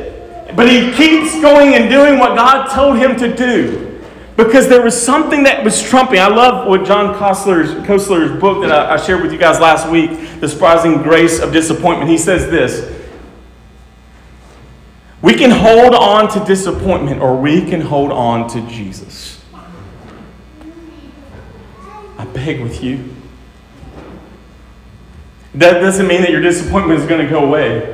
But 0.55 0.69
he 0.69 0.91
keeps 0.93 1.39
going 1.41 1.73
and 1.75 1.89
doing 1.89 2.19
what 2.19 2.35
God 2.35 2.73
told 2.73 2.97
him 2.97 3.15
to 3.17 3.35
do. 3.35 4.01
Because 4.35 4.67
there 4.67 4.81
was 4.81 4.99
something 4.99 5.43
that 5.43 5.63
was 5.63 5.81
trumping. 5.81 6.19
I 6.19 6.27
love 6.27 6.67
what 6.67 6.85
John 6.85 7.13
Koessler's, 7.15 7.71
Koessler's 7.85 8.39
book 8.39 8.61
that 8.61 8.71
I, 8.71 8.95
I 8.95 8.97
shared 8.97 9.21
with 9.21 9.31
you 9.31 9.37
guys 9.37 9.59
last 9.59 9.87
week, 9.89 10.09
The 10.39 10.49
Surprising 10.49 11.03
Grace 11.03 11.39
of 11.39 11.53
Disappointment. 11.53 12.09
He 12.09 12.17
says 12.17 12.49
this 12.49 12.91
We 15.21 15.35
can 15.35 15.51
hold 15.51 15.93
on 15.93 16.29
to 16.33 16.43
disappointment 16.45 17.21
or 17.21 17.37
we 17.37 17.61
can 17.69 17.81
hold 17.81 18.11
on 18.11 18.49
to 18.49 18.61
Jesus. 18.67 19.39
I 22.17 22.25
beg 22.25 22.61
with 22.61 22.83
you. 22.83 23.13
That 25.53 25.79
doesn't 25.79 26.07
mean 26.07 26.21
that 26.21 26.31
your 26.31 26.41
disappointment 26.41 26.99
is 26.99 27.05
going 27.05 27.23
to 27.23 27.29
go 27.29 27.45
away. 27.45 27.92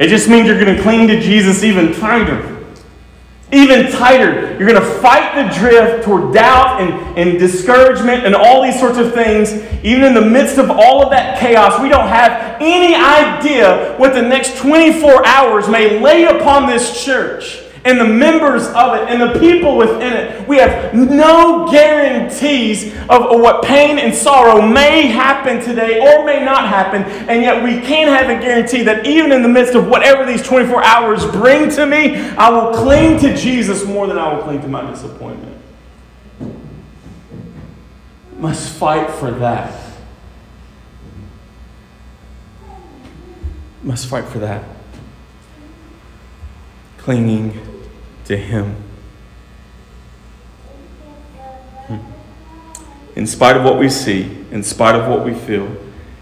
It 0.00 0.08
just 0.08 0.28
means 0.28 0.48
you're 0.48 0.58
going 0.58 0.74
to 0.74 0.82
cling 0.82 1.06
to 1.06 1.20
Jesus 1.20 1.62
even 1.62 1.94
tighter 1.94 2.60
even 3.52 3.90
tighter. 3.90 4.56
You're 4.58 4.68
going 4.68 4.80
to 4.80 5.00
fight 5.00 5.34
the 5.34 5.58
drift 5.58 6.04
toward 6.04 6.32
doubt 6.32 6.80
and, 6.80 7.18
and 7.18 7.38
discouragement 7.38 8.24
and 8.24 8.34
all 8.34 8.62
these 8.62 8.78
sorts 8.78 8.98
of 8.98 9.12
things. 9.12 9.52
Even 9.84 10.04
in 10.04 10.14
the 10.14 10.24
midst 10.24 10.58
of 10.58 10.70
all 10.70 11.02
of 11.02 11.10
that 11.10 11.38
chaos, 11.38 11.80
we 11.80 11.88
don't 11.88 12.08
have 12.08 12.58
any 12.60 12.94
idea 12.94 13.96
what 13.98 14.14
the 14.14 14.22
next 14.22 14.58
24 14.58 15.26
hours 15.26 15.68
may 15.68 16.00
lay 16.00 16.24
upon 16.24 16.68
this 16.68 17.04
church 17.04 17.59
and 17.84 17.98
the 17.98 18.04
members 18.04 18.66
of 18.68 18.94
it 18.94 19.08
and 19.08 19.20
the 19.22 19.38
people 19.38 19.76
within 19.76 20.12
it. 20.12 20.48
We 20.48 20.58
have 20.58 20.92
no 20.92 21.70
guarantees 21.70 22.94
of, 23.08 23.40
what 23.40 23.64
pain 23.64 23.98
and 23.98 24.14
sorrow 24.14 24.60
may 24.60 25.06
happen 25.06 25.60
today 25.60 26.00
or 26.00 26.24
may 26.24 26.44
not 26.44 26.68
happen, 26.68 27.02
and 27.28 27.42
yet 27.42 27.62
we 27.62 27.80
can 27.80 28.08
have 28.08 28.28
a 28.28 28.40
guarantee 28.40 28.82
that 28.82 29.06
even 29.06 29.32
in 29.32 29.42
the 29.42 29.48
midst 29.48 29.74
of 29.74 29.88
whatever 29.88 30.26
these 30.26 30.42
24 30.42 30.84
hours 30.84 31.24
bring 31.26 31.70
to 31.70 31.86
me, 31.86 32.16
I 32.16 32.50
will 32.50 32.74
cling 32.74 33.18
to 33.20 33.34
Jesus 33.36 33.84
more 33.86 34.06
than 34.06 34.18
I 34.18 34.34
will 34.34 34.42
cling 34.42 34.60
to 34.62 34.68
my 34.68 34.88
disappointment. 34.90 35.56
Must 38.36 38.70
fight 38.72 39.10
for 39.10 39.30
that. 39.30 39.74
Must 43.82 44.06
fight 44.06 44.26
for 44.26 44.40
that 44.40 44.64
clinging 47.00 47.69
to 48.30 48.36
Him. 48.36 48.76
Hmm. 51.88 51.98
In 53.16 53.26
spite 53.26 53.56
of 53.56 53.64
what 53.64 53.76
we 53.76 53.90
see, 53.90 54.46
in 54.52 54.62
spite 54.62 54.94
of 54.94 55.08
what 55.08 55.24
we 55.24 55.34
feel, 55.34 55.68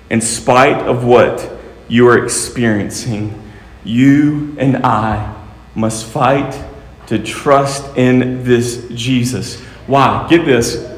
in 0.08 0.22
spite 0.22 0.86
of 0.86 1.04
what 1.04 1.50
you 1.86 2.08
are 2.08 2.24
experiencing, 2.24 3.42
you 3.84 4.56
and 4.58 4.78
I 4.78 5.36
must 5.74 6.06
fight 6.06 6.64
to 7.08 7.18
trust 7.18 7.94
in 7.98 8.42
this 8.42 8.88
Jesus. 8.88 9.60
Why? 9.86 10.26
Get 10.30 10.46
this. 10.46 10.90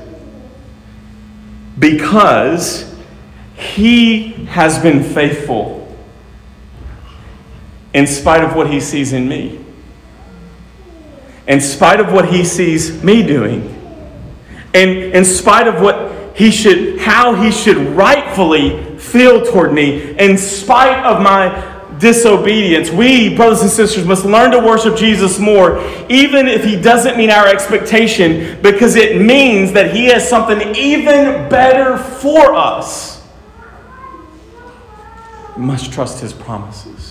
Because 1.77 2.95
he 3.57 4.29
has 4.47 4.81
been 4.81 5.03
faithful 5.03 5.93
in 7.93 8.07
spite 8.07 8.45
of 8.45 8.55
what 8.55 8.71
he 8.71 8.79
sees 8.79 9.13
in 9.13 9.27
me 9.27 9.65
in 11.47 11.61
spite 11.61 12.01
of 12.01 12.13
what 12.13 12.29
he 12.29 12.45
sees 12.45 13.03
me 13.03 13.27
doing, 13.27 13.77
and 14.75 14.91
in 14.91 15.25
spite 15.25 15.67
of 15.67 15.81
what 15.81 16.37
he 16.37 16.51
should, 16.51 17.01
how 17.01 17.35
he 17.35 17.51
should 17.51 17.77
rightfully 17.77 18.97
feel 18.99 19.45
toward 19.45 19.73
me, 19.73 20.17
in 20.19 20.39
spite 20.39 21.05
of 21.05 21.21
my 21.21 21.69
disobedience. 21.99 22.91
We, 22.91 23.37
brothers 23.37 23.63
and 23.63 23.71
sisters, 23.71 24.07
must 24.07 24.25
learn 24.25 24.51
to 24.53 24.59
worship 24.59 24.97
Jesus 24.97 25.39
more, 25.39 25.79
even 26.09 26.49
if 26.49 26.65
he 26.65 26.81
doesn't 26.81 27.17
meet 27.17 27.31
our 27.31 27.47
expectation, 27.47 28.61
because 28.63 28.97
it 28.97 29.21
means 29.21 29.73
that 29.73 29.95
he 29.95 30.07
has 30.07 30.27
something 30.29 30.75
even 30.75 31.49
better 31.49 31.99
for 31.99 32.55
us. 32.55 33.23
We 35.57 35.63
must 35.63 35.93
trust 35.93 36.21
his 36.21 36.33
promises. 36.33 37.10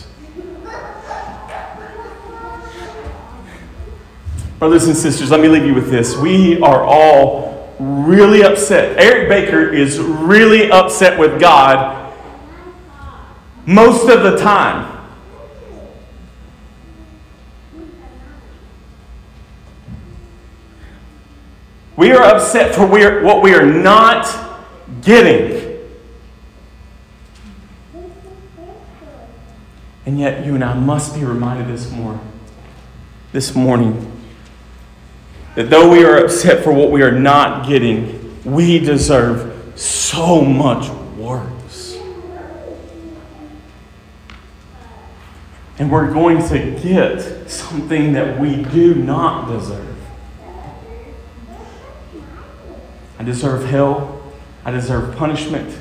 Brothers 4.59 4.87
and 4.87 4.97
sisters, 4.97 5.31
let 5.31 5.39
me 5.39 5.47
leave 5.47 5.65
you 5.65 5.73
with 5.73 5.89
this. 5.89 6.17
We 6.17 6.59
are 6.59 6.83
all 6.83 7.73
really 7.79 8.43
upset. 8.43 8.99
Eric 8.99 9.29
Baker 9.29 9.73
is 9.73 9.97
really 9.99 10.69
upset 10.69 11.17
with 11.17 11.39
God 11.39 12.13
most 13.65 14.09
of 14.09 14.21
the 14.23 14.35
time. 14.35 14.97
We 21.95 22.11
are 22.11 22.21
upset 22.21 22.75
for 22.75 22.85
what 22.85 23.41
we 23.41 23.53
are 23.53 23.65
not 23.65 24.59
getting. 25.01 25.79
And 30.05 30.19
yet, 30.19 30.45
you 30.45 30.55
and 30.55 30.65
I 30.65 30.73
must 30.73 31.15
be 31.15 31.23
reminded 31.23 31.67
this 31.67 31.89
more, 31.89 32.19
this 33.31 33.55
morning 33.55 34.18
that 35.59 35.69
though 35.69 35.91
we 35.91 36.05
are 36.05 36.15
upset 36.15 36.63
for 36.63 36.71
what 36.71 36.89
we 36.89 37.01
are 37.01 37.11
not 37.11 37.67
getting, 37.67 38.41
we 38.45 38.79
deserve 38.79 39.77
so 39.77 40.39
much 40.39 40.89
worse. 41.17 41.99
And 45.77 45.91
we're 45.91 46.13
going 46.13 46.47
to 46.47 46.79
get 46.81 47.49
something 47.51 48.13
that 48.13 48.39
we 48.39 48.63
do 48.63 48.95
not 48.95 49.49
deserve. 49.49 49.97
I 53.17 53.25
deserve 53.25 53.65
hell. 53.65 54.31
I 54.63 54.71
deserve 54.71 55.17
punishment. 55.17 55.77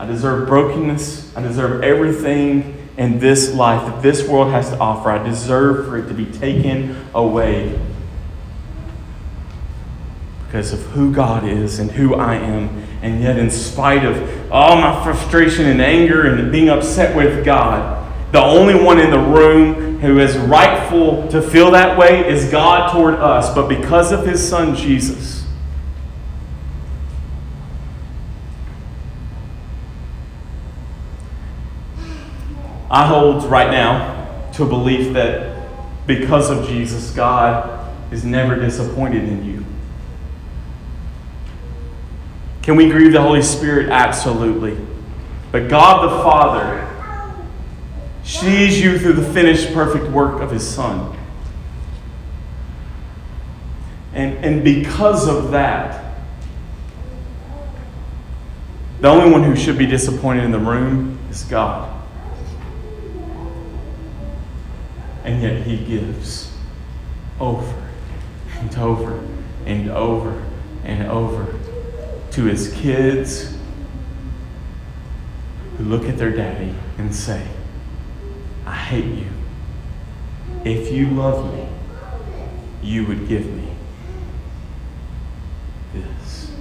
I 0.00 0.06
deserve 0.06 0.48
brokenness. 0.48 1.36
I 1.36 1.42
deserve 1.42 1.84
everything 1.84 2.88
in 2.96 3.20
this 3.20 3.54
life 3.54 3.86
that 3.86 4.02
this 4.02 4.26
world 4.26 4.50
has 4.50 4.70
to 4.70 4.78
offer. 4.78 5.12
I 5.12 5.22
deserve 5.22 5.86
for 5.86 5.96
it 5.96 6.08
to 6.08 6.14
be 6.14 6.26
taken 6.26 7.06
away 7.14 7.78
because 10.52 10.74
of 10.74 10.82
who 10.88 11.10
God 11.10 11.48
is 11.48 11.78
and 11.78 11.90
who 11.90 12.14
I 12.14 12.34
am. 12.34 12.84
And 13.00 13.22
yet, 13.22 13.38
in 13.38 13.50
spite 13.50 14.04
of 14.04 14.52
all 14.52 14.76
my 14.76 15.02
frustration 15.02 15.64
and 15.64 15.80
anger 15.80 16.26
and 16.26 16.52
being 16.52 16.68
upset 16.68 17.16
with 17.16 17.42
God, 17.42 18.12
the 18.32 18.42
only 18.42 18.74
one 18.74 19.00
in 19.00 19.10
the 19.10 19.18
room 19.18 19.98
who 20.00 20.18
is 20.18 20.36
rightful 20.36 21.26
to 21.28 21.40
feel 21.40 21.70
that 21.70 21.96
way 21.96 22.28
is 22.28 22.50
God 22.50 22.92
toward 22.92 23.14
us. 23.14 23.54
But 23.54 23.66
because 23.66 24.12
of 24.12 24.26
his 24.26 24.46
son 24.46 24.76
Jesus, 24.76 25.46
I 32.90 33.06
hold 33.06 33.44
right 33.44 33.70
now 33.70 34.50
to 34.52 34.64
a 34.64 34.68
belief 34.68 35.14
that 35.14 36.06
because 36.06 36.50
of 36.50 36.68
Jesus, 36.68 37.10
God 37.12 37.90
is 38.12 38.22
never 38.22 38.56
disappointed 38.56 39.26
in 39.26 39.46
you. 39.46 39.71
Can 42.62 42.76
we 42.76 42.88
grieve 42.88 43.12
the 43.12 43.20
Holy 43.20 43.42
Spirit? 43.42 43.88
Absolutely. 43.88 44.78
But 45.50 45.68
God 45.68 46.08
the 46.08 46.22
Father 46.22 46.88
sees 48.22 48.80
you 48.80 48.98
through 48.98 49.14
the 49.14 49.32
finished 49.32 49.74
perfect 49.74 50.10
work 50.10 50.40
of 50.40 50.50
his 50.50 50.66
son. 50.66 51.18
And, 54.14 54.44
and 54.44 54.64
because 54.64 55.28
of 55.28 55.50
that, 55.50 56.14
the 59.00 59.08
only 59.08 59.30
one 59.30 59.42
who 59.42 59.56
should 59.56 59.76
be 59.76 59.86
disappointed 59.86 60.44
in 60.44 60.52
the 60.52 60.58
room 60.58 61.18
is 61.30 61.42
God. 61.44 61.88
And 65.24 65.42
yet 65.42 65.62
he 65.66 65.84
gives 65.84 66.52
over 67.40 67.90
and 68.58 68.76
over 68.76 69.28
and 69.66 69.90
over 69.90 70.44
and 70.84 71.08
over 71.08 71.58
to 72.32 72.44
his 72.44 72.72
kids 72.72 73.54
who 75.76 75.84
look 75.84 76.08
at 76.08 76.16
their 76.16 76.30
daddy 76.30 76.74
and 76.96 77.14
say, 77.14 77.46
I 78.64 78.74
hate 78.74 79.04
you. 79.04 79.26
If 80.64 80.90
you 80.92 81.08
love 81.10 81.52
me, 81.52 81.68
you 82.82 83.06
would 83.06 83.28
give 83.28 83.46
me 83.46 83.70
this. 85.92 86.52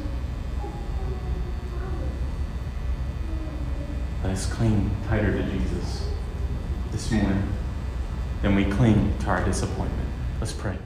Let 4.24 4.34
us 4.34 4.52
cling 4.52 4.92
tighter 5.08 5.32
to 5.32 5.44
Jesus 5.44 6.10
this 6.92 7.12
morning 7.12 7.48
than 8.42 8.56
we 8.56 8.66
cling 8.66 9.18
to 9.20 9.28
our 9.28 9.46
disappointment. 9.46 10.10
Let's 10.40 10.54
pray. 10.54 10.78